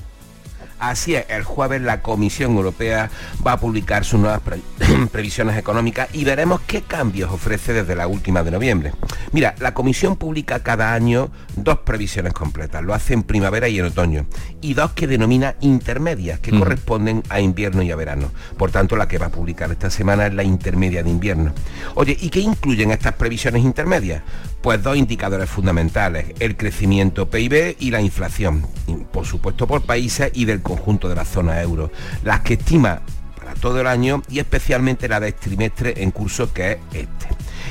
Así 0.78 1.14
es, 1.14 1.24
el 1.30 1.42
jueves 1.42 1.80
la 1.80 2.02
Comisión 2.02 2.56
Europea 2.56 3.10
va 3.46 3.52
a 3.52 3.60
publicar 3.60 4.04
sus 4.04 4.20
nuevas 4.20 4.42
previsiones 5.10 5.56
económicas 5.56 6.08
y 6.12 6.24
veremos 6.24 6.60
qué 6.66 6.82
cambios 6.82 7.30
ofrece 7.32 7.72
desde 7.72 7.96
la 7.96 8.06
última 8.06 8.42
de 8.42 8.50
noviembre. 8.50 8.92
Mira, 9.32 9.54
la 9.58 9.72
Comisión 9.72 10.16
publica 10.16 10.62
cada 10.62 10.92
año 10.92 11.30
dos 11.56 11.78
previsiones 11.78 12.34
completas, 12.34 12.84
lo 12.84 12.92
hace 12.92 13.14
en 13.14 13.22
primavera 13.22 13.68
y 13.68 13.78
en 13.78 13.86
otoño, 13.86 14.26
y 14.60 14.74
dos 14.74 14.92
que 14.92 15.06
denomina 15.06 15.56
intermedias, 15.60 16.40
que 16.40 16.50
corresponden 16.50 17.22
a 17.30 17.40
invierno 17.40 17.82
y 17.82 17.90
a 17.90 17.96
verano. 17.96 18.30
Por 18.58 18.70
tanto, 18.70 18.96
la 18.96 19.08
que 19.08 19.18
va 19.18 19.26
a 19.26 19.30
publicar 19.30 19.70
esta 19.70 19.90
semana 19.90 20.26
es 20.26 20.34
la 20.34 20.44
intermedia 20.44 21.02
de 21.02 21.10
invierno. 21.10 21.52
Oye, 21.94 22.16
¿y 22.20 22.28
qué 22.28 22.40
incluyen 22.40 22.90
estas 22.90 23.14
previsiones 23.14 23.64
intermedias? 23.64 24.22
Pues 24.60 24.82
dos 24.82 24.96
indicadores 24.96 25.48
fundamentales, 25.48 26.34
el 26.40 26.56
crecimiento 26.56 27.30
PIB 27.30 27.76
y 27.78 27.90
la 27.90 28.00
inflación, 28.00 28.66
por 29.12 29.24
supuesto 29.24 29.66
por 29.66 29.82
países 29.82 30.30
y 30.34 30.44
del 30.44 30.60
conjunto 30.66 31.08
de 31.08 31.14
la 31.14 31.24
zona 31.24 31.60
euro, 31.62 31.90
las 32.24 32.40
que 32.40 32.54
estima 32.54 33.00
para 33.38 33.54
todo 33.54 33.80
el 33.80 33.86
año 33.86 34.22
y 34.28 34.38
especialmente 34.40 35.08
la 35.08 35.20
del 35.20 35.34
trimestre 35.34 35.94
en 36.02 36.10
curso 36.10 36.52
que 36.52 36.72
es 36.72 36.78
este. 36.92 37.28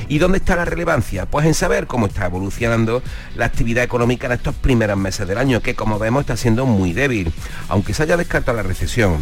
¿Y 0.08 0.18
dónde 0.18 0.38
está 0.38 0.56
la 0.56 0.64
relevancia? 0.64 1.26
Pues 1.26 1.46
en 1.46 1.54
saber 1.54 1.86
cómo 1.86 2.06
está 2.06 2.26
evolucionando 2.26 3.02
la 3.34 3.46
actividad 3.46 3.84
económica 3.84 4.26
en 4.26 4.32
estos 4.34 4.54
primeros 4.54 4.96
meses 4.96 5.26
del 5.26 5.38
año, 5.38 5.60
que 5.60 5.74
como 5.74 5.98
vemos 5.98 6.22
está 6.22 6.36
siendo 6.36 6.64
muy 6.64 6.92
débil, 6.92 7.32
aunque 7.68 7.92
se 7.92 8.04
haya 8.04 8.16
descartado 8.16 8.56
la 8.56 8.62
recesión 8.62 9.18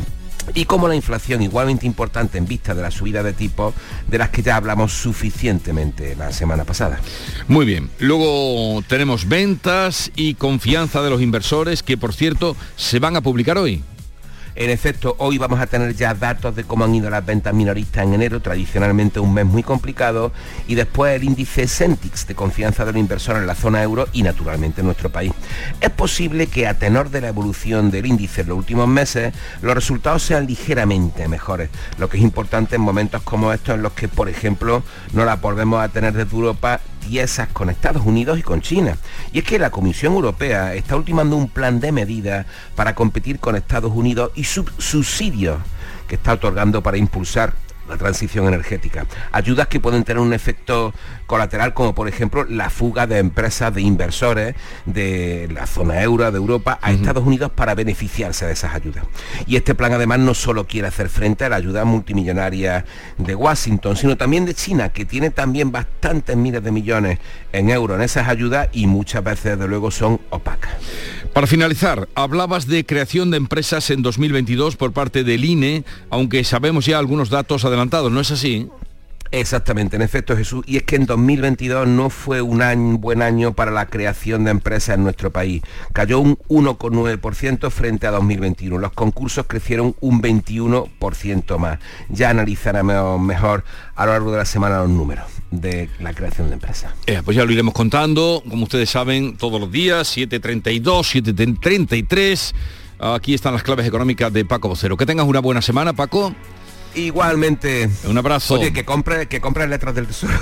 y 0.54 0.64
como 0.64 0.88
la 0.88 0.94
inflación 0.94 1.42
igualmente 1.42 1.86
importante 1.86 2.38
en 2.38 2.46
vista 2.46 2.74
de 2.74 2.82
la 2.82 2.90
subida 2.90 3.22
de 3.22 3.32
tipos 3.32 3.74
de 4.08 4.18
las 4.18 4.30
que 4.30 4.42
ya 4.42 4.56
hablamos 4.56 4.92
suficientemente 4.92 6.16
la 6.16 6.32
semana 6.32 6.64
pasada. 6.64 7.00
Muy 7.48 7.64
bien, 7.64 7.90
luego 7.98 8.82
tenemos 8.86 9.28
ventas 9.28 10.10
y 10.16 10.34
confianza 10.34 11.02
de 11.02 11.10
los 11.10 11.22
inversores 11.22 11.82
que 11.82 11.96
por 11.96 12.12
cierto 12.12 12.56
se 12.76 12.98
van 12.98 13.16
a 13.16 13.20
publicar 13.20 13.58
hoy. 13.58 13.82
En 14.56 14.70
efecto, 14.70 15.16
hoy 15.18 15.36
vamos 15.36 15.58
a 15.58 15.66
tener 15.66 15.96
ya 15.96 16.14
datos 16.14 16.54
de 16.54 16.62
cómo 16.62 16.84
han 16.84 16.94
ido 16.94 17.10
las 17.10 17.26
ventas 17.26 17.52
minoristas 17.52 18.04
en 18.04 18.14
enero, 18.14 18.40
tradicionalmente 18.40 19.18
un 19.18 19.34
mes 19.34 19.44
muy 19.44 19.64
complicado, 19.64 20.30
y 20.68 20.76
después 20.76 21.16
el 21.16 21.24
índice 21.24 21.66
Centix 21.66 22.24
de 22.28 22.36
confianza 22.36 22.84
de 22.84 22.92
los 22.92 23.00
inversores 23.00 23.40
en 23.40 23.48
la 23.48 23.56
zona 23.56 23.82
euro 23.82 24.06
y 24.12 24.22
naturalmente 24.22 24.80
en 24.80 24.86
nuestro 24.86 25.10
país. 25.10 25.32
Es 25.80 25.90
posible 25.90 26.46
que 26.46 26.68
a 26.68 26.78
tenor 26.78 27.10
de 27.10 27.20
la 27.20 27.28
evolución 27.28 27.90
del 27.90 28.06
índice 28.06 28.42
en 28.42 28.50
los 28.50 28.58
últimos 28.58 28.86
meses, 28.86 29.34
los 29.60 29.74
resultados 29.74 30.22
sean 30.22 30.46
ligeramente 30.46 31.26
mejores, 31.26 31.68
lo 31.98 32.08
que 32.08 32.18
es 32.18 32.22
importante 32.22 32.76
en 32.76 32.82
momentos 32.82 33.22
como 33.22 33.52
estos 33.52 33.74
en 33.74 33.82
los 33.82 33.92
que, 33.92 34.06
por 34.06 34.28
ejemplo, 34.28 34.84
no 35.14 35.24
la 35.24 35.34
volvemos 35.34 35.82
a 35.82 35.88
tener 35.88 36.12
desde 36.12 36.36
Europa 36.36 36.80
con 37.52 37.70
Estados 37.70 38.04
Unidos 38.04 38.38
y 38.38 38.42
con 38.42 38.60
China. 38.60 38.96
Y 39.32 39.38
es 39.38 39.44
que 39.44 39.58
la 39.58 39.70
Comisión 39.70 40.14
Europea 40.14 40.74
está 40.74 40.96
ultimando 40.96 41.36
un 41.36 41.48
plan 41.48 41.80
de 41.80 41.92
medidas 41.92 42.46
para 42.74 42.94
competir 42.94 43.38
con 43.38 43.56
Estados 43.56 43.92
Unidos 43.92 44.30
y 44.34 44.44
subsidios 44.44 45.58
que 46.08 46.16
está 46.16 46.32
otorgando 46.32 46.82
para 46.82 46.96
impulsar 46.96 47.54
la 47.88 47.96
transición 47.96 48.46
energética. 48.46 49.06
Ayudas 49.32 49.68
que 49.68 49.80
pueden 49.80 50.04
tener 50.04 50.20
un 50.20 50.32
efecto 50.32 50.94
colateral 51.26 51.74
como 51.74 51.94
por 51.94 52.08
ejemplo 52.08 52.44
la 52.44 52.70
fuga 52.70 53.06
de 53.06 53.18
empresas, 53.18 53.74
de 53.74 53.82
inversores 53.82 54.54
de 54.86 55.48
la 55.52 55.66
zona 55.66 56.02
euro, 56.02 56.30
de 56.30 56.36
Europa, 56.36 56.78
a 56.82 56.92
Estados 56.92 57.26
Unidos 57.26 57.50
para 57.54 57.74
beneficiarse 57.74 58.46
de 58.46 58.52
esas 58.52 58.74
ayudas. 58.74 59.04
Y 59.46 59.56
este 59.56 59.74
plan 59.74 59.92
además 59.92 60.18
no 60.20 60.34
solo 60.34 60.66
quiere 60.66 60.88
hacer 60.88 61.08
frente 61.08 61.44
a 61.44 61.48
la 61.48 61.56
ayuda 61.56 61.84
multimillonaria 61.84 62.84
de 63.18 63.34
Washington, 63.34 63.96
sino 63.96 64.16
también 64.16 64.44
de 64.44 64.54
China, 64.54 64.90
que 64.90 65.04
tiene 65.04 65.30
también 65.30 65.72
bastantes 65.72 66.36
miles 66.36 66.62
de 66.62 66.70
millones 66.70 67.18
en 67.52 67.70
euros 67.70 67.96
en 67.96 68.02
esas 68.02 68.28
ayudas 68.28 68.68
y 68.72 68.86
muchas 68.86 69.22
veces 69.22 69.58
de 69.58 69.68
luego 69.68 69.90
son 69.90 70.20
opacas. 70.30 70.72
Para 71.32 71.46
finalizar, 71.46 72.08
hablabas 72.14 72.66
de 72.66 72.86
creación 72.86 73.30
de 73.30 73.36
empresas 73.36 73.90
en 73.90 74.02
2022 74.02 74.76
por 74.76 74.92
parte 74.92 75.24
del 75.24 75.44
INE, 75.44 75.84
aunque 76.10 76.44
sabemos 76.44 76.86
ya 76.86 76.98
algunos 76.98 77.30
datos 77.30 77.64
adelantados, 77.64 78.12
¿no 78.12 78.20
es 78.20 78.30
así? 78.30 78.68
Exactamente, 79.34 79.96
en 79.96 80.02
efecto 80.02 80.36
Jesús, 80.36 80.64
y 80.64 80.76
es 80.76 80.84
que 80.84 80.94
en 80.94 81.06
2022 81.06 81.88
no 81.88 82.08
fue 82.08 82.40
un 82.40 83.00
buen 83.00 83.20
año 83.20 83.52
para 83.52 83.72
la 83.72 83.86
creación 83.86 84.44
de 84.44 84.52
empresas 84.52 84.94
en 84.94 85.02
nuestro 85.02 85.32
país. 85.32 85.60
Cayó 85.92 86.20
un 86.20 86.36
1,9% 86.48 87.68
frente 87.70 88.06
a 88.06 88.12
2021. 88.12 88.78
Los 88.78 88.92
concursos 88.92 89.46
crecieron 89.48 89.96
un 89.98 90.22
21% 90.22 91.58
más. 91.58 91.80
Ya 92.10 92.30
analizaremos 92.30 93.20
mejor 93.20 93.64
a 93.96 94.06
lo 94.06 94.12
largo 94.12 94.30
de 94.30 94.38
la 94.38 94.44
semana 94.44 94.78
los 94.78 94.90
números 94.90 95.24
de 95.50 95.90
la 95.98 96.14
creación 96.14 96.46
de 96.46 96.54
empresas. 96.54 96.94
Eh, 97.06 97.20
pues 97.24 97.36
ya 97.36 97.44
lo 97.44 97.50
iremos 97.50 97.74
contando, 97.74 98.40
como 98.48 98.62
ustedes 98.62 98.88
saben, 98.88 99.36
todos 99.36 99.60
los 99.60 99.72
días, 99.72 100.16
7.32, 100.16 101.34
7.33. 101.34 102.54
Aquí 103.00 103.34
están 103.34 103.52
las 103.52 103.64
claves 103.64 103.84
económicas 103.84 104.32
de 104.32 104.44
Paco 104.44 104.68
Vocero. 104.68 104.96
Que 104.96 105.06
tengas 105.06 105.26
una 105.26 105.40
buena 105.40 105.60
semana, 105.60 105.92
Paco. 105.92 106.32
Igualmente. 106.94 107.88
Un 108.04 108.18
abrazo. 108.18 108.54
Oye, 108.54 108.72
que 108.72 108.84
compre, 108.84 109.26
que 109.26 109.40
compre 109.40 109.66
letras 109.66 109.94
del 109.94 110.06
tesoro. 110.06 110.32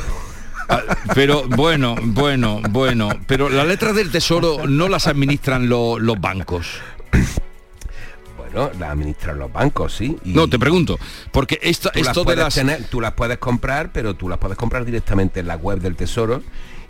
Ah, 0.68 0.80
pero 1.14 1.44
bueno, 1.48 1.96
bueno, 2.00 2.60
bueno, 2.70 3.10
pero 3.26 3.48
las 3.48 3.66
letras 3.66 3.94
del 3.94 4.10
tesoro 4.10 4.66
no 4.66 4.88
las 4.88 5.06
administran 5.06 5.68
los 5.68 6.20
bancos. 6.20 6.66
Bueno, 8.36 8.70
las 8.78 8.90
administran 8.90 9.38
los 9.38 9.52
bancos, 9.52 9.94
sí. 9.94 10.18
no, 10.24 10.48
te 10.48 10.58
pregunto, 10.58 10.98
porque 11.30 11.58
esto, 11.62 11.90
esto 11.94 12.24
de 12.24 12.36
las... 12.36 12.60
tú 12.90 13.00
las 13.00 13.12
puedes 13.12 13.38
comprar, 13.38 13.92
pero 13.92 14.14
tú 14.14 14.28
las 14.28 14.38
puedes 14.38 14.58
comprar 14.58 14.84
directamente 14.84 15.40
en 15.40 15.46
la 15.46 15.56
web 15.56 15.80
del 15.80 15.96
tesoro 15.96 16.42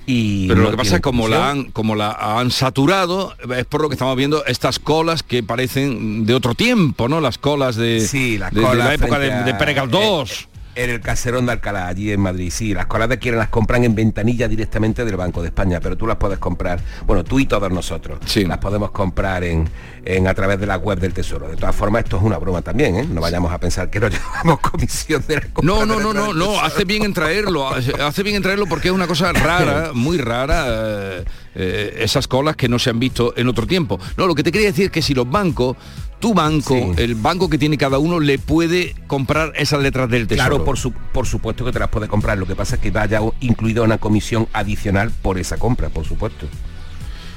pero 0.06 0.62
lo 0.62 0.70
que 0.70 0.76
pasa 0.76 0.96
es 0.96 1.02
como 1.02 1.28
la 1.28 1.50
han 1.50 1.64
como 1.70 1.94
la 1.94 2.38
han 2.38 2.50
saturado 2.50 3.34
es 3.56 3.64
por 3.66 3.82
lo 3.82 3.88
que 3.88 3.94
estamos 3.94 4.16
viendo 4.16 4.44
estas 4.46 4.78
colas 4.78 5.22
que 5.22 5.42
parecen 5.42 6.26
de 6.26 6.34
otro 6.34 6.54
tiempo 6.54 7.08
no 7.08 7.20
las 7.20 7.38
colas 7.38 7.76
de, 7.76 8.00
sí, 8.00 8.38
la 8.38 8.48
época 8.94 9.18
de, 9.18 9.44
de 9.44 9.54
Pérez 9.54 9.76
Galdós 9.76 10.48
en 10.74 10.90
el 10.90 11.00
caserón 11.00 11.46
de 11.46 11.52
Alcalá, 11.52 11.86
allí 11.86 12.12
en 12.12 12.20
Madrid, 12.20 12.50
sí. 12.50 12.74
Las 12.74 12.86
colas 12.86 13.08
de 13.08 13.18
quienes 13.18 13.38
las 13.38 13.48
compran 13.48 13.84
en 13.84 13.94
ventanilla 13.94 14.48
directamente 14.48 15.04
del 15.04 15.16
Banco 15.16 15.42
de 15.42 15.48
España, 15.48 15.80
pero 15.80 15.96
tú 15.96 16.06
las 16.06 16.16
puedes 16.16 16.38
comprar, 16.38 16.80
bueno, 17.06 17.24
tú 17.24 17.38
y 17.40 17.46
todos 17.46 17.70
nosotros, 17.70 18.18
sí. 18.24 18.44
las 18.44 18.58
podemos 18.58 18.90
comprar 18.90 19.44
en, 19.44 19.68
en, 20.04 20.26
a 20.26 20.34
través 20.34 20.58
de 20.58 20.66
la 20.66 20.76
web 20.76 20.98
del 20.98 21.12
Tesoro. 21.12 21.48
De 21.48 21.56
todas 21.56 21.74
formas, 21.74 22.04
esto 22.04 22.16
es 22.16 22.22
una 22.22 22.38
broma 22.38 22.62
también, 22.62 22.96
¿eh? 22.96 23.06
No 23.08 23.20
vayamos 23.20 23.52
a 23.52 23.58
pensar 23.58 23.90
que 23.90 24.00
nos 24.00 24.10
llevamos 24.12 24.60
comisión 24.60 25.22
de 25.26 25.36
la 25.36 25.42
No, 25.62 25.84
no, 25.84 26.00
no, 26.00 26.12
no, 26.12 26.32
no, 26.32 26.60
hace 26.60 26.84
bien 26.84 27.04
en 27.04 27.12
traerlo, 27.12 27.68
hace 27.68 28.22
bien 28.22 28.36
en 28.36 28.42
traerlo 28.42 28.66
porque 28.66 28.88
es 28.88 28.94
una 28.94 29.06
cosa 29.06 29.32
rara, 29.32 29.90
muy 29.92 30.18
rara, 30.18 30.64
eh, 30.68 31.24
eh, 31.54 31.96
esas 31.98 32.26
colas 32.26 32.56
que 32.56 32.68
no 32.68 32.78
se 32.78 32.90
han 32.90 32.98
visto 32.98 33.34
en 33.36 33.48
otro 33.48 33.66
tiempo. 33.66 33.98
No, 34.16 34.26
lo 34.26 34.34
que 34.34 34.42
te 34.42 34.50
quería 34.50 34.68
decir 34.68 34.86
es 34.86 34.90
que 34.90 35.02
si 35.02 35.14
los 35.14 35.28
bancos 35.28 35.76
tu 36.22 36.34
banco, 36.34 36.94
el 36.96 37.16
banco 37.16 37.50
que 37.50 37.58
tiene 37.58 37.76
cada 37.76 37.98
uno, 37.98 38.20
le 38.20 38.38
puede 38.38 38.94
comprar 39.08 39.52
esas 39.56 39.82
letras 39.82 40.08
del 40.08 40.28
tesoro. 40.28 40.50
Claro, 40.50 40.64
por, 40.64 40.78
por 41.12 41.26
supuesto 41.26 41.64
que 41.64 41.72
te 41.72 41.80
las 41.80 41.88
puede 41.88 42.06
comprar. 42.06 42.38
Lo 42.38 42.46
que 42.46 42.54
pasa 42.54 42.76
es 42.76 42.80
que 42.80 42.92
vaya 42.92 43.20
incluido 43.40 43.82
una 43.82 43.98
comisión 43.98 44.46
adicional 44.52 45.10
por 45.10 45.36
esa 45.36 45.56
compra, 45.56 45.88
por 45.88 46.04
supuesto. 46.04 46.46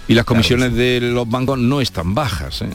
Y 0.07 0.13
las 0.13 0.23
comisiones 0.23 0.75
de 0.75 0.99
los 1.01 1.27
bancos 1.27 1.57
no 1.57 1.81
están 1.81 2.13
bajas. 2.13 2.61
¿eh? 2.61 2.69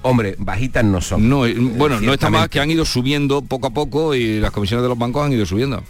Hombre, 0.00 0.34
bajitas 0.38 0.82
no 0.82 1.02
son. 1.02 1.28
No, 1.28 1.40
bueno, 1.76 2.00
no 2.00 2.14
están 2.14 2.32
más 2.32 2.48
que 2.48 2.58
han 2.58 2.70
ido 2.70 2.86
subiendo 2.86 3.42
poco 3.42 3.66
a 3.66 3.70
poco 3.70 4.14
y 4.14 4.40
las 4.40 4.50
comisiones 4.50 4.82
de 4.82 4.88
los 4.88 4.96
bancos 4.96 5.26
han 5.26 5.32
ido 5.34 5.44
subiendo. 5.44 5.84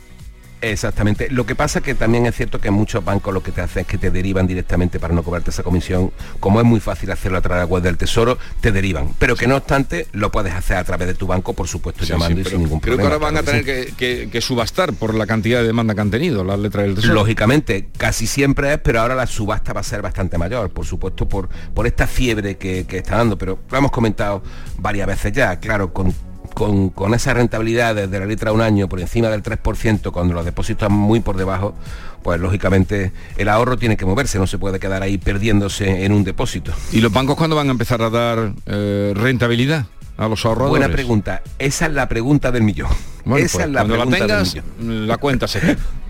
Exactamente. 0.61 1.29
Lo 1.31 1.47
que 1.47 1.55
pasa 1.55 1.81
que 1.81 1.95
también 1.95 2.27
es 2.27 2.35
cierto 2.35 2.61
que 2.61 2.71
muchos 2.71 3.05
bancos 3.05 3.33
lo 3.33 3.43
que 3.43 3.53
te 3.53 3.61
hacen 3.61 3.83
es 3.83 3.87
que 3.87 3.99
te 3.99 4.11
derivan 4.11 4.47
directamente 4.47 4.99
para 4.99 5.15
no 5.15 5.23
cobrarte 5.23 5.51
esa 5.51 5.63
comisión. 5.63 6.13
Como 6.41 6.61
es 6.61 6.67
muy 6.67 6.81
fácil 6.81 7.11
hacerlo 7.11 7.39
a 7.39 7.41
través 7.41 7.63
de 7.63 7.67
la 7.67 7.73
web 7.73 7.83
del 7.83 7.97
Tesoro, 7.97 8.39
te 8.61 8.73
derivan. 8.73 9.15
Pero 9.19 9.37
que 9.37 9.47
no 9.47 9.57
obstante, 9.57 10.07
lo 10.13 10.31
puedes 10.33 10.53
hacer 10.55 10.77
a 10.77 10.85
través 10.85 11.09
de 11.09 11.15
tu 11.15 11.27
banco, 11.27 11.53
por 11.53 11.69
supuesto, 11.69 12.05
llamando 12.05 12.41
y 12.41 12.45
sin 12.45 12.59
ningún 12.59 12.81
problema. 12.81 13.09
Creo 13.09 13.19
que 13.19 13.25
ahora 13.25 13.33
van 13.33 13.37
a 13.37 13.43
tener 13.43 13.95
que, 13.95 14.41
subastar 14.41 14.93
por 14.95 15.15
la 15.15 15.27
cantidad 15.27 15.61
de 15.61 15.67
demanda 15.67 15.95
que 15.95 16.01
han 16.01 16.11
tenido 16.11 16.45
las 16.45 16.59
letras 16.59 16.87
del 16.87 16.95
Tesoro. 16.95 17.15
Lógicamente, 17.15 17.89
casi 17.97 18.27
siempre 18.27 18.73
es, 18.75 18.79
pero 18.79 19.01
ahora 19.01 19.15
la 19.15 19.27
subasta 19.27 19.73
va 19.73 19.81
a 19.81 19.85
ser 19.85 20.03
bastante 20.03 20.39
mayor, 20.39 20.71
por 20.71 20.87
supuesto, 20.87 21.29
por, 21.29 21.49
por 21.75 21.87
esta 21.87 22.07
fiebre 22.07 22.57
que, 22.57 22.87
que 22.87 22.99
está 22.99 23.17
dando. 23.17 23.37
Pero 23.37 23.59
lo 23.71 23.79
hemos 23.79 23.91
comentado 23.91 24.43
varias 24.79 25.07
veces 25.07 25.33
ya, 25.33 25.59
claro, 25.61 25.93
con 25.93 26.15
con, 26.59 27.15
esa 27.15 27.35
rentabilidad 27.35 27.95
desde 27.95 28.19
la 28.19 28.27
letra 28.27 28.53
un 28.53 28.61
año 28.61 28.89
por 28.89 29.01
encima 29.01 29.29
del 29.29 29.43
3%, 29.43 30.11
cuando 30.11 30.35
los 30.35 30.45
depósitos 30.45 30.83
están 30.83 30.99
muy 30.99 31.21
por 31.21 31.37
debajo, 31.37 31.75
pues 32.23 32.41
lógicamente 32.41 33.13
el 33.37 33.49
ahorro 33.49 33.77
tiene 33.77 33.97
que 33.97 34.05
moverse, 34.05 34.39
no 34.39 34.47
se 34.47 34.59
puede 34.59 34.81
quedar 34.81 35.03
ahí 35.03 35.19
perdiéndose 35.19 36.05
en 36.05 36.13
un 36.13 36.25
depósito. 36.25 36.73
¿Y 36.93 37.01
los 37.01 37.13
bancos 37.13 37.37
cuándo 37.37 37.55
van 37.55 37.69
a 37.69 37.71
empezar 37.71 38.03
a 38.03 38.11
dar 38.11 38.53
eh, 38.67 39.13
rentabilidad? 39.15 39.87
a 40.17 40.27
los 40.27 40.45
ahorradores? 40.45 40.71
Buena 40.71 40.89
pregunta. 40.89 41.43
Esa 41.61 41.87
es 41.87 41.93
la 41.93 42.09
pregunta 42.09 42.51
del 42.51 42.65
millón. 42.65 42.91
Esa 43.25 43.37
es 43.37 43.53
pues, 43.53 43.69
la 43.69 43.85
cuando 43.85 44.05
la 44.05 44.19
tengas, 44.19 44.57
la 44.81 45.17
cuenta 45.17 45.47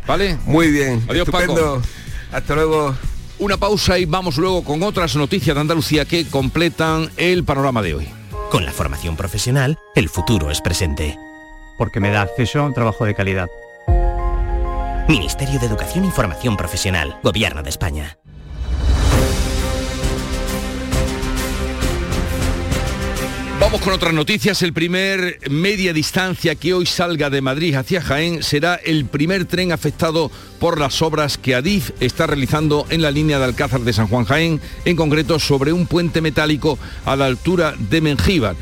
¿Vale? 0.07 0.39
Muy 0.47 0.71
bien. 0.71 1.05
Adiós, 1.11 1.29
Paco. 1.29 1.83
Hasta 2.33 2.55
luego. 2.55 2.95
Una 3.39 3.59
pausa 3.59 3.99
y 3.99 4.07
vamos 4.07 4.39
luego 4.39 4.65
con 4.65 4.83
otras 4.83 5.15
noticias 5.15 5.55
de 5.55 5.61
Andalucía 5.61 6.07
que 6.07 6.27
completan 6.27 7.11
el 7.19 7.45
panorama 7.45 7.83
de 7.83 7.95
hoy. 7.97 8.18
Con 8.51 8.65
la 8.65 8.73
formación 8.73 9.15
profesional, 9.15 9.79
el 9.95 10.09
futuro 10.09 10.51
es 10.51 10.63
presente. 10.63 11.19
Porque 11.77 12.01
me 12.01 12.11
da 12.11 12.23
acceso 12.23 12.61
a 12.61 12.65
un 12.65 12.73
trabajo 12.73 13.05
de 13.05 13.15
calidad. 13.15 13.49
Ministerio 15.07 15.61
de 15.61 15.67
Educación 15.67 16.07
y 16.07 16.11
Formación 16.11 16.57
Profesional, 16.57 17.19
Gobierno 17.23 17.63
de 17.63 17.69
España. 17.69 18.19
Vamos 23.61 23.81
con 23.81 23.93
otras 23.93 24.15
noticias. 24.15 24.63
El 24.63 24.73
primer 24.73 25.41
media 25.51 25.93
distancia 25.93 26.55
que 26.55 26.75
hoy 26.75 26.87
salga 26.87 27.29
de 27.29 27.43
Madrid 27.43 27.75
hacia 27.75 28.01
Jaén 28.01 28.45
será 28.45 28.77
el 28.77 29.05
primer 29.05 29.47
tren 29.47 29.73
afectado 29.73 30.31
por 30.61 30.79
las 30.79 31.03
obras 31.03 31.39
que 31.39 31.57
Adif 31.57 31.91
está 31.99 32.29
realizando 32.29 32.87
en 32.89 33.03
la 33.03 33.11
línea 33.11 33.39
de 33.39 33.45
Alcázar 33.45 33.81
de 33.81 33.93
San 33.93 34.07
Juan 34.07 34.27
Jaén, 34.27 34.61
en 34.85 34.97
concreto 34.97 35.41
sobre 35.41 35.73
un 35.73 35.89
puente 35.89 36.21
metálico 36.21 36.79
a 37.05 37.17
la 37.17 37.27
altura 37.27 37.75
de 37.77 38.01
Mengíbar. 38.01 38.55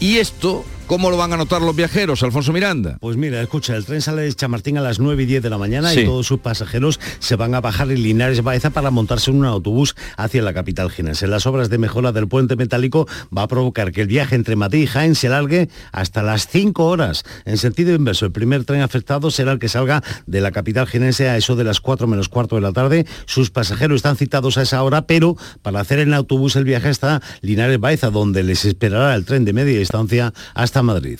Y 0.00 0.18
esto 0.18 0.66
¿Cómo 0.86 1.10
lo 1.10 1.16
van 1.16 1.32
a 1.32 1.38
notar 1.38 1.62
los 1.62 1.74
viajeros, 1.74 2.22
Alfonso 2.22 2.52
Miranda? 2.52 2.98
Pues 3.00 3.16
mira, 3.16 3.40
escucha, 3.40 3.74
el 3.76 3.86
tren 3.86 4.02
sale 4.02 4.22
de 4.22 4.34
Chamartín 4.34 4.76
a 4.76 4.82
las 4.82 4.98
9 4.98 5.22
y 5.22 5.26
10 5.26 5.42
de 5.42 5.48
la 5.48 5.56
mañana 5.56 5.90
Sí. 5.90 6.00
y 6.00 6.04
todos 6.04 6.26
sus 6.26 6.40
pasajeros 6.40 7.00
se 7.18 7.34
van 7.36 7.54
a 7.54 7.62
bajar 7.62 7.90
en 7.90 8.02
Linares 8.02 8.42
Baeza 8.42 8.68
para 8.68 8.90
montarse 8.90 9.30
en 9.30 9.38
un 9.38 9.46
autobús 9.46 9.94
hacia 10.18 10.42
la 10.42 10.52
capital 10.52 10.90
jienense. 10.90 11.26
Las 11.28 11.46
obras 11.46 11.70
de 11.70 11.78
mejora 11.78 12.12
del 12.12 12.28
puente 12.28 12.56
metálico 12.56 13.08
va 13.34 13.42
a 13.44 13.48
provocar 13.48 13.90
que 13.92 14.02
el 14.02 14.06
viaje 14.08 14.34
entre 14.34 14.54
Madrid 14.54 14.82
y 14.82 14.86
Jaén 14.86 15.14
se 15.14 15.28
alargue 15.28 15.70
hasta 15.92 16.22
las 16.22 16.46
5 16.48 16.84
horas. 16.84 17.24
En 17.46 17.56
sentido 17.56 17.94
inverso, 17.94 18.26
el 18.26 18.32
primer 18.32 18.64
tren 18.64 18.82
afectado 18.82 19.30
será 19.30 19.52
el 19.52 19.58
que 19.60 19.70
salga 19.70 20.02
de 20.26 20.40
la 20.42 20.50
capital 20.50 20.86
jienense 20.86 21.26
a 21.30 21.38
eso 21.38 21.56
de 21.56 21.64
las 21.64 21.80
4 21.80 22.06
menos 22.06 22.28
cuarto 22.28 22.56
de 22.56 22.62
la 22.62 22.72
tarde. 22.72 23.06
Sus 23.24 23.50
pasajeros 23.50 23.96
están 23.96 24.16
citados 24.16 24.58
a 24.58 24.62
esa 24.62 24.82
hora, 24.82 25.06
pero 25.06 25.36
para 25.62 25.80
hacer 25.80 26.00
en 26.00 26.12
autobús 26.12 26.54
el 26.56 26.64
viaje 26.64 26.88
hasta 26.90 27.22
Linares 27.40 27.80
Baeza, 27.80 28.10
donde 28.10 28.42
les 28.42 28.66
esperará 28.66 29.14
el 29.14 29.24
tren 29.24 29.46
de 29.46 29.54
media 29.54 29.78
distancia 29.78 30.34
hasta 30.54 30.81
Madrid. 30.82 31.18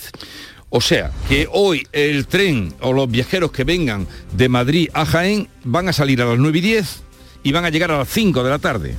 O 0.75 0.81
sea, 0.81 1.11
que 1.29 1.47
hoy 1.53 1.87
el 1.93 2.27
tren 2.27 2.73
o 2.81 2.95
los 2.95 3.11
viajeros 3.11 3.53
que 3.53 3.65
vengan 3.65 4.07
de 4.33 4.49
Madrid 4.49 4.89
a 4.95 5.05
Jaén 5.05 5.49
van 5.65 5.89
a 5.89 5.93
salir 5.93 6.23
a 6.23 6.25
las 6.25 6.39
9 6.39 6.59
y 6.59 6.63
10 6.63 7.03
y 7.43 7.53
van 7.53 7.67
a 7.67 7.69
llegar 7.71 7.91
a 7.91 7.99
las 7.99 8.09
5 8.09 8.43
de 8.43 8.51
la 8.51 8.59
tarde. 8.59 8.95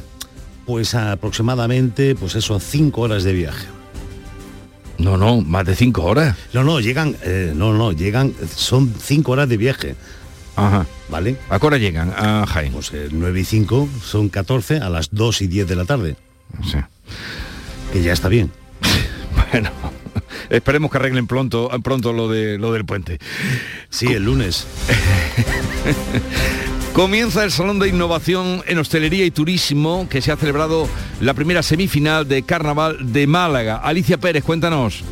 Pues 0.67 0.93
aproximadamente, 0.93 2.13
pues 2.13 2.35
eso, 2.35 2.59
5 2.59 3.01
horas 3.01 3.23
de 3.23 3.33
viaje. 3.33 3.65
No, 4.99 5.17
no, 5.17 5.41
más 5.41 5.65
de 5.65 5.75
5 5.75 6.03
horas. 6.03 6.37
No, 6.53 6.63
no, 6.63 6.79
llegan, 6.79 7.17
eh, 7.23 7.53
no, 7.55 7.73
no, 7.73 7.91
llegan, 7.91 8.33
son 8.55 8.93
5 8.95 9.31
horas 9.31 9.49
de 9.49 9.57
viaje. 9.57 9.95
Ajá. 10.55 10.85
¿Vale? 11.09 11.37
¿A 11.49 11.59
qué 11.59 11.65
hora 11.65 11.77
llegan 11.77 12.13
a 12.15 12.45
Jaén? 12.45 12.71
Pues 12.71 12.91
eh, 12.93 13.07
9 13.11 13.39
y 13.39 13.45
5 13.45 13.89
son 14.03 14.29
14 14.29 14.77
a 14.77 14.89
las 14.89 15.09
2 15.11 15.41
y 15.41 15.47
10 15.47 15.67
de 15.67 15.75
la 15.75 15.85
tarde. 15.85 16.15
Sí. 16.63 16.77
Que 17.91 18.03
ya 18.03 18.13
está 18.13 18.29
bien. 18.29 18.51
Bueno, 19.51 19.69
esperemos 20.49 20.91
que 20.91 20.97
arreglen 20.97 21.27
pronto, 21.27 21.69
pronto 21.83 22.13
lo, 22.13 22.27
de, 22.27 22.57
lo 22.57 22.73
del 22.73 22.85
puente. 22.85 23.19
Sí, 23.89 24.07
el 24.07 24.23
lunes. 24.23 24.67
Comienza 26.93 27.43
el 27.43 27.51
Salón 27.51 27.79
de 27.79 27.89
Innovación 27.89 28.61
en 28.67 28.77
Hostelería 28.77 29.25
y 29.25 29.31
Turismo, 29.31 30.07
que 30.09 30.21
se 30.21 30.31
ha 30.31 30.37
celebrado 30.37 30.87
la 31.21 31.33
primera 31.33 31.63
semifinal 31.63 32.27
de 32.27 32.43
Carnaval 32.43 33.11
de 33.11 33.25
Málaga. 33.25 33.77
Alicia 33.77 34.19
Pérez, 34.19 34.43
cuéntanos. 34.43 35.03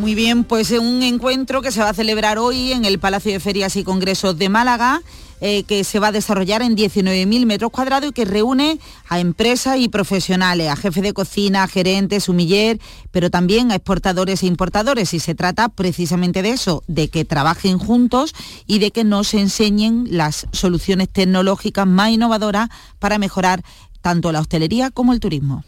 Muy 0.00 0.14
bien, 0.14 0.44
pues 0.44 0.70
un 0.70 1.02
encuentro 1.02 1.60
que 1.60 1.72
se 1.72 1.80
va 1.80 1.90
a 1.90 1.94
celebrar 1.94 2.38
hoy 2.38 2.72
en 2.72 2.84
el 2.84 2.98
Palacio 2.98 3.32
de 3.32 3.40
Ferias 3.40 3.76
y 3.76 3.84
Congresos 3.84 4.38
de 4.38 4.48
Málaga. 4.48 5.02
Eh, 5.40 5.64
que 5.64 5.84
se 5.84 5.98
va 5.98 6.08
a 6.08 6.12
desarrollar 6.12 6.62
en 6.62 6.76
19.000 6.76 7.46
metros 7.46 7.70
cuadrados 7.70 8.10
y 8.10 8.12
que 8.12 8.24
reúne 8.24 8.78
a 9.08 9.20
empresas 9.20 9.78
y 9.78 9.88
profesionales, 9.88 10.68
a 10.68 10.76
jefes 10.76 11.02
de 11.02 11.12
cocina, 11.12 11.62
a 11.62 11.68
gerentes, 11.68 12.24
sumiller, 12.24 12.80
pero 13.10 13.30
también 13.30 13.70
a 13.70 13.74
exportadores 13.74 14.42
e 14.42 14.46
importadores. 14.46 15.12
Y 15.14 15.20
se 15.20 15.34
trata 15.34 15.68
precisamente 15.68 16.42
de 16.42 16.50
eso, 16.50 16.82
de 16.86 17.08
que 17.08 17.24
trabajen 17.24 17.78
juntos 17.78 18.34
y 18.66 18.78
de 18.78 18.90
que 18.90 19.04
nos 19.04 19.34
enseñen 19.34 20.06
las 20.10 20.46
soluciones 20.52 21.08
tecnológicas 21.08 21.86
más 21.86 22.10
innovadoras 22.10 22.68
para 22.98 23.18
mejorar 23.18 23.62
tanto 24.00 24.32
la 24.32 24.40
hostelería 24.40 24.90
como 24.90 25.12
el 25.12 25.20
turismo. 25.20 25.64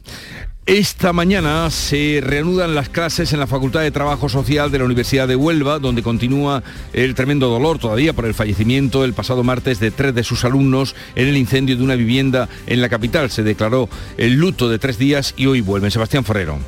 Esta 0.68 1.14
mañana 1.14 1.70
se 1.70 2.20
reanudan 2.22 2.74
las 2.74 2.90
clases 2.90 3.32
en 3.32 3.40
la 3.40 3.46
Facultad 3.46 3.80
de 3.80 3.90
Trabajo 3.90 4.28
Social 4.28 4.70
de 4.70 4.78
la 4.78 4.84
Universidad 4.84 5.26
de 5.26 5.34
Huelva, 5.34 5.78
donde 5.78 6.02
continúa 6.02 6.62
el 6.92 7.14
tremendo 7.14 7.48
dolor 7.48 7.78
todavía 7.78 8.12
por 8.12 8.26
el 8.26 8.34
fallecimiento 8.34 9.02
el 9.02 9.14
pasado 9.14 9.42
martes 9.42 9.80
de 9.80 9.90
tres 9.90 10.14
de 10.14 10.24
sus 10.24 10.44
alumnos 10.44 10.94
en 11.14 11.26
el 11.26 11.38
incendio 11.38 11.74
de 11.74 11.84
una 11.84 11.94
vivienda 11.94 12.50
en 12.66 12.82
la 12.82 12.90
capital. 12.90 13.30
Se 13.30 13.42
declaró 13.42 13.88
el 14.18 14.34
luto 14.34 14.68
de 14.68 14.78
tres 14.78 14.98
días 14.98 15.32
y 15.38 15.46
hoy 15.46 15.62
vuelven. 15.62 15.90
Sebastián 15.90 16.26
Ferrero. 16.26 16.58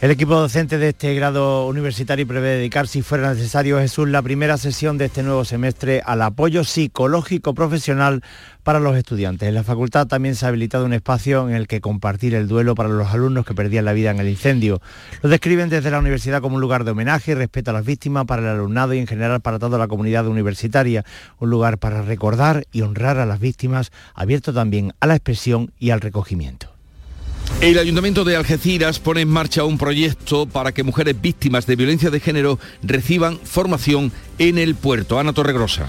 El 0.00 0.10
equipo 0.10 0.34
docente 0.34 0.76
de 0.76 0.90
este 0.90 1.14
grado 1.14 1.66
universitario 1.66 2.26
prevé 2.26 2.56
dedicar, 2.56 2.88
si 2.88 3.00
fuera 3.00 3.32
necesario, 3.32 3.78
Jesús, 3.78 4.08
la 4.08 4.20
primera 4.20 4.58
sesión 4.58 4.98
de 4.98 5.06
este 5.06 5.22
nuevo 5.22 5.46
semestre 5.46 6.02
al 6.04 6.20
apoyo 6.20 6.62
psicológico 6.62 7.54
profesional 7.54 8.22
para 8.64 8.80
los 8.80 8.96
estudiantes. 8.96 9.48
En 9.48 9.54
la 9.54 9.62
facultad 9.62 10.06
también 10.06 10.34
se 10.34 10.44
ha 10.44 10.48
habilitado 10.48 10.84
un 10.84 10.92
espacio 10.92 11.48
en 11.48 11.54
el 11.54 11.68
que 11.68 11.80
compartir 11.80 12.34
el 12.34 12.48
duelo 12.48 12.74
para 12.74 12.90
los 12.90 13.14
alumnos 13.14 13.46
que 13.46 13.54
perdían 13.54 13.86
la 13.86 13.94
vida 13.94 14.10
en 14.10 14.18
el 14.18 14.28
incendio. 14.28 14.82
Lo 15.22 15.30
describen 15.30 15.70
desde 15.70 15.90
la 15.90 16.00
universidad 16.00 16.42
como 16.42 16.56
un 16.56 16.60
lugar 16.60 16.84
de 16.84 16.90
homenaje 16.90 17.30
y 17.30 17.34
respeto 17.34 17.70
a 17.70 17.74
las 17.74 17.86
víctimas 17.86 18.26
para 18.26 18.42
el 18.42 18.48
alumnado 18.48 18.92
y 18.92 18.98
en 18.98 19.06
general 19.06 19.40
para 19.40 19.58
toda 19.58 19.78
la 19.78 19.88
comunidad 19.88 20.26
universitaria. 20.26 21.04
Un 21.38 21.48
lugar 21.48 21.78
para 21.78 22.02
recordar 22.02 22.66
y 22.72 22.82
honrar 22.82 23.18
a 23.18 23.26
las 23.26 23.40
víctimas, 23.40 23.90
abierto 24.14 24.52
también 24.52 24.92
a 25.00 25.06
la 25.06 25.14
expresión 25.14 25.72
y 25.78 25.90
al 25.90 26.02
recogimiento. 26.02 26.73
El 27.60 27.78
Ayuntamiento 27.78 28.24
de 28.24 28.36
Algeciras 28.36 28.98
pone 28.98 29.22
en 29.22 29.28
marcha 29.28 29.64
un 29.64 29.78
proyecto 29.78 30.46
para 30.46 30.72
que 30.72 30.82
mujeres 30.82 31.20
víctimas 31.20 31.66
de 31.66 31.76
violencia 31.76 32.10
de 32.10 32.20
género 32.20 32.58
reciban 32.82 33.38
formación 33.42 34.12
en 34.38 34.58
el 34.58 34.74
puerto. 34.74 35.18
Ana 35.18 35.32
Torregrosa. 35.32 35.86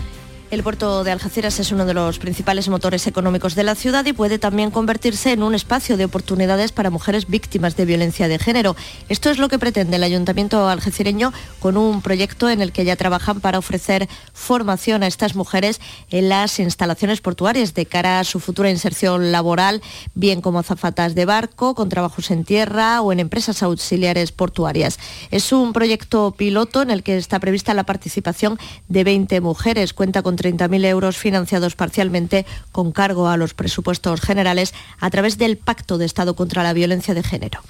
El 0.52 0.62
puerto 0.62 1.04
de 1.04 1.12
Algeciras 1.12 1.60
es 1.60 1.72
uno 1.72 1.86
de 1.86 1.96
los 1.96 2.20
principales 2.20 2.70
motores 2.70 3.08
económicos 3.08 3.56
de 3.56 3.64
la 3.64 3.74
ciudad 3.74 4.06
y 4.06 4.14
puede 4.14 4.38
también 4.38 4.70
convertirse 4.70 5.32
en 5.32 5.42
un 5.42 5.56
espacio 5.56 5.98
de 5.98 6.06
oportunidades 6.06 6.72
para 6.72 6.92
mujeres 6.92 7.28
víctimas 7.28 7.76
de 7.76 7.86
violencia 7.86 8.28
de 8.28 8.38
género. 8.38 8.76
Esto 9.10 9.32
es 9.32 9.40
lo 9.40 9.50
que 9.50 9.58
pretende 9.58 9.96
el 9.96 10.04
ayuntamiento 10.04 10.70
algecireño 10.70 11.34
con 11.60 11.78
un 11.78 12.04
proyecto 12.04 12.48
en 12.48 12.62
el 12.62 12.72
que 12.72 12.86
ya 12.86 12.96
trabajan 12.96 13.40
para 13.40 13.58
ofrecer 13.58 14.08
formación 14.34 15.02
a 15.02 15.08
estas 15.08 15.36
mujeres 15.36 15.82
en 16.12 16.30
las 16.30 16.60
instalaciones 16.60 17.22
portuarias 17.22 17.74
de 17.74 17.88
cara 17.88 18.20
a 18.20 18.24
su 18.24 18.40
futura 18.40 18.70
inserción 18.70 19.32
laboral, 19.32 19.82
bien 20.14 20.42
como 20.42 20.60
azafatas 20.60 21.16
de 21.16 21.26
barco, 21.26 21.74
con 21.74 21.90
trabajos 21.90 22.30
en 22.30 22.46
tierra 22.46 23.02
o 23.02 23.12
en 23.12 23.20
empresas 23.20 23.64
auxiliares 23.64 24.32
portuarias. 24.32 25.00
Es 25.32 25.52
un 25.52 25.74
proyecto 25.74 26.36
piloto 26.38 26.84
en 26.84 26.92
el 26.92 27.02
que 27.02 27.18
está 27.18 27.40
prevista 27.40 27.74
la 27.74 27.84
participación 27.84 28.60
de 28.90 29.04
20 29.04 29.42
mujeres. 29.42 29.94
Cuenta 29.94 30.22
con 30.22 30.35
30.000 30.38 30.86
euros 30.86 31.18
financiados 31.18 31.76
parcialmente 31.76 32.46
con 32.72 32.92
cargo 32.92 33.28
a 33.28 33.38
los 33.38 33.54
presupuestos 33.54 34.22
generales 34.22 34.74
a 35.00 35.10
través 35.10 35.38
del 35.38 35.58
Pacto 35.58 35.98
de 35.98 36.06
Estado 36.06 36.36
contra 36.36 36.64
la 36.64 36.74
Violencia 36.74 37.14
de 37.14 37.24
Género. 37.24 37.62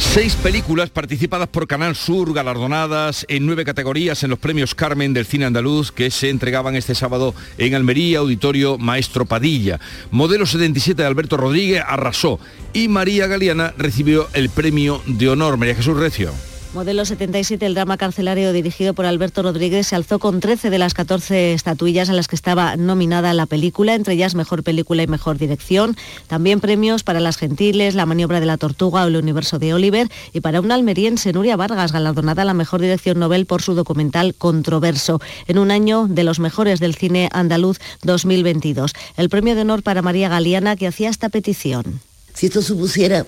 Seis 0.00 0.34
películas 0.34 0.90
participadas 0.90 1.46
por 1.48 1.68
Canal 1.68 1.94
Sur, 1.94 2.32
galardonadas 2.34 3.24
en 3.28 3.46
nueve 3.46 3.64
categorías 3.64 4.24
en 4.24 4.30
los 4.30 4.40
premios 4.40 4.74
Carmen 4.74 5.12
del 5.12 5.26
cine 5.26 5.44
andaluz 5.44 5.92
que 5.92 6.10
se 6.10 6.30
entregaban 6.30 6.74
este 6.74 6.96
sábado 6.96 7.32
en 7.58 7.76
Almería, 7.76 8.18
Auditorio 8.18 8.76
Maestro 8.76 9.26
Padilla. 9.26 9.78
Modelo 10.10 10.46
77 10.46 11.00
de 11.00 11.06
Alberto 11.06 11.36
Rodríguez 11.36 11.84
arrasó 11.86 12.40
y 12.72 12.88
María 12.88 13.28
Galeana 13.28 13.72
recibió 13.78 14.26
el 14.32 14.48
premio 14.48 15.00
de 15.06 15.28
honor. 15.28 15.58
María 15.58 15.76
Jesús 15.76 15.96
Recio. 15.96 16.32
Modelo 16.72 17.04
77, 17.04 17.66
el 17.66 17.74
drama 17.74 17.96
carcelario 17.96 18.52
dirigido 18.52 18.94
por 18.94 19.04
Alberto 19.04 19.42
Rodríguez, 19.42 19.88
se 19.88 19.96
alzó 19.96 20.20
con 20.20 20.38
13 20.38 20.70
de 20.70 20.78
las 20.78 20.94
14 20.94 21.52
estatuillas 21.52 22.08
en 22.08 22.14
las 22.14 22.28
que 22.28 22.36
estaba 22.36 22.76
nominada 22.76 23.34
la 23.34 23.46
película, 23.46 23.96
entre 23.96 24.14
ellas 24.14 24.36
Mejor 24.36 24.62
Película 24.62 25.02
y 25.02 25.08
Mejor 25.08 25.36
Dirección. 25.36 25.96
También 26.28 26.60
premios 26.60 27.02
para 27.02 27.18
Las 27.18 27.38
Gentiles, 27.38 27.96
La 27.96 28.06
Maniobra 28.06 28.38
de 28.38 28.46
la 28.46 28.56
Tortuga 28.56 29.02
o 29.02 29.08
El 29.08 29.16
Universo 29.16 29.58
de 29.58 29.74
Oliver 29.74 30.08
y 30.32 30.42
para 30.42 30.60
una 30.60 30.76
almeriense, 30.76 31.32
Nuria 31.32 31.56
Vargas, 31.56 31.90
galardonada 31.90 32.42
a 32.42 32.44
la 32.44 32.54
Mejor 32.54 32.80
Dirección 32.80 33.18
Nobel 33.18 33.46
por 33.46 33.62
su 33.62 33.74
documental 33.74 34.36
Controverso, 34.36 35.20
en 35.48 35.58
un 35.58 35.72
año 35.72 36.06
de 36.08 36.22
los 36.22 36.38
mejores 36.38 36.78
del 36.78 36.94
cine 36.94 37.30
andaluz 37.32 37.80
2022. 38.04 38.92
El 39.16 39.28
premio 39.28 39.56
de 39.56 39.62
honor 39.62 39.82
para 39.82 40.02
María 40.02 40.28
Galeana, 40.28 40.76
que 40.76 40.86
hacía 40.86 41.10
esta 41.10 41.30
petición. 41.30 42.00
Si 42.32 42.46
esto 42.46 42.62
supusiera 42.62 43.26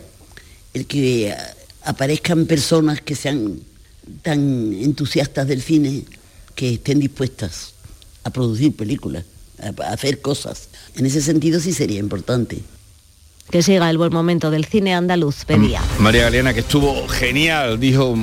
el 0.75 0.87
que 0.87 1.35
aparezcan 1.85 2.47
personas 2.47 3.01
que 3.01 3.15
sean 3.15 3.59
tan 4.23 4.73
entusiastas 4.75 5.47
del 5.47 5.63
cine, 5.63 6.05
que 6.55 6.75
estén 6.75 7.01
dispuestas 7.01 7.75
a 8.25 8.31
producir 8.31 8.75
películas, 8.77 9.25
a, 9.61 9.83
a 9.85 9.93
hacer 9.93 10.21
cosas. 10.21 10.69
En 10.97 11.07
ese 11.07 11.21
sentido 11.23 11.61
sí 11.61 11.73
sería 11.73 11.99
importante. 12.01 12.61
Que 13.51 13.63
siga 13.63 13.91
el 13.91 13.99
buen 13.99 14.13
momento 14.13 14.51
del 14.51 14.65
cine 14.65 14.95
andaluz, 14.95 15.45
pedía. 15.45 15.83
María 15.99 16.23
Galeana, 16.23 16.55
que 16.55 16.61
estuvo 16.61 17.07
genial, 17.09 17.79
dijo 17.79 18.17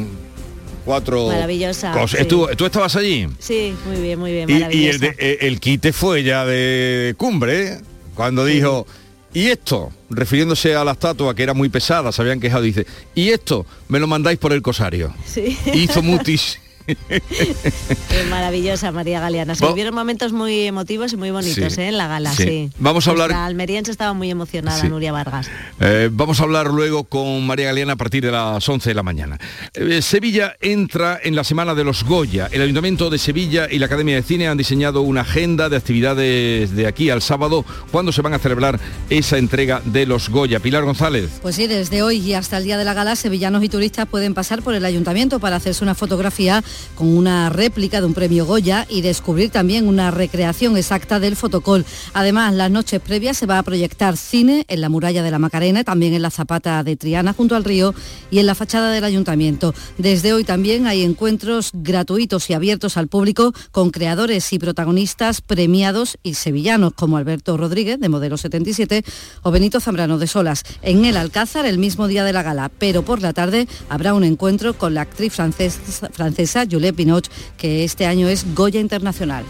cuatro 0.86 1.28
Maravillosa, 1.28 1.92
cosas. 1.92 2.12
sí. 2.12 2.18
Estuvo- 2.22 2.48
¿Tú 2.56 2.66
estabas 2.66 2.96
allí? 2.96 3.28
Sí, 3.40 3.74
muy 3.86 4.02
bien, 4.02 4.18
muy 4.20 4.32
bien, 4.32 4.50
Y, 4.50 4.76
y 4.76 4.88
el, 4.88 5.00
de- 5.00 5.16
eh, 5.20 5.38
el 5.42 5.60
quite 5.60 5.94
fue 5.94 6.24
ya 6.24 6.46
de 6.46 7.14
cumbre, 7.18 7.68
¿eh? 7.74 7.82
cuando 8.16 8.44
dijo, 8.46 8.88
y 9.34 9.48
esto, 9.48 9.92
refiriéndose 10.10 10.76
a 10.76 10.84
la 10.84 10.94
estatua 10.94 11.36
que 11.36 11.44
era 11.44 11.54
muy 11.54 11.70
pesada, 11.70 12.12
se 12.12 12.22
habían 12.22 12.40
quejado, 12.40 12.64
dice, 12.64 12.86
y 13.14 13.30
esto 13.30 13.66
me 13.88 14.00
lo 14.00 14.08
mandáis 14.08 14.40
por 14.40 14.54
el 14.54 14.62
cosario. 14.62 15.14
Sí. 15.26 15.58
Hizo 15.74 16.02
mutis 16.02 16.60
Qué 18.10 18.24
maravillosa 18.30 18.92
María 18.92 19.20
Galeana. 19.20 19.56
Se 19.56 19.66
vivieron 19.68 19.94
momentos 19.96 20.34
muy 20.34 20.62
emotivos 20.66 21.14
y 21.14 21.18
muy 21.18 21.32
bonitos 21.32 21.74
Sí. 21.74 21.82
¿eh? 21.82 21.88
en 21.90 21.98
la 21.98 22.08
gala, 22.08 22.34
Sí. 22.34 22.44
sí. 22.44 22.70
Vamos 22.80 23.08
a 23.08 23.12
hablar- 23.12 23.30
La 23.32 23.46
almeriense 23.46 23.92
estaba 23.92 24.14
muy 24.14 24.30
emocionada, 24.30 24.80
Sí. 24.82 24.90
Nuria 24.90 25.12
Vargas. 25.12 25.50
Eh, 25.80 26.10
vamos 26.12 26.40
a 26.40 26.44
hablar 26.44 26.68
luego 26.68 27.04
con 27.04 27.46
María 27.46 27.68
Galeana 27.68 27.94
a 27.94 27.96
partir 27.96 28.24
de 28.26 28.32
las 28.32 28.68
11 28.68 28.90
de 28.90 28.94
la 28.96 29.04
mañana. 29.04 29.38
Eh, 29.74 30.02
Sevilla 30.02 30.56
entra 30.62 31.20
en 31.24 31.36
la 31.36 31.44
semana 31.44 31.76
de 31.76 31.84
los 31.84 32.04
Goya. 32.04 32.48
El 32.52 32.62
Ayuntamiento 32.62 33.10
de 33.10 33.18
Sevilla 33.18 33.68
y 33.70 33.80
la 33.80 33.86
Academia 33.88 34.16
de 34.16 34.24
Cine 34.24 34.48
han 34.48 34.58
diseñado 34.58 35.02
una 35.02 35.22
agenda 35.22 35.70
de 35.70 35.78
actividades 35.78 36.76
de 36.76 36.88
aquí 36.88 37.10
al 37.10 37.22
sábado, 37.22 37.66
cuando 37.92 38.12
se 38.12 38.22
van 38.22 38.34
a 38.34 38.40
celebrar 38.40 38.80
esa 39.10 39.38
entrega 39.38 39.82
de 39.86 40.06
los 40.06 40.30
Goya. 40.30 40.60
Pilar 40.60 40.84
González. 40.84 41.30
Pues 41.42 41.56
sí, 41.56 41.68
desde 41.68 42.02
hoy 42.02 42.18
y 42.18 42.34
hasta 42.34 42.58
el 42.58 42.64
día 42.64 42.78
de 42.78 42.86
la 42.86 42.94
gala, 42.94 43.16
sevillanos 43.16 43.64
y 43.64 43.70
turistas 43.70 44.08
pueden 44.08 44.34
pasar 44.34 44.62
por 44.62 44.74
el 44.76 44.86
ayuntamiento 44.86 45.40
para 45.40 45.56
hacerse 45.58 45.84
una 45.84 45.96
fotografía 45.96 46.64
con 46.96 47.08
una 47.08 47.50
réplica 47.50 48.00
de 48.02 48.08
un 48.08 48.14
premio 48.14 48.46
Goya 48.46 48.86
y 48.90 49.02
descubrir 49.02 49.50
también 49.50 49.88
una 49.88 50.12
recreación 50.12 50.78
exacta 50.78 51.20
del 51.20 51.36
fotocol. 51.36 51.86
Además, 52.14 52.54
las 52.54 52.72
noches 52.72 53.02
previas 53.02 53.38
se 53.38 53.46
va 53.46 53.60
a 53.60 53.64
proyectar 53.64 54.18
cine 54.18 54.66
en 54.68 54.82
la 54.82 54.90
muralla 54.90 55.24
de 55.24 55.32
la 55.32 55.40
Macarena, 55.40 55.84
también 55.84 56.14
en 56.14 56.22
la 56.22 56.30
Zapata 56.30 56.84
de 56.84 56.96
Triana 56.96 57.34
junto 57.34 57.56
al 57.56 57.64
río 57.64 57.94
y 58.32 58.40
en 58.40 58.46
la 58.46 58.56
fachada 58.56 58.92
del 58.92 59.04
ayuntamiento. 59.04 59.74
Desde 59.98 60.34
hoy 60.34 60.44
también 60.44 60.88
hay 60.88 61.04
encuentros 61.04 61.72
gratuitos 61.74 62.50
y 62.50 62.54
abiertos 62.54 62.98
al 62.98 63.08
público 63.08 63.54
con 63.72 63.92
creadores 63.92 64.52
y 64.54 64.60
protagonistas 64.60 65.42
premiados 65.42 66.18
y 66.24 66.36
sevillanos 66.36 66.94
como 66.94 67.18
Alberto 67.18 67.58
Rodríguez 67.58 68.00
de 68.00 68.10
Modelo 68.10 68.38
77 68.38 69.04
o 69.44 69.52
Benito 69.52 69.80
Zambrano 69.80 70.18
de 70.18 70.28
Solas 70.28 70.64
en 70.82 71.06
el 71.06 71.18
Alcázar 71.18 71.66
el 71.66 71.78
mismo 71.78 72.08
día 72.08 72.24
de 72.24 72.34
la 72.34 72.44
gala, 72.44 72.72
pero 72.78 73.04
por 73.04 73.22
la 73.22 73.34
tarde 73.34 73.68
habrá 73.90 74.14
un 74.14 74.24
encuentro 74.24 74.74
con 74.74 74.94
la 74.94 75.02
actriz 75.02 75.34
francesa, 75.34 76.10
francesa 76.12 76.64
Juliette 76.70 76.96
Binoche, 76.96 77.32
que 77.58 77.84
este 77.84 78.06
año 78.06 78.28
es 78.28 78.46
Goya 78.54 78.80
Internacional. 78.80 79.44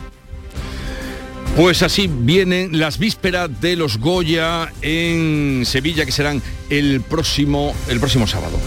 Pues 1.56 1.84
así 1.84 2.08
vienen 2.08 2.80
las 2.80 2.98
vísperas 3.00 3.50
de 3.60 3.76
los 3.76 3.98
Goya 3.98 4.72
en 4.82 5.64
Sevilla, 5.66 6.06
que 6.06 6.12
serán 6.12 6.42
el 6.70 7.02
próximo, 7.02 7.76
el 7.90 8.00
próximo 8.00 8.28
sábado. 8.28 8.58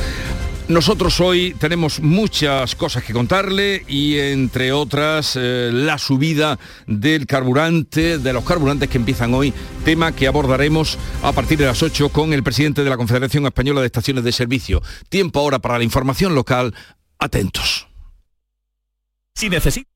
Nosotros 0.68 1.20
hoy 1.20 1.55
tenemos 1.59 2.00
muchas 2.00 2.74
cosas 2.76 3.03
que 3.03 3.12
contarle 3.12 3.84
y 3.88 4.18
entre 4.18 4.72
otras 4.72 5.36
eh, 5.36 5.70
la 5.72 5.98
subida 5.98 6.59
del 6.86 7.26
carburante, 7.26 8.18
de 8.18 8.32
los 8.32 8.44
carburantes 8.44 8.88
que 8.88 8.98
empiezan 8.98 9.34
hoy, 9.34 9.53
tema 9.84 10.12
que 10.12 10.28
abordaremos 10.28 10.98
a 11.22 11.32
partir 11.32 11.59
de 11.59 11.66
las 11.66 11.82
8 11.82 12.11
con 12.11 12.32
el 12.32 12.42
presidente 12.42 12.84
de 12.84 12.90
la 12.90 12.96
Confederación 12.96 13.44
Española 13.44 13.80
de 13.80 13.86
Estaciones 13.86 14.24
de 14.24 14.32
Servicio. 14.32 14.82
Tiempo 15.09 15.40
ahora 15.40 15.59
para 15.59 15.78
la 15.78 15.84
información 15.84 16.34
local. 16.34 16.74
Atentos. 17.18 17.91
Si 19.35 19.49
necesita 19.49 19.91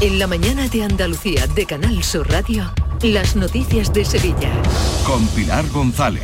En 0.00 0.18
la 0.18 0.26
mañana 0.26 0.68
de 0.68 0.84
Andalucía 0.84 1.46
de 1.48 1.66
Canal 1.66 2.02
Sur 2.02 2.30
Radio, 2.30 2.72
las 3.02 3.34
noticias 3.34 3.92
de 3.94 4.04
Sevilla. 4.04 4.52
Con 5.06 5.26
Pilar 5.28 5.66
González. 5.70 6.22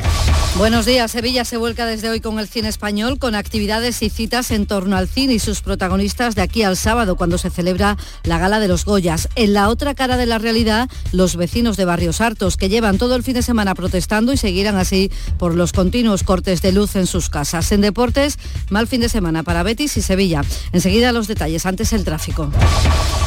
Buenos 0.58 0.84
días, 0.84 1.10
Sevilla 1.10 1.44
se 1.44 1.56
vuelca 1.56 1.86
desde 1.86 2.08
hoy 2.08 2.20
con 2.20 2.38
el 2.38 2.48
cine 2.48 2.68
español, 2.68 3.18
con 3.18 3.34
actividades 3.34 4.02
y 4.02 4.10
citas 4.10 4.50
en 4.50 4.66
torno 4.66 4.96
al 4.96 5.08
cine 5.08 5.34
y 5.34 5.38
sus 5.38 5.60
protagonistas 5.60 6.34
de 6.34 6.42
aquí 6.42 6.62
al 6.62 6.76
sábado, 6.76 7.16
cuando 7.16 7.38
se 7.38 7.50
celebra 7.50 7.96
la 8.24 8.38
Gala 8.38 8.58
de 8.60 8.68
los 8.68 8.84
Goyas. 8.84 9.28
En 9.36 9.54
la 9.54 9.68
otra 9.68 9.94
cara 9.94 10.16
de 10.16 10.26
la 10.26 10.38
realidad, 10.38 10.88
los 11.12 11.36
vecinos 11.36 11.76
de 11.76 11.84
Barrios 11.84 12.20
Hartos, 12.20 12.56
que 12.56 12.68
llevan 12.68 12.98
todo 12.98 13.16
el 13.16 13.22
fin 13.22 13.34
de 13.34 13.42
semana 13.42 13.74
protestando 13.74 14.32
y 14.32 14.36
seguirán 14.36 14.76
así 14.76 15.10
por 15.38 15.54
los 15.54 15.72
continuos 15.72 16.22
cortes 16.22 16.62
de 16.62 16.72
luz 16.72 16.96
en 16.96 17.06
sus 17.06 17.30
casas. 17.30 17.72
En 17.72 17.80
deportes, 17.80 18.38
mal 18.70 18.86
fin 18.86 19.00
de 19.00 19.08
semana 19.08 19.42
para 19.42 19.62
Betis 19.62 19.96
y 19.96 20.02
Sevilla. 20.02 20.42
Enseguida 20.72 21.12
los 21.12 21.26
detalles, 21.26 21.66
antes 21.66 21.92
el 21.92 22.04
tráfico. 22.04 22.50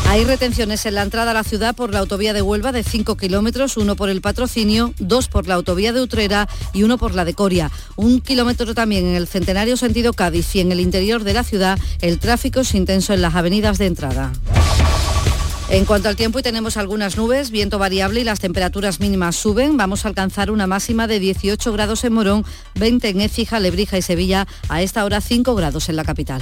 Hay 0.08 0.24
retenciones 0.24 0.88
en 0.88 0.96
la 0.96 1.04
entrada 1.04 1.32
a 1.32 1.34
la 1.36 1.44
ciudad 1.44 1.76
por 1.76 1.94
la 1.94 2.00
autovía 2.00 2.34
de 2.34 2.42
Huelva 2.42 2.72
de 2.72 2.84
5 2.84 3.16
kilómetros, 3.16 3.39
uno 3.78 3.96
por 3.96 4.10
el 4.10 4.22
patrocinio, 4.22 4.94
dos 5.00 5.28
por 5.28 5.48
la 5.48 5.56
autovía 5.56 5.94
de 5.94 6.02
Utrera 6.02 6.48
y 6.74 6.84
uno 6.84 6.98
por 6.98 7.16
la 7.16 7.26
de 7.26 7.34
Coria. 7.34 7.72
Un 7.96 8.22
kilómetro 8.22 8.74
también 8.74 9.06
en 9.06 9.16
el 9.16 9.28
centenario 9.28 9.78
sentido 9.78 10.14
Cádiz 10.14 10.56
y 10.56 10.60
en 10.60 10.72
el 10.72 10.80
interior 10.80 11.24
de 11.24 11.34
la 11.34 11.44
ciudad 11.44 11.80
el 12.02 12.20
tráfico 12.20 12.62
es 12.62 12.74
intenso 12.74 13.14
en 13.14 13.22
las 13.22 13.36
avenidas 13.36 13.78
de 13.78 13.86
entrada. 13.86 14.32
En 15.70 15.86
cuanto 15.86 16.10
al 16.10 16.16
tiempo, 16.16 16.40
y 16.40 16.44
tenemos 16.44 16.78
algunas 16.78 17.16
nubes, 17.16 17.52
viento 17.52 17.78
variable 17.78 18.22
y 18.22 18.24
las 18.24 18.40
temperaturas 18.40 19.00
mínimas 19.00 19.36
suben. 19.36 19.78
Vamos 19.78 20.04
a 20.04 20.08
alcanzar 20.08 20.50
una 20.50 20.66
máxima 20.66 21.06
de 21.06 21.20
18 21.20 21.72
grados 21.72 22.04
en 22.04 22.14
Morón, 22.14 22.44
20 22.76 23.08
en 23.08 23.22
Écija, 23.22 23.60
Lebrija 23.60 23.98
y 23.98 24.02
Sevilla. 24.02 24.48
A 24.68 24.82
esta 24.82 25.06
hora 25.06 25.22
5 25.22 25.54
grados 25.54 25.88
en 25.88 25.96
la 25.96 26.04
capital. 26.04 26.42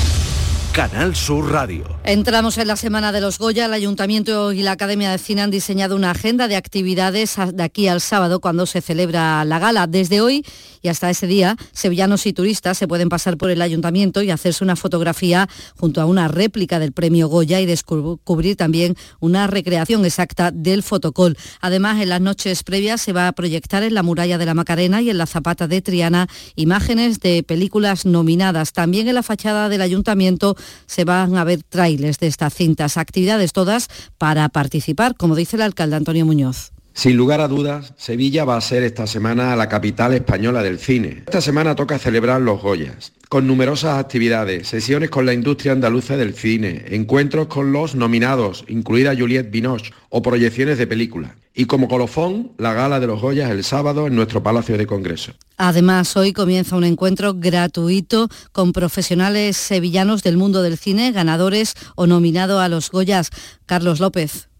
Canal 0.73 1.17
Sur 1.17 1.51
Radio. 1.51 1.83
Entramos 2.05 2.57
en 2.57 2.67
la 2.67 2.77
semana 2.77 3.11
de 3.11 3.19
los 3.19 3.39
Goya. 3.39 3.65
El 3.65 3.73
Ayuntamiento 3.73 4.53
y 4.53 4.61
la 4.61 4.71
Academia 4.71 5.11
de 5.11 5.17
Cine 5.17 5.41
han 5.41 5.51
diseñado 5.51 5.97
una 5.97 6.11
agenda 6.11 6.47
de 6.47 6.55
actividades 6.55 7.35
de 7.53 7.61
aquí 7.61 7.89
al 7.89 7.99
sábado 7.99 8.39
cuando 8.39 8.65
se 8.65 8.79
celebra 8.79 9.43
la 9.43 9.59
gala. 9.59 9.85
Desde 9.87 10.21
hoy 10.21 10.45
y 10.81 10.87
hasta 10.87 11.09
ese 11.09 11.27
día, 11.27 11.57
sevillanos 11.73 12.25
y 12.25 12.31
turistas 12.31 12.77
se 12.77 12.87
pueden 12.87 13.09
pasar 13.09 13.37
por 13.37 13.51
el 13.51 13.61
Ayuntamiento 13.61 14.21
y 14.23 14.31
hacerse 14.31 14.63
una 14.63 14.77
fotografía 14.77 15.49
junto 15.77 16.01
a 16.01 16.05
una 16.05 16.29
réplica 16.29 16.79
del 16.79 16.93
premio 16.93 17.27
Goya 17.27 17.59
y 17.59 17.65
descubrir 17.65 18.55
también 18.55 18.95
una 19.19 19.47
recreación 19.47 20.05
exacta 20.05 20.51
del 20.51 20.83
fotocol. 20.83 21.37
Además, 21.59 22.01
en 22.01 22.09
las 22.09 22.21
noches 22.21 22.63
previas 22.63 23.01
se 23.01 23.11
va 23.11 23.27
a 23.27 23.33
proyectar 23.33 23.83
en 23.83 23.93
la 23.93 24.03
muralla 24.03 24.37
de 24.37 24.45
la 24.45 24.53
Macarena 24.53 25.01
y 25.01 25.09
en 25.09 25.17
la 25.17 25.25
Zapata 25.25 25.67
de 25.67 25.81
Triana 25.81 26.27
imágenes 26.55 27.19
de 27.19 27.43
películas 27.43 28.05
nominadas. 28.05 28.71
También 28.71 29.09
en 29.09 29.15
la 29.15 29.23
fachada 29.23 29.67
del 29.67 29.81
Ayuntamiento 29.81 30.55
se 30.85 31.05
van 31.05 31.37
a 31.37 31.43
ver 31.43 31.63
trailers 31.63 32.19
de 32.19 32.27
estas 32.27 32.53
cintas, 32.53 32.97
actividades 32.97 33.53
todas 33.53 33.87
para 34.17 34.47
participar, 34.49 35.15
como 35.15 35.35
dice 35.35 35.55
el 35.55 35.61
alcalde 35.61 35.95
Antonio 35.95 36.25
Muñoz. 36.25 36.71
Sin 36.93 37.15
lugar 37.15 37.41
a 37.41 37.47
dudas, 37.47 37.93
Sevilla 37.97 38.43
va 38.43 38.57
a 38.57 38.61
ser 38.61 38.83
esta 38.83 39.07
semana 39.07 39.55
la 39.55 39.69
capital 39.69 40.13
española 40.13 40.61
del 40.61 40.77
cine. 40.77 41.23
Esta 41.25 41.41
semana 41.41 41.75
toca 41.75 41.97
celebrar 41.97 42.41
los 42.41 42.61
Goyas, 42.61 43.13
con 43.29 43.47
numerosas 43.47 43.97
actividades, 43.97 44.67
sesiones 44.67 45.09
con 45.09 45.25
la 45.25 45.33
industria 45.33 45.71
andaluza 45.71 46.17
del 46.17 46.33
cine, 46.33 46.83
encuentros 46.89 47.47
con 47.47 47.71
los 47.71 47.95
nominados, 47.95 48.65
incluida 48.67 49.15
Juliette 49.15 49.49
Binoche, 49.49 49.93
o 50.09 50.21
proyecciones 50.21 50.77
de 50.77 50.85
películas. 50.85 51.31
Y 51.53 51.65
como 51.65 51.87
colofón, 51.87 52.51
la 52.57 52.73
gala 52.73 52.99
de 52.99 53.07
los 53.07 53.21
Goyas 53.21 53.51
el 53.51 53.63
sábado 53.63 54.07
en 54.07 54.15
nuestro 54.15 54.43
Palacio 54.43 54.77
de 54.77 54.87
Congreso. 54.87 55.33
Además, 55.57 56.15
hoy 56.15 56.33
comienza 56.33 56.75
un 56.75 56.83
encuentro 56.83 57.33
gratuito 57.33 58.29
con 58.51 58.73
profesionales 58.73 59.57
sevillanos 59.57 60.23
del 60.23 60.37
mundo 60.37 60.61
del 60.61 60.77
cine, 60.77 61.11
ganadores 61.11 61.75
o 61.95 62.07
nominados 62.07 62.61
a 62.61 62.69
los 62.69 62.91
Goyas. 62.91 63.31
Carlos 63.65 63.99
López. 63.99 64.50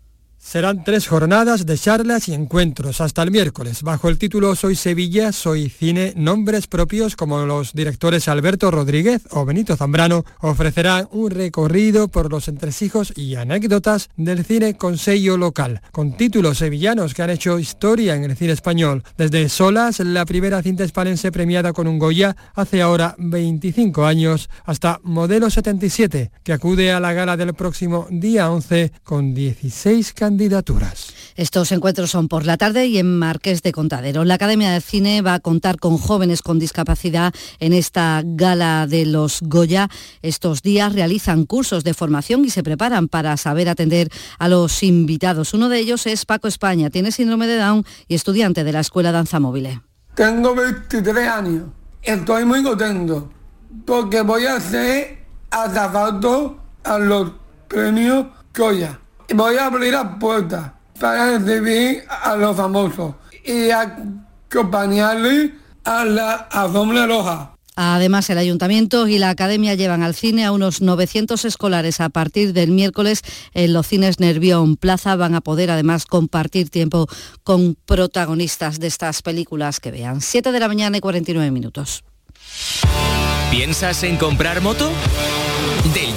Serán 0.44 0.84
tres 0.84 1.08
jornadas 1.08 1.66
de 1.68 1.78
charlas 1.78 2.28
y 2.28 2.34
encuentros 2.34 3.00
hasta 3.00 3.22
el 3.22 3.32
miércoles, 3.32 3.84
bajo 3.84 4.10
el 4.10 4.18
título 4.18 4.56
Soy 4.56 4.76
Sevilla, 4.76 5.32
Soy 5.32 5.70
Cine. 5.70 6.14
Nombres 6.18 6.68
propios 6.68 7.16
como 7.16 7.46
los 7.46 7.74
directores 7.74 8.28
Alberto 8.28 8.70
Rodríguez 8.72 9.22
o 9.30 9.46
Benito 9.46 9.78
Zambrano 9.78 10.26
ofrecerán 10.40 11.08
un 11.12 11.30
recorrido 11.30 12.08
por 12.10 12.30
los 12.30 12.48
entresijos 12.50 13.14
y 13.16 13.36
anécdotas 13.36 14.10
del 14.18 14.44
cine 14.44 14.76
con 14.76 14.98
sello 14.98 15.38
local, 15.38 15.82
con 15.92 16.18
títulos 16.18 16.58
sevillanos 16.58 17.14
que 17.14 17.22
han 17.22 17.30
hecho 17.30 17.60
historia 17.60 18.16
en 18.16 18.26
el 18.26 18.36
cine 18.36 18.52
español. 18.52 19.04
Desde 19.18 19.48
Solas, 19.48 20.00
la 20.00 20.26
primera 20.26 20.62
cinta 20.64 20.84
hispalense 20.84 21.32
premiada 21.32 21.72
con 21.72 21.88
un 21.88 22.00
Goya 22.00 22.36
hace 22.56 22.82
ahora 22.82 23.16
25 23.20 24.06
años, 24.06 24.50
hasta 24.66 25.00
Modelo 25.04 25.50
77, 25.50 26.32
que 26.44 26.52
acude 26.52 26.92
a 26.92 27.00
la 27.00 27.14
gala 27.14 27.38
del 27.38 27.54
próximo 27.54 28.08
día 28.10 28.52
11 28.52 28.92
con 29.04 29.34
16 29.34 30.12
candidatos 30.14 30.31
candidaturas. 30.32 31.14
Estos 31.36 31.74
encuentros 31.74 32.12
son 32.12 32.30
por 32.30 32.46
la 32.46 32.56
tarde 32.56 32.88
y 32.88 32.98
en 32.98 33.20
Marqués 33.20 33.62
de 33.64 33.74
Contadero. 33.74 34.24
La 34.24 34.36
Academia 34.36 34.72
de 34.72 34.80
Cine 34.80 35.22
va 35.22 35.34
a 35.34 35.40
contar 35.42 35.78
con 35.78 35.98
jóvenes 35.98 36.42
con 36.42 36.58
discapacidad 36.58 37.34
en 37.60 37.74
esta 37.74 38.22
gala 38.24 38.88
de 38.88 39.06
los 39.06 39.42
Goya. 39.42 39.90
Estos 40.22 40.62
días 40.62 40.94
realizan 40.94 41.46
cursos 41.46 41.84
de 41.84 41.94
formación 41.94 42.46
y 42.46 42.50
se 42.50 42.64
preparan 42.64 43.10
para 43.10 43.36
saber 43.36 43.68
atender 43.68 44.08
a 44.40 44.48
los 44.48 44.84
invitados. 44.84 45.54
Uno 45.54 45.68
de 45.68 45.80
ellos 45.80 46.08
es 46.08 46.26
Paco 46.26 46.48
España, 46.48 46.90
tiene 46.90 47.12
síndrome 47.12 47.46
de 47.48 47.58
Down 47.58 47.86
y 48.08 48.16
estudiante 48.16 48.64
de 48.64 48.72
la 48.72 48.80
Escuela 48.80 49.12
Danza 49.12 49.42
Móvil. 49.42 49.82
Tengo 50.16 50.56
23 50.56 51.28
años. 51.28 51.64
Estoy 52.02 52.46
muy 52.46 52.64
contento 52.64 53.30
porque 53.86 54.22
voy 54.22 54.46
a 54.46 54.62
ser 54.62 55.26
azafato 55.50 56.58
a 56.86 56.98
los 56.98 57.32
premios 57.68 58.28
Goya. 58.56 59.02
Voy 59.34 59.56
a 59.58 59.66
abrir 59.66 59.94
las 59.94 60.18
puertas 60.20 60.72
para 61.00 61.38
recibir 61.38 62.04
a 62.10 62.36
los 62.36 62.56
famosos 62.56 63.16
y 63.46 63.70
acompañarle 63.72 65.54
a 65.84 66.06
la 66.06 66.34
alfombra 66.34 67.08
roja. 67.08 67.56
Además, 67.76 68.30
el 68.30 68.38
ayuntamiento 68.38 69.08
y 69.08 69.18
la 69.18 69.30
academia 69.30 69.76
llevan 69.76 70.04
al 70.04 70.14
cine 70.14 70.46
a 70.46 70.52
unos 70.52 70.82
900 70.82 71.46
escolares 71.46 72.02
a 72.02 72.10
partir 72.10 72.52
del 72.54 72.70
miércoles 72.72 73.22
en 73.54 73.74
los 73.74 73.88
cines 73.88 74.20
Nervión 74.20 74.76
Plaza. 74.76 75.16
Van 75.16 75.36
a 75.36 75.42
poder 75.42 75.72
además 75.72 76.06
compartir 76.06 76.70
tiempo 76.70 77.08
con 77.44 77.76
protagonistas 77.86 78.80
de 78.80 78.88
estas 78.88 79.22
películas 79.22 79.80
que 79.80 79.92
vean. 79.92 80.22
7 80.22 80.52
de 80.52 80.60
la 80.60 80.68
mañana 80.68 80.98
y 80.98 81.00
49 81.00 81.50
minutos. 81.50 82.04
¿Piensas 83.50 84.04
en 84.04 84.18
comprar 84.18 84.62
moto? 84.62 84.92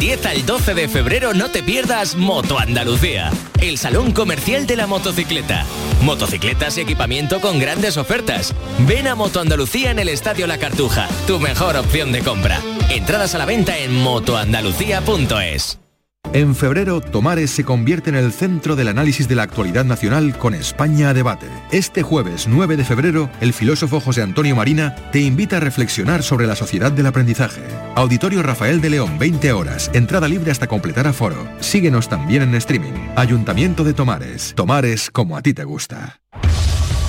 Del 0.04 0.20
10 0.20 0.26
al 0.26 0.44
12 0.44 0.74
de 0.74 0.86
febrero 0.86 1.32
no 1.32 1.50
te 1.50 1.62
pierdas 1.62 2.14
Moto 2.14 2.58
Andalucía, 2.58 3.32
el 3.62 3.78
salón 3.78 4.12
comercial 4.12 4.66
de 4.66 4.76
la 4.76 4.86
motocicleta. 4.86 5.64
Motocicletas 6.02 6.76
y 6.76 6.82
equipamiento 6.82 7.40
con 7.40 7.58
grandes 7.58 7.96
ofertas. 7.96 8.54
Ven 8.80 9.08
a 9.08 9.14
Moto 9.14 9.40
Andalucía 9.40 9.90
en 9.90 9.98
el 9.98 10.10
Estadio 10.10 10.46
La 10.46 10.58
Cartuja, 10.58 11.08
tu 11.26 11.40
mejor 11.40 11.76
opción 11.76 12.12
de 12.12 12.20
compra. 12.20 12.60
Entradas 12.90 13.34
a 13.34 13.38
la 13.38 13.46
venta 13.46 13.78
en 13.78 13.94
motoandalucía.es. 13.94 15.83
En 16.32 16.56
febrero, 16.56 17.00
Tomares 17.00 17.50
se 17.50 17.64
convierte 17.64 18.10
en 18.10 18.16
el 18.16 18.32
centro 18.32 18.74
del 18.74 18.88
análisis 18.88 19.28
de 19.28 19.36
la 19.36 19.44
actualidad 19.44 19.84
nacional 19.84 20.36
con 20.36 20.54
España 20.54 21.10
a 21.10 21.14
debate. 21.14 21.46
Este 21.70 22.02
jueves 22.02 22.48
9 22.48 22.76
de 22.76 22.84
febrero, 22.84 23.30
el 23.40 23.52
filósofo 23.52 24.00
José 24.00 24.22
Antonio 24.22 24.56
Marina 24.56 24.96
te 25.12 25.20
invita 25.20 25.58
a 25.58 25.60
reflexionar 25.60 26.24
sobre 26.24 26.46
la 26.46 26.56
sociedad 26.56 26.90
del 26.90 27.06
aprendizaje. 27.06 27.62
Auditorio 27.94 28.42
Rafael 28.42 28.80
de 28.80 28.90
León, 28.90 29.16
20 29.18 29.52
horas, 29.52 29.90
entrada 29.94 30.26
libre 30.26 30.50
hasta 30.50 30.66
completar 30.66 31.06
aforo. 31.06 31.36
Síguenos 31.60 32.08
también 32.08 32.42
en 32.42 32.54
streaming. 32.56 32.94
Ayuntamiento 33.14 33.84
de 33.84 33.92
Tomares. 33.92 34.54
Tomares 34.56 35.10
como 35.10 35.36
a 35.36 35.42
ti 35.42 35.54
te 35.54 35.62
gusta. 35.62 36.20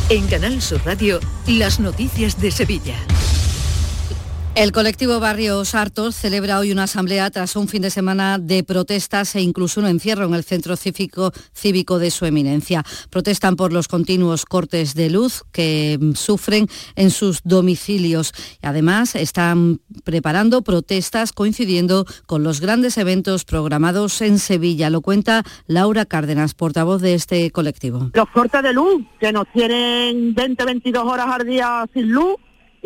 En 0.10 0.28
Canal 0.28 0.62
Sur 0.62 0.82
Radio, 0.86 1.20
las 1.48 1.80
noticias 1.80 2.40
de 2.40 2.52
Sevilla. 2.52 2.96
El 4.56 4.72
colectivo 4.72 5.20
Barrio 5.20 5.66
Sartos 5.66 6.16
celebra 6.16 6.60
hoy 6.60 6.72
una 6.72 6.84
asamblea 6.84 7.30
tras 7.30 7.58
un 7.58 7.68
fin 7.68 7.82
de 7.82 7.90
semana 7.90 8.40
de 8.40 8.64
protestas 8.64 9.36
e 9.36 9.42
incluso 9.42 9.82
un 9.82 9.86
encierro 9.86 10.24
en 10.24 10.34
el 10.34 10.46
centro 10.46 10.78
cívico, 10.78 11.34
cívico 11.54 12.00
de 12.00 12.10
su 12.10 12.26
eminencia. 12.26 12.82
Protestan 13.10 13.58
por 13.58 13.74
los 13.74 13.90
continuos 13.90 14.46
cortes 14.46 14.96
de 14.96 15.10
luz 15.10 15.44
que 15.52 16.00
sufren 16.16 16.70
en 16.96 17.12
sus 17.12 17.42
domicilios. 17.44 18.32
Además, 18.62 19.16
están 19.16 19.82
preparando 20.06 20.62
protestas 20.62 21.34
coincidiendo 21.34 22.06
con 22.26 22.44
los 22.44 22.62
grandes 22.62 22.98
eventos 22.98 23.44
programados 23.44 24.22
en 24.22 24.40
Sevilla. 24.40 24.90
Lo 24.90 25.02
cuenta 25.02 25.44
Laura 25.68 26.06
Cárdenas, 26.06 26.54
portavoz 26.54 27.02
de 27.02 27.14
este 27.14 27.52
colectivo. 27.52 28.10
Los 28.14 28.30
cortes 28.30 28.64
de 28.64 28.72
luz, 28.72 29.04
que 29.20 29.34
nos 29.34 29.52
tienen 29.52 30.34
20-22 30.34 31.04
horas 31.04 31.28
al 31.30 31.46
día 31.46 31.86
sin 31.94 32.10
luz 32.10 32.38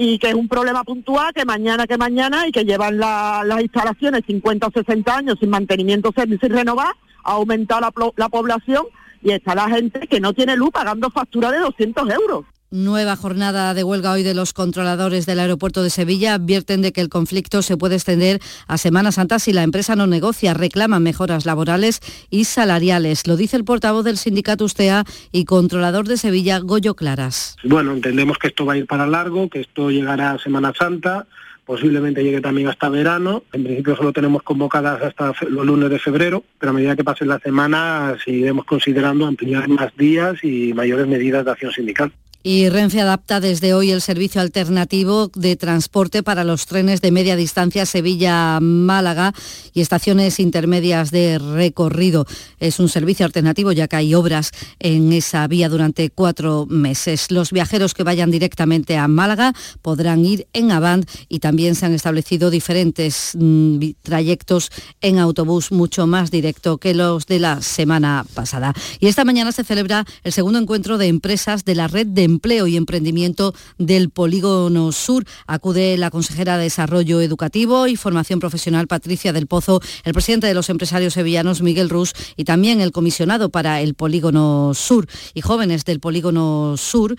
y 0.01 0.17
que 0.17 0.29
es 0.29 0.33
un 0.33 0.47
problema 0.47 0.85
puntual 0.85 1.33
que 1.33 1.43
mañana 1.43 1.85
que 1.85 1.97
mañana 1.97 2.47
y 2.47 2.53
que 2.53 2.63
llevan 2.63 2.97
las 2.99 3.61
instalaciones 3.61 4.21
50 4.25 4.67
o 4.67 4.71
60 4.71 5.13
años 5.13 5.35
sin 5.41 5.49
mantenimiento 5.49 6.13
sin 6.15 6.39
renovar, 6.39 6.95
ha 7.25 7.33
aumentado 7.33 7.81
la, 7.81 7.91
la 8.15 8.29
población 8.29 8.85
y 9.21 9.31
está 9.31 9.55
la 9.55 9.67
gente 9.67 10.07
que 10.07 10.21
no 10.21 10.31
tiene 10.31 10.55
luz 10.55 10.71
pagando 10.71 11.09
factura 11.09 11.51
de 11.51 11.59
200 11.59 12.09
euros. 12.11 12.45
Nueva 12.71 13.15
jornada 13.15 13.73
de 13.73 13.83
huelga 13.83 14.11
hoy 14.11 14.21
de 14.21 14.35
los 14.35 14.53
controladores 14.53 15.25
del 15.25 15.39
aeropuerto 15.39 15.81
de 15.81 15.89
Sevilla. 15.89 16.35
Advierten 16.35 16.83
de 16.83 16.91
que 16.91 17.01
el 17.01 17.09
conflicto 17.09 17.63
se 17.63 17.77
puede 17.77 17.95
extender 17.95 18.39
a 18.67 18.77
Semana 18.77 19.11
Santa 19.11 19.39
si 19.39 19.53
la 19.53 19.63
empresa 19.63 19.95
no 19.95 20.05
negocia. 20.05 20.53
Reclaman 20.53 21.01
mejoras 21.01 21.47
laborales 21.47 21.99
y 22.29 22.43
salariales. 22.43 23.25
Lo 23.25 23.37
dice 23.37 23.57
el 23.57 23.63
portavoz 23.63 24.05
del 24.05 24.17
sindicato 24.17 24.65
USTEA 24.65 25.03
y 25.31 25.45
controlador 25.45 26.07
de 26.07 26.17
Sevilla, 26.17 26.59
Goyo 26.59 26.93
Claras. 26.93 27.55
Bueno, 27.63 27.91
entendemos 27.91 28.37
que 28.37 28.49
esto 28.49 28.67
va 28.67 28.73
a 28.73 28.77
ir 28.77 28.85
para 28.85 29.07
largo, 29.07 29.49
que 29.49 29.61
esto 29.61 29.89
llegará 29.89 30.33
a 30.33 30.39
Semana 30.39 30.71
Santa 30.77 31.25
posiblemente 31.65 32.23
llegue 32.23 32.41
también 32.41 32.67
hasta 32.67 32.89
verano. 32.89 33.43
En 33.53 33.63
principio 33.63 33.95
solo 33.95 34.11
tenemos 34.11 34.41
convocadas 34.41 35.03
hasta 35.03 35.33
los 35.49 35.65
lunes 35.67 35.91
de 35.91 35.99
febrero, 35.99 36.43
pero 36.57 36.71
a 36.71 36.73
medida 36.73 36.95
que 36.95 37.03
pase 37.03 37.25
la 37.25 37.37
semana 37.37 38.15
seguiremos 38.25 38.65
considerando 38.65 39.27
ampliar 39.27 39.67
más 39.67 39.95
días 39.95 40.43
y 40.43 40.73
mayores 40.73 41.05
medidas 41.05 41.45
de 41.45 41.51
acción 41.51 41.71
sindical. 41.71 42.11
Y 42.41 42.69
Renfe 42.69 43.01
adapta 43.01 43.41
desde 43.41 43.73
hoy 43.73 43.91
el 43.91 43.99
servicio 43.99 44.39
alternativo 44.39 45.29
de 45.35 45.57
transporte 45.57 46.23
para 46.23 46.45
los 46.45 46.67
trenes 46.67 47.01
de 47.01 47.11
media 47.11 47.35
distancia 47.35 47.85
Sevilla-Málaga 47.85 49.33
y 49.73 49.81
estaciones 49.81 50.39
intermedias 50.39 51.11
de 51.11 51.37
recorrido. 51.37 52.25
Es 52.61 52.79
un 52.79 52.87
servicio 52.87 53.25
alternativo 53.25 53.73
ya 53.73 53.89
que 53.89 53.97
hay 53.97 54.15
obras 54.15 54.51
en 54.79 55.11
esa 55.11 55.45
vía 55.47 55.67
durante 55.67 56.11
cuatro 56.11 56.65
meses. 56.65 57.29
Los 57.29 57.51
viajeros 57.51 57.93
que 57.93 58.03
vayan 58.03 58.31
directamente 58.31 58.95
a 58.95 59.09
Málaga 59.09 59.53
podrán 59.81 60.23
ir 60.23 60.47
en 60.53 60.71
Avant 60.71 61.09
y 61.27 61.39
también 61.39 61.75
se 61.75 61.87
han 61.87 61.93
establecido 61.93 62.51
diferentes 62.51 63.33
mm, 63.37 63.79
trayectos 64.01 64.71
en 65.01 65.19
autobús 65.19 65.73
mucho 65.73 66.07
más 66.07 66.31
directo 66.31 66.77
que 66.77 66.93
los 66.93 67.25
de 67.25 67.39
la 67.39 67.61
semana 67.61 68.25
pasada. 68.33 68.73
Y 69.01 69.07
esta 69.07 69.25
mañana 69.25 69.51
se 69.51 69.65
celebra 69.65 70.05
el 70.23 70.31
segundo 70.31 70.57
encuentro 70.57 70.97
de 70.97 71.07
empresas 71.07 71.65
de 71.65 71.75
la 71.75 71.89
red 71.89 72.07
de 72.07 72.28
Empleo 72.29 72.67
y 72.67 72.77
Emprendimiento 72.77 73.53
del 73.77 74.09
Polígono 74.09 74.91
Sur. 74.91 75.25
Acude 75.47 75.97
la 75.97 76.11
consejera 76.11 76.57
de 76.57 76.63
Desarrollo 76.63 77.21
Educativo 77.21 77.87
y 77.87 77.95
Formación 77.95 78.39
Profesional 78.39 78.87
Patricia 78.87 79.33
del 79.33 79.47
Pozo, 79.47 79.81
el 80.03 80.13
presidente 80.13 80.47
de 80.47 80.53
los 80.53 80.69
empresarios 80.69 81.15
sevillanos 81.15 81.61
Miguel 81.61 81.89
Rus 81.89 82.13
y 82.37 82.43
también 82.43 82.81
el 82.81 82.91
comisionado 82.91 83.49
para 83.49 83.81
el 83.81 83.95
Polígono 83.95 84.73
Sur. 84.75 85.07
Y 85.33 85.41
jóvenes 85.41 85.85
del 85.85 85.99
Polígono 85.99 86.75
Sur 86.77 87.15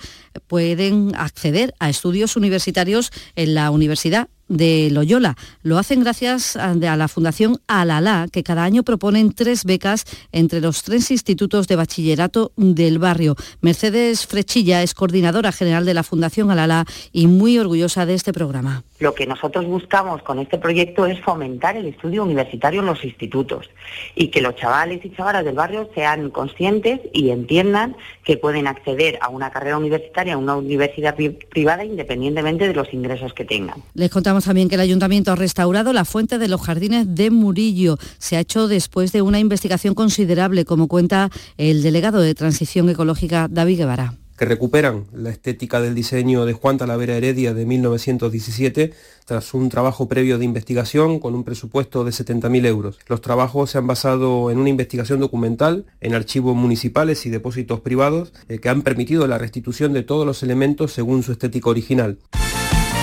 pueden 0.47 1.13
acceder 1.17 1.75
a 1.79 1.91
estudios 1.91 2.37
universitarios 2.37 3.11
en 3.35 3.55
la 3.55 3.71
Universidad 3.71 4.29
de 4.51 4.91
Loyola. 4.91 5.37
Lo 5.63 5.79
hacen 5.79 6.01
gracias 6.01 6.57
a, 6.57 6.75
la 6.75 7.09
Fundación 7.09 7.61
Alala, 7.69 8.27
que 8.31 8.43
cada 8.43 8.65
año 8.65 8.83
proponen 8.83 9.33
tres 9.33 9.65
becas 9.65 10.05
entre 10.33 10.61
los 10.61 10.83
tres 10.83 11.11
institutos 11.11 11.69
de 11.69 11.77
bachillerato 11.77 12.53
del 12.57 12.99
barrio. 12.99 13.37
Mercedes 13.63 14.27
Frechilla 14.27 14.83
es 14.83 14.93
coordinadora 14.93 15.53
general 15.53 15.87
de 15.87 15.95
la 15.95 16.03
Fundación 16.03 16.51
Alala 16.51 16.85
y 17.13 17.29
muy 17.29 17.59
orgullosa 17.59 18.05
de 18.05 18.15
este 18.15 18.33
programa. 18.33 18.83
Lo 19.01 19.15
que 19.15 19.27
nosotros 19.27 19.65
buscamos 19.65 20.23
con 20.23 20.39
este 20.39 20.59
proyecto 20.59 21.07
es 21.07 21.19
fomentar 21.21 21.75
el 21.77 21.87
estudio 21.87 22.23
universitario 22.23 22.81
en 22.81 22.87
los 22.87 23.03
institutos 23.03 23.71
y 24.15 24.29
que 24.29 24.43
los 24.43 24.55
chavales 24.57 25.03
y 25.05 25.11
chavalas 25.11 25.43
del 25.45 25.55
barrio 25.55 25.89
sean 25.95 26.31
conscientes 26.31 27.01
y 27.15 27.31
entiendan 27.31 27.97
que 28.25 28.37
pueden 28.37 28.67
acceder 28.67 29.19
a 29.23 29.31
una 29.31 29.51
carrera 29.51 29.79
universitaria 29.79 30.35
en 30.35 30.39
una 30.39 30.57
universidad 30.57 31.17
privada 31.49 31.83
independientemente 31.83 32.69
de 32.69 32.75
los 32.75 32.93
ingresos 32.93 33.33
que 33.33 33.47
tengan. 33.47 33.83
Les 33.95 34.11
contamos 34.11 34.45
también 34.45 34.69
que 34.69 34.75
el 34.75 34.83
ayuntamiento 34.83 35.33
ha 35.33 35.37
restaurado 35.37 35.95
la 35.95 36.05
fuente 36.05 36.39
de 36.39 36.49
los 36.49 36.61
jardines 36.61 37.15
de 37.15 37.31
Murillo. 37.31 37.97
Se 38.19 38.37
ha 38.37 38.41
hecho 38.41 38.69
después 38.69 39.13
de 39.13 39.23
una 39.23 39.39
investigación 39.39 39.95
considerable, 39.95 40.67
como 40.67 40.89
cuenta 40.89 41.31
el 41.57 41.83
delegado 41.83 42.21
de 42.21 42.35
Transición 42.35 42.91
Ecológica, 42.91 43.49
David 43.51 43.79
Guevara 43.79 44.15
que 44.41 44.47
recuperan 44.47 45.05
la 45.13 45.29
estética 45.29 45.83
del 45.83 45.95
diseño 45.95 46.47
de 46.47 46.55
Juan 46.55 46.79
Talavera 46.79 47.15
Heredia 47.15 47.53
de 47.53 47.67
1917 47.67 48.95
tras 49.27 49.53
un 49.53 49.69
trabajo 49.69 50.09
previo 50.09 50.39
de 50.39 50.47
investigación 50.47 51.21
con 51.21 51.35
un 51.35 51.45
presupuesto 51.45 52.05
de 52.05 52.11
70.000 52.11 52.65
euros. 52.65 52.99
Los 53.07 53.21
trabajos 53.21 53.69
se 53.69 53.77
han 53.77 53.87
basado 53.87 54.51
en 54.51 54.57
una 54.57 54.71
investigación 54.71 55.21
documental, 55.21 55.85
en 56.01 56.15
archivos 56.15 56.57
municipales 56.57 57.27
y 57.27 57.29
depósitos 57.29 57.81
privados 57.81 58.33
eh, 58.49 58.61
que 58.61 58.71
han 58.71 58.81
permitido 58.81 59.27
la 59.27 59.37
restitución 59.37 59.93
de 59.93 60.05
todos 60.05 60.25
los 60.25 60.43
elementos 60.43 60.95
según 60.95 61.23
su 61.23 61.33
estética 61.33 61.69
original. 61.69 62.17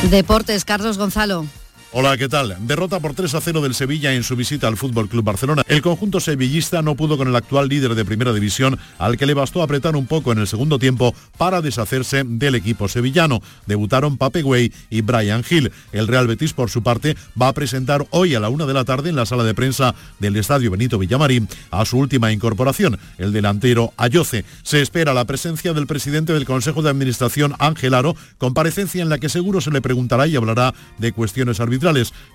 Deportes, 0.09 0.65
Carlos 0.65 0.97
Gonzalo. 0.97 1.45
Hola, 1.93 2.17
¿qué 2.17 2.27
tal? 2.27 2.57
Derrota 2.67 2.99
por 2.99 3.13
3 3.13 3.33
a 3.33 3.39
0 3.39 3.61
del 3.61 3.73
Sevilla 3.73 4.13
en 4.13 4.21
su 4.21 4.35
visita 4.35 4.67
al 4.67 4.75
Fútbol 4.75 5.07
Club 5.07 5.23
Barcelona. 5.23 5.63
El 5.69 5.81
conjunto 5.81 6.19
sevillista 6.19 6.81
no 6.81 6.95
pudo 6.95 7.17
con 7.17 7.29
el 7.29 7.35
actual 7.35 7.69
líder 7.69 7.95
de 7.95 8.03
Primera 8.03 8.33
División, 8.33 8.77
al 8.99 9.15
que 9.15 9.25
le 9.25 9.33
bastó 9.33 9.61
apretar 9.61 9.95
un 9.95 10.05
poco 10.05 10.33
en 10.33 10.39
el 10.39 10.47
segundo 10.47 10.79
tiempo 10.79 11.15
para 11.37 11.61
deshacerse 11.61 12.25
del 12.25 12.55
equipo 12.55 12.89
sevillano. 12.89 13.41
Debutaron 13.67 14.17
Pape 14.17 14.41
Güey 14.41 14.73
y 14.89 14.99
Brian 14.99 15.45
Hill. 15.49 15.71
El 15.93 16.09
Real 16.09 16.27
Betis, 16.27 16.51
por 16.51 16.69
su 16.69 16.83
parte, 16.83 17.15
va 17.41 17.47
a 17.47 17.53
presentar 17.53 18.05
hoy 18.09 18.35
a 18.35 18.41
la 18.41 18.49
una 18.49 18.65
de 18.65 18.73
la 18.73 18.83
tarde 18.83 19.09
en 19.09 19.15
la 19.15 19.25
sala 19.25 19.45
de 19.45 19.55
prensa 19.55 19.95
del 20.19 20.35
Estadio 20.35 20.69
Benito 20.69 20.99
Villamarín 20.99 21.47
a 21.71 21.85
su 21.85 21.97
última 21.97 22.33
incorporación, 22.33 22.99
el 23.17 23.31
delantero 23.31 23.93
Ayoce. 23.95 24.43
Se 24.61 24.81
espera 24.81 25.13
la 25.13 25.23
presencia 25.23 25.71
del 25.71 25.87
presidente 25.87 26.33
del 26.33 26.45
Consejo 26.45 26.81
de 26.81 26.89
Administración, 26.89 27.53
Ángel 27.59 27.93
Aro, 27.93 28.17
comparecencia 28.37 29.01
en 29.01 29.07
la 29.07 29.19
que 29.19 29.29
seguro 29.29 29.61
se 29.61 29.71
le 29.71 29.81
preguntará 29.81 30.27
y 30.27 30.35
hablará 30.35 30.73
de 30.97 31.13
cuestiones 31.13 31.61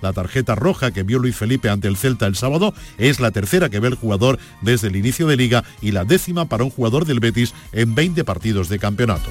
la 0.00 0.12
tarjeta 0.12 0.54
roja 0.54 0.90
que 0.92 1.02
vio 1.02 1.18
Luis 1.18 1.36
Felipe 1.36 1.68
ante 1.68 1.88
el 1.88 1.96
Celta 1.96 2.26
el 2.26 2.36
sábado 2.36 2.74
es 2.98 3.20
la 3.20 3.30
tercera 3.30 3.68
que 3.68 3.80
ve 3.80 3.88
el 3.88 3.94
jugador 3.94 4.38
desde 4.60 4.88
el 4.88 4.96
inicio 4.96 5.26
de 5.26 5.36
liga 5.36 5.64
y 5.80 5.90
la 5.90 6.04
décima 6.04 6.46
para 6.46 6.64
un 6.64 6.70
jugador 6.70 7.04
del 7.04 7.20
Betis 7.20 7.54
en 7.72 7.94
20 7.94 8.24
partidos 8.24 8.68
de 8.68 8.78
campeonato. 8.78 9.30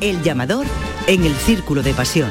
El 0.00 0.22
llamador 0.22 0.64
en 1.08 1.24
el 1.24 1.34
Círculo 1.34 1.82
de 1.82 1.92
Pasión. 1.92 2.30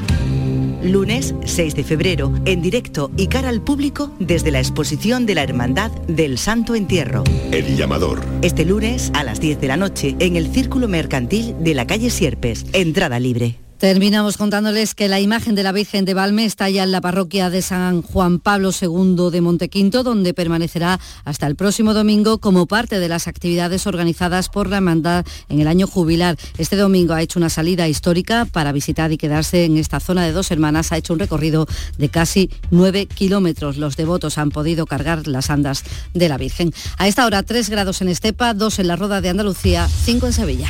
Lunes 0.81 1.35
6 1.43 1.75
de 1.75 1.83
febrero, 1.83 2.33
en 2.45 2.61
directo 2.61 3.11
y 3.17 3.27
cara 3.27 3.49
al 3.49 3.61
público 3.61 4.09
desde 4.19 4.51
la 4.51 4.59
exposición 4.59 5.25
de 5.25 5.35
la 5.35 5.43
Hermandad 5.43 5.91
del 6.07 6.37
Santo 6.37 6.75
Entierro. 6.75 7.25
El 7.51 7.75
llamador. 7.75 8.23
Este 8.41 8.63
lunes 8.63 9.11
a 9.13 9.25
las 9.25 9.41
10 9.41 9.59
de 9.59 9.67
la 9.67 9.75
noche 9.75 10.15
en 10.19 10.37
el 10.37 10.47
Círculo 10.47 10.87
Mercantil 10.87 11.55
de 11.59 11.73
la 11.73 11.85
calle 11.85 12.09
Sierpes. 12.09 12.65
Entrada 12.71 13.19
libre. 13.19 13.57
Terminamos 13.77 14.37
contándoles 14.37 14.95
que 14.95 15.07
la 15.07 15.19
imagen 15.19 15.53
de 15.53 15.61
la 15.61 15.71
Virgen 15.71 16.03
de 16.03 16.15
Valme 16.15 16.45
está 16.45 16.67
ya 16.67 16.81
en 16.81 16.91
la 16.91 16.99
parroquia 16.99 17.51
de 17.51 17.61
San 17.61 18.01
Juan 18.01 18.39
Pablo 18.39 18.71
II 18.71 19.29
de 19.31 19.39
Montequinto, 19.39 20.01
donde 20.01 20.33
permanecerá 20.33 20.99
hasta 21.25 21.45
el 21.45 21.55
próximo 21.55 21.93
domingo 21.93 22.39
como 22.39 22.65
parte 22.65 22.99
de 22.99 23.07
las 23.07 23.27
actividades 23.27 23.85
organizadas 23.85 24.49
por 24.49 24.67
la 24.67 24.77
hermandad 24.77 25.27
en 25.47 25.59
el 25.59 25.67
año 25.67 25.85
jubilar. 25.85 26.37
Este 26.57 26.75
domingo 26.75 27.13
ha 27.13 27.21
hecho 27.21 27.37
una 27.37 27.51
salida 27.51 27.87
histórica 27.87 28.45
para 28.45 28.71
visitar 28.71 29.11
y 29.11 29.17
quedarse 29.17 29.65
en 29.65 29.77
esta 29.77 29.99
zona 29.99 30.25
de 30.25 30.31
dos 30.31 30.49
hermanas. 30.49 30.91
Ha 30.91 30.97
hecho 30.97 31.13
un 31.13 31.19
recorrido 31.19 31.67
de 31.99 32.09
casi 32.09 32.49
nueve 32.71 33.05
kilómetros. 33.05 33.77
Los 33.77 33.95
devotos 33.95 34.39
han 34.39 34.49
podido 34.49 34.87
cargar 34.87 35.27
las 35.27 35.51
andas 35.51 35.83
de 36.15 36.29
la 36.29 36.37
Virgen. 36.39 36.73
A 36.97 37.07
esta 37.07 37.27
hora, 37.27 37.43
tres 37.43 37.69
grados 37.69 38.01
en 38.01 38.07
Estepa, 38.07 38.55
dos 38.55 38.79
en 38.79 38.87
la 38.87 38.95
Roda 38.95 39.21
de 39.21 39.29
Andalucía, 39.29 39.87
cinco 39.87 40.25
en 40.25 40.33
Sevilla. 40.33 40.69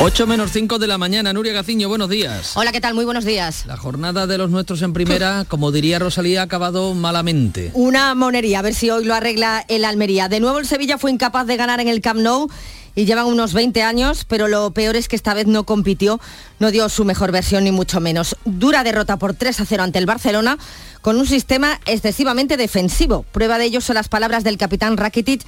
8 0.00 0.26
menos 0.26 0.50
5 0.52 0.78
de 0.80 0.86
la 0.86 0.98
mañana, 0.98 1.32
Nuria 1.32 1.52
Gaciño, 1.52 1.88
buenos 1.88 2.10
días. 2.10 2.56
Hola, 2.56 2.72
¿qué 2.72 2.80
tal? 2.80 2.94
Muy 2.94 3.04
buenos 3.04 3.24
días. 3.24 3.64
La 3.66 3.76
jornada 3.76 4.26
de 4.26 4.36
los 4.36 4.50
nuestros 4.50 4.82
en 4.82 4.92
primera, 4.92 5.44
como 5.48 5.70
diría 5.72 5.98
Rosalía, 5.98 6.40
ha 6.40 6.44
acabado 6.44 6.92
malamente. 6.94 7.70
Una 7.74 8.14
monería, 8.14 8.58
a 8.58 8.62
ver 8.62 8.74
si 8.74 8.90
hoy 8.90 9.04
lo 9.04 9.14
arregla 9.14 9.64
el 9.68 9.84
Almería. 9.84 10.28
De 10.28 10.40
nuevo 10.40 10.58
el 10.58 10.66
Sevilla 10.66 10.98
fue 10.98 11.10
incapaz 11.10 11.46
de 11.46 11.56
ganar 11.56 11.80
en 11.80 11.88
el 11.88 12.00
Camp 12.02 12.20
Nou 12.20 12.48
y 12.96 13.06
llevan 13.06 13.26
unos 13.26 13.54
20 13.54 13.82
años, 13.82 14.26
pero 14.28 14.48
lo 14.48 14.72
peor 14.72 14.96
es 14.96 15.08
que 15.08 15.16
esta 15.16 15.32
vez 15.32 15.46
no 15.46 15.64
compitió, 15.64 16.20
no 16.58 16.70
dio 16.70 16.88
su 16.88 17.04
mejor 17.04 17.32
versión 17.32 17.64
ni 17.64 17.72
mucho 17.72 18.00
menos. 18.00 18.36
Dura 18.44 18.84
derrota 18.84 19.16
por 19.16 19.32
3 19.32 19.60
a 19.60 19.64
0 19.64 19.84
ante 19.84 20.00
el 20.00 20.06
Barcelona 20.06 20.58
con 21.02 21.16
un 21.16 21.26
sistema 21.26 21.80
excesivamente 21.86 22.56
defensivo. 22.56 23.24
Prueba 23.32 23.58
de 23.58 23.66
ello 23.66 23.80
son 23.80 23.94
las 23.94 24.08
palabras 24.08 24.44
del 24.44 24.58
capitán 24.58 24.96
Rakitic 24.96 25.42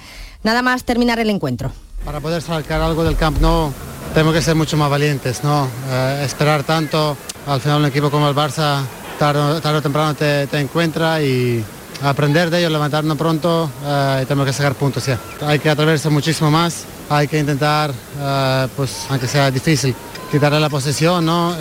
nada 0.45 0.63
más 0.63 0.85
terminar 0.85 1.19
el 1.19 1.31
encuentro. 1.31 1.73
Para 2.05 2.21
poder 2.21 2.41
sacar 2.41 2.81
algo 2.81 3.03
del 3.03 3.17
Camp 3.17 3.41
Nou 3.41 3.73
tenemos 4.13 4.35
que 4.35 4.43
ser 4.43 4.55
mucho 4.55 4.77
más 4.77 4.91
valientes, 4.91 5.45
¿no? 5.45 5.69
Eh, 5.89 6.23
esperar 6.25 6.63
tanto, 6.63 7.17
al 7.47 7.61
final 7.61 7.81
un 7.81 7.87
equipo 7.87 8.11
como 8.11 8.29
el 8.29 8.35
Barça 8.35 8.83
tarde, 9.19 9.61
o 9.79 9.83
temprano 9.83 10.15
te, 10.15 10.49
encuentra 10.59 11.23
y 11.23 11.65
aprender 12.03 12.51
de 12.51 12.59
ellos, 12.59 12.73
levantarnos 12.73 13.17
pronto 13.17 13.71
eh, 13.85 14.21
y 14.23 14.27
tenemos 14.27 14.47
que 14.47 14.53
sacar 14.53 14.75
puntos 14.75 15.07
ya. 15.07 15.19
Hay 15.43 15.59
que 15.59 15.71
atreverse 15.71 16.09
muchísimo 16.11 16.51
más, 16.51 16.85
hay 17.09 17.29
que 17.29 17.39
intentar, 17.39 17.93
eh, 18.21 18.69
pues 18.77 19.07
aunque 19.09 19.27
sea 19.27 19.51
difícil, 19.51 19.95
quitarle 20.31 20.61
la 20.61 20.69
posesión 20.69 21.25
¿no? 21.25 21.55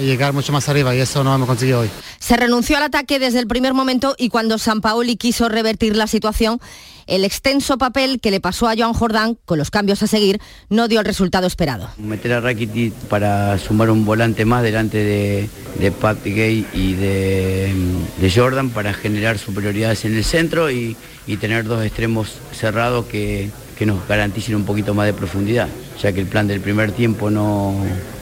y 0.00 0.04
llegar 0.04 0.32
mucho 0.32 0.52
más 0.52 0.68
arriba 0.68 0.94
y 0.94 1.00
eso 1.00 1.22
no 1.22 1.34
hemos 1.34 1.46
conseguido 1.46 1.80
hoy. 1.80 1.90
Se 2.18 2.36
renunció 2.36 2.76
al 2.76 2.82
ataque 2.82 3.18
desde 3.18 3.38
el 3.38 3.46
primer 3.46 3.72
momento 3.72 4.14
y 4.18 4.28
cuando 4.28 4.58
San 4.58 4.80
Paoli 4.80 5.16
quiso 5.16 5.48
revertir 5.48 5.96
la 5.96 6.06
situación, 6.06 6.60
el 7.06 7.24
extenso 7.24 7.78
papel 7.78 8.20
que 8.20 8.30
le 8.30 8.40
pasó 8.40 8.68
a 8.68 8.74
Joan 8.76 8.92
Jordán 8.92 9.38
con 9.44 9.58
los 9.58 9.70
cambios 9.70 10.02
a 10.02 10.06
seguir 10.06 10.40
no 10.68 10.88
dio 10.88 11.00
el 11.00 11.06
resultado 11.06 11.46
esperado. 11.46 11.88
Meter 11.98 12.34
a 12.34 12.40
Rakitic 12.40 12.92
para 13.08 13.58
sumar 13.58 13.90
un 13.90 14.04
volante 14.04 14.44
más 14.44 14.62
delante 14.62 14.98
de, 14.98 15.48
de 15.78 15.92
Pat 15.92 16.18
Gay 16.24 16.66
y 16.72 16.94
de, 16.94 18.32
Jordan 18.34 18.70
para 18.70 18.92
generar 18.92 19.38
superioridades 19.38 20.04
en 20.04 20.16
el 20.16 20.24
centro 20.24 20.70
y, 20.70 20.96
tener 21.40 21.64
dos 21.64 21.84
extremos 21.84 22.38
cerrados 22.52 23.06
que, 23.06 23.50
nos 23.80 24.08
garanticen 24.08 24.56
un 24.56 24.64
poquito 24.64 24.94
más 24.94 25.06
de 25.06 25.12
profundidad, 25.12 25.68
ya 26.00 26.10
que 26.12 26.20
el 26.20 26.26
plan 26.26 26.48
del 26.48 26.60
primer 26.60 26.92
tiempo 26.92 27.30
no, 27.30 27.74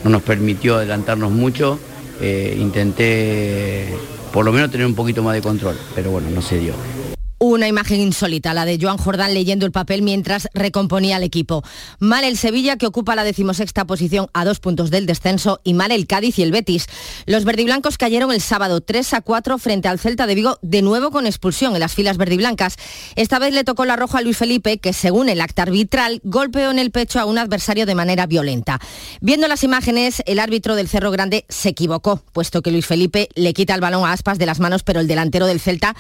nos 0.03 0.22
permitió 0.22 0.76
adelantarnos 0.76 1.30
mucho. 1.30 1.78
Eh, 2.20 2.57
intenté 2.61 3.89
por 4.32 4.45
lo 4.45 4.53
menos 4.53 4.70
tener 4.70 4.87
un 4.87 4.95
poquito 4.95 5.22
más 5.22 5.35
de 5.35 5.43
control, 5.43 5.78
pero 5.95 6.11
bueno, 6.11 6.28
no 6.30 6.43
se 6.43 6.59
dio. 6.59 6.74
Una 7.55 7.68
imagen 7.68 8.00
insólita, 8.00 8.52
la 8.52 8.64
de 8.64 8.80
Joan 8.82 8.98
Jordán 8.98 9.32
leyendo 9.32 9.64
el 9.64 9.70
papel 9.70 10.02
mientras 10.02 10.48
recomponía 10.55 11.14
al 11.14 11.22
equipo. 11.22 11.62
Mal 12.00 12.24
el 12.24 12.36
Sevilla, 12.36 12.76
que 12.76 12.86
ocupa 12.86 13.14
la 13.14 13.22
decimosexta 13.22 13.86
posición 13.86 14.26
a 14.32 14.44
dos 14.44 14.59
puntos 14.59 14.90
del 14.90 15.07
descenso, 15.07 15.61
y 15.62 15.72
mal 15.72 15.92
el 15.92 16.09
Cádiz 16.09 16.36
y 16.40 16.42
el 16.42 16.50
Betis. 16.50 16.88
Los 17.26 17.44
verdiblancos 17.44 17.96
cayeron 17.96 18.32
el 18.32 18.40
sábado 18.40 18.80
3 18.80 19.14
a 19.14 19.20
4 19.20 19.59
frente 19.59 19.86
al 19.86 20.00
Celta 20.00 20.26
de 20.26 20.34
Vigo, 20.34 20.59
de 20.62 20.82
nuevo 20.82 21.12
con 21.12 21.28
expulsión 21.28 21.74
en 21.74 21.80
las 21.80 21.94
filas 21.94 22.16
verdiblancas. 22.16 22.74
Esta 23.14 23.38
vez 23.38 23.55
le 23.55 23.62
tocó 23.62 23.84
la 23.84 23.94
roja 23.94 24.18
a 24.18 24.22
Luis 24.22 24.36
Felipe, 24.36 24.78
que 24.78 24.92
según 24.92 25.28
el 25.28 25.40
acta 25.40 25.62
arbitral, 25.62 26.20
golpeó 26.24 26.72
en 26.72 26.80
el 26.80 26.90
pecho 26.90 27.20
a 27.20 27.24
un 27.24 27.38
adversario 27.38 27.86
de 27.86 27.94
manera 27.94 28.26
violenta. 28.26 28.80
Viendo 29.20 29.46
las 29.46 29.62
imágenes, 29.62 30.24
el 30.26 30.40
árbitro 30.40 30.74
del 30.74 30.88
Cerro 30.88 31.12
Grande 31.12 31.44
se 31.48 31.68
equivocó, 31.68 32.20
puesto 32.32 32.62
que 32.62 32.72
Luis 32.72 32.84
Felipe 32.86 33.28
le 33.36 33.55
quita 33.55 33.76
el 33.76 33.80
balón 33.80 34.05
a 34.05 34.11
aspas 34.11 34.38
de 34.38 34.46
las 34.46 34.59
manos, 34.59 34.82
pero 34.82 34.98
el 34.98 35.07
delantero 35.07 35.46
del 35.46 35.61
Celta 35.61 35.94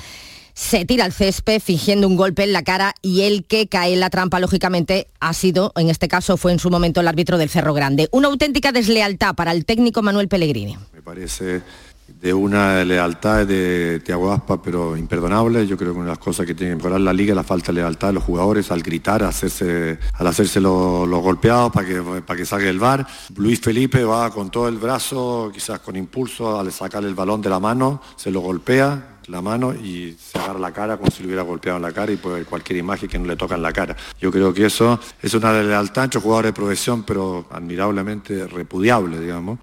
se 0.54 0.84
tira 0.84 1.04
al 1.04 1.12
césped 1.12 1.60
fingiendo 1.60 2.06
un 2.06 2.16
golpe 2.16 2.44
en 2.44 2.52
la 2.52 2.62
cara 2.62 2.94
y 3.02 3.22
el 3.22 3.44
que 3.44 3.66
cae 3.66 3.92
en 3.92 4.00
la 4.00 4.10
trampa, 4.10 4.40
lógicamente, 4.40 5.08
ha 5.20 5.32
sido, 5.34 5.72
en 5.76 5.90
este 5.90 6.08
caso 6.08 6.36
fue 6.36 6.52
en 6.52 6.58
su 6.58 6.70
momento 6.70 7.00
el 7.00 7.08
árbitro 7.08 7.38
del 7.38 7.50
Cerro 7.50 7.74
Grande. 7.74 8.08
Una 8.12 8.28
auténtica 8.28 8.72
deslealtad 8.72 9.34
para 9.34 9.52
el 9.52 9.64
técnico 9.64 10.00
Manuel 10.02 10.28
Pellegrini. 10.28 10.78
Me 10.92 11.02
parece 11.02 11.62
de 12.06 12.32
una 12.32 12.84
lealtad 12.84 13.46
de 13.46 14.00
Tiago 14.04 14.32
Aspa, 14.32 14.62
pero 14.62 14.96
imperdonable. 14.96 15.66
Yo 15.66 15.76
creo 15.76 15.92
que 15.92 15.98
una 15.98 16.06
de 16.06 16.12
las 16.12 16.18
cosas 16.18 16.46
que 16.46 16.54
tiene 16.54 16.72
que 16.72 16.76
mejorar 16.76 17.00
la 17.00 17.12
liga 17.12 17.32
es 17.32 17.36
la 17.36 17.44
falta 17.44 17.72
de 17.72 17.80
lealtad 17.80 18.08
de 18.08 18.14
los 18.14 18.22
jugadores 18.22 18.70
al 18.70 18.82
gritar, 18.82 19.22
hacerse, 19.22 19.98
al 20.12 20.26
hacerse 20.26 20.60
los, 20.60 21.08
golpeados 21.08 21.72
para 21.72 21.86
que, 21.86 22.00
para 22.22 22.36
que 22.36 22.46
salga 22.46 22.68
el 22.68 22.78
bar. 22.78 23.06
Luis 23.36 23.60
Felipe 23.60 24.04
va 24.04 24.30
con 24.30 24.50
todo 24.50 24.68
el 24.68 24.78
brazo, 24.78 25.50
quizás 25.52 25.80
con 25.80 25.96
impulso, 25.96 26.58
al 26.58 26.72
sacar 26.72 27.04
el 27.04 27.14
balón 27.14 27.42
de 27.42 27.50
la 27.50 27.60
mano, 27.60 28.00
se 28.16 28.30
lo 28.30 28.40
golpea, 28.40 29.13
la 29.28 29.42
mano 29.42 29.74
y 29.74 30.16
se 30.18 30.38
agarra 30.38 30.58
la 30.58 30.72
cara 30.72 30.96
como 30.96 31.10
si 31.10 31.20
le 31.20 31.26
hubiera 31.26 31.42
golpeado 31.42 31.76
en 31.76 31.82
la 31.82 31.92
cara 31.92 32.12
y 32.12 32.16
puede 32.16 32.44
cualquier 32.44 32.78
imagen 32.78 33.08
que 33.08 33.18
no 33.18 33.26
le 33.26 33.36
toca 33.36 33.54
en 33.54 33.62
la 33.62 33.72
cara. 33.72 33.96
Yo 34.20 34.30
creo 34.30 34.52
que 34.52 34.66
eso 34.66 34.98
es 35.22 35.34
una 35.34 35.52
lealtad 35.62 36.04
entre 36.04 36.20
jugadores 36.20 36.50
de 36.50 36.52
profesión, 36.54 37.02
pero 37.02 37.46
admirablemente 37.50 38.46
repudiable, 38.46 39.20
digamos. 39.20 39.58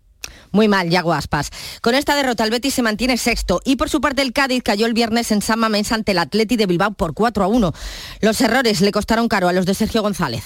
Muy 0.52 0.68
mal, 0.68 0.90
Yago 0.90 1.14
Aspas. 1.14 1.50
Con 1.82 1.96
esta 1.96 2.16
derrota 2.16 2.44
el 2.44 2.52
Betis 2.52 2.74
se 2.74 2.82
mantiene 2.82 3.18
sexto 3.18 3.62
y 3.64 3.78
por 3.78 3.90
su 3.90 4.02
parte 4.02 4.22
el 4.22 4.34
Cádiz 4.34 4.64
cayó 4.64 4.86
el 4.86 4.94
viernes 4.94 5.32
en 5.32 5.42
San 5.42 5.60
Mamés 5.60 5.92
ante 5.92 6.12
el 6.12 6.20
Atleti 6.20 6.58
de 6.58 6.66
Bilbao 6.66 6.92
por 6.92 7.14
4 7.14 7.44
a 7.44 7.48
1. 7.48 7.74
Los 8.22 8.42
errores 8.42 8.82
le 8.82 8.92
costaron 8.92 9.30
caro 9.30 9.48
a 9.48 9.54
los 9.54 9.66
de 9.66 9.74
Sergio 9.74 10.02
González. 10.02 10.44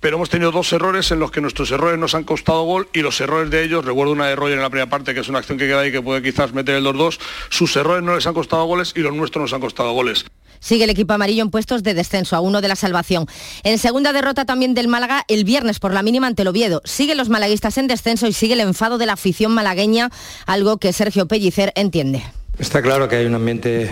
Pero 0.00 0.16
hemos 0.16 0.30
tenido 0.30 0.52
dos 0.52 0.72
errores 0.72 1.10
en 1.10 1.18
los 1.18 1.30
que 1.30 1.40
nuestros 1.40 1.70
errores 1.70 1.98
nos 1.98 2.14
han 2.14 2.24
costado 2.24 2.62
gol 2.64 2.88
y 2.92 3.00
los 3.00 3.20
errores 3.20 3.50
de 3.50 3.64
ellos, 3.64 3.84
recuerdo 3.84 4.12
una 4.12 4.26
de 4.26 4.36
Roger 4.36 4.54
en 4.54 4.62
la 4.62 4.70
primera 4.70 4.90
parte, 4.90 5.14
que 5.14 5.20
es 5.20 5.28
una 5.28 5.38
acción 5.38 5.58
que 5.58 5.66
queda 5.66 5.80
ahí 5.80 5.92
que 5.92 6.02
puede 6.02 6.22
quizás 6.22 6.52
meter 6.52 6.76
el 6.76 6.84
2-2, 6.84 7.18
sus 7.48 7.76
errores 7.76 8.02
no 8.02 8.14
les 8.14 8.26
han 8.26 8.34
costado 8.34 8.64
goles 8.64 8.92
y 8.96 9.00
los 9.00 9.14
nuestros 9.14 9.42
nos 9.42 9.52
han 9.52 9.60
costado 9.60 9.92
goles. 9.92 10.24
Sigue 10.60 10.84
el 10.84 10.90
equipo 10.90 11.12
amarillo 11.12 11.42
en 11.42 11.50
puestos 11.50 11.82
de 11.82 11.94
descenso, 11.94 12.36
a 12.36 12.40
uno 12.40 12.60
de 12.60 12.68
la 12.68 12.76
salvación. 12.76 13.26
En 13.62 13.78
segunda 13.78 14.12
derrota 14.12 14.44
también 14.44 14.74
del 14.74 14.88
Málaga 14.88 15.24
el 15.28 15.44
viernes 15.44 15.78
por 15.78 15.94
la 15.94 16.02
mínima 16.02 16.26
ante 16.26 16.42
el 16.42 16.48
Oviedo. 16.48 16.82
Siguen 16.84 17.16
los 17.16 17.28
malaguistas 17.28 17.78
en 17.78 17.86
descenso 17.86 18.26
y 18.26 18.32
sigue 18.32 18.54
el 18.54 18.60
enfado 18.60 18.98
de 18.98 19.06
la 19.06 19.12
afición 19.12 19.52
malagueña, 19.52 20.10
algo 20.46 20.78
que 20.78 20.92
Sergio 20.92 21.28
Pellicer 21.28 21.72
entiende. 21.76 22.22
Está 22.58 22.82
claro 22.82 23.08
que 23.08 23.16
hay 23.16 23.26
un 23.26 23.36
ambiente 23.36 23.88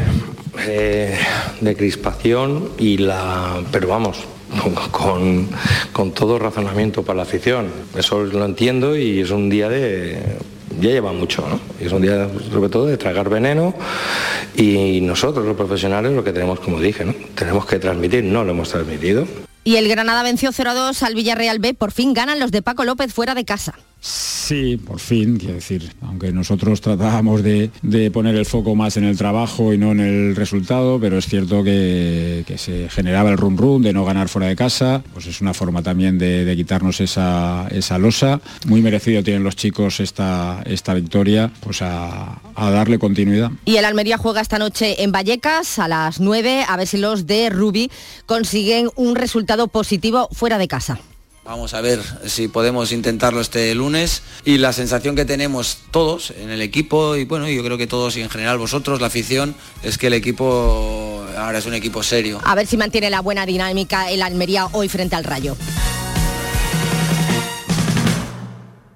eh, 0.58 1.16
de 1.60 1.76
crispación 1.76 2.70
y 2.78 2.98
la. 2.98 3.62
pero 3.70 3.86
vamos, 3.86 4.18
con, 4.90 5.48
con, 5.92 6.12
todo 6.12 6.38
razonamiento 6.38 7.02
para 7.02 7.18
la 7.18 7.22
afición. 7.22 7.70
Eso 7.96 8.24
lo 8.24 8.44
entiendo 8.44 8.96
y 8.96 9.20
es 9.20 9.30
un 9.30 9.48
día 9.48 9.68
de 9.68 10.38
ya 10.80 10.90
lleva 10.90 11.12
mucho, 11.12 11.46
¿no? 11.48 11.58
Y 11.80 11.86
es 11.86 11.92
un 11.92 12.02
día 12.02 12.28
sobre 12.50 12.68
todo 12.68 12.86
de 12.86 12.96
tragar 12.96 13.28
veneno 13.28 13.74
y 14.56 15.00
nosotros 15.00 15.44
los 15.44 15.56
profesionales 15.56 16.12
lo 16.12 16.24
que 16.24 16.32
tenemos, 16.32 16.60
como 16.60 16.80
dije, 16.80 17.04
¿no? 17.04 17.14
Tenemos 17.34 17.66
que 17.66 17.78
transmitir, 17.78 18.24
no 18.24 18.44
lo 18.44 18.52
hemos 18.52 18.70
transmitido. 18.70 19.26
Y 19.64 19.76
el 19.76 19.88
Granada 19.88 20.22
venció 20.22 20.52
0-2 20.52 21.02
al 21.02 21.14
Villarreal 21.14 21.58
B, 21.58 21.74
por 21.74 21.90
fin 21.90 22.14
ganan 22.14 22.38
los 22.38 22.52
de 22.52 22.62
Paco 22.62 22.84
López 22.84 23.12
fuera 23.12 23.34
de 23.34 23.44
casa. 23.44 23.74
Sí, 24.06 24.76
por 24.76 25.00
fin, 25.00 25.36
quiero 25.36 25.54
decir, 25.54 25.92
aunque 26.00 26.30
nosotros 26.30 26.80
tratábamos 26.80 27.42
de, 27.42 27.72
poner 28.12 28.36
el 28.36 28.46
foco 28.46 28.76
más 28.76 28.96
en 28.96 29.02
el 29.02 29.18
trabajo 29.18 29.74
y 29.74 29.78
no 29.78 29.90
en 29.90 29.98
el 29.98 30.36
resultado, 30.36 31.00
pero 31.00 31.18
es 31.18 31.26
cierto 31.26 31.64
que, 31.64 32.44
se 32.56 32.88
generaba 32.88 33.30
el 33.30 33.36
rum 33.36 33.56
rum 33.56 33.82
de 33.82 33.92
no 33.92 34.04
ganar 34.04 34.28
fuera 34.28 34.46
de 34.46 34.54
casa, 34.54 35.02
pues 35.12 35.26
es 35.26 35.40
una 35.40 35.52
forma 35.52 35.82
también 35.82 36.18
de, 36.18 36.54
quitarnos 36.56 37.00
esa, 37.00 37.66
esa, 37.72 37.98
losa. 37.98 38.40
Muy 38.66 38.80
merecido 38.80 39.24
tienen 39.24 39.42
los 39.42 39.56
chicos 39.56 39.98
esta, 39.98 40.62
esta 40.66 40.94
victoria, 40.94 41.50
pues 41.58 41.82
a, 41.82 42.40
a 42.54 42.70
darle 42.70 43.00
continuidad. 43.00 43.50
Y 43.64 43.76
el 43.76 43.84
Almería 43.84 44.18
juega 44.18 44.40
esta 44.40 44.60
noche 44.60 45.02
en 45.02 45.10
Vallecas 45.10 45.80
a 45.80 45.88
las 45.88 46.20
9, 46.20 46.64
a 46.68 46.76
ver 46.76 46.86
si 46.86 46.98
los 46.98 47.26
de 47.26 47.50
Rubi 47.50 47.90
consiguen 48.24 48.88
un 48.94 49.16
resultado 49.16 49.66
positivo 49.66 50.28
fuera 50.30 50.58
de 50.58 50.68
casa. 50.68 51.00
Vamos 51.46 51.74
a 51.74 51.80
ver 51.80 52.00
si 52.26 52.48
podemos 52.48 52.90
intentarlo 52.90 53.40
este 53.40 53.72
lunes 53.76 54.22
y 54.44 54.58
la 54.58 54.72
sensación 54.72 55.14
que 55.14 55.24
tenemos 55.24 55.78
todos 55.92 56.32
en 56.32 56.50
el 56.50 56.60
equipo 56.60 57.14
y 57.14 57.24
bueno, 57.24 57.48
yo 57.48 57.62
creo 57.62 57.78
que 57.78 57.86
todos 57.86 58.16
y 58.16 58.22
en 58.22 58.30
general 58.30 58.58
vosotros, 58.58 59.00
la 59.00 59.06
afición, 59.06 59.54
es 59.84 59.96
que 59.96 60.08
el 60.08 60.14
equipo 60.14 61.24
ahora 61.38 61.58
es 61.58 61.66
un 61.66 61.74
equipo 61.74 62.02
serio. 62.02 62.40
A 62.44 62.56
ver 62.56 62.66
si 62.66 62.76
mantiene 62.76 63.10
la 63.10 63.20
buena 63.20 63.46
dinámica 63.46 64.10
el 64.10 64.22
Almería 64.22 64.66
hoy 64.72 64.88
frente 64.88 65.14
al 65.14 65.22
Rayo. 65.22 65.56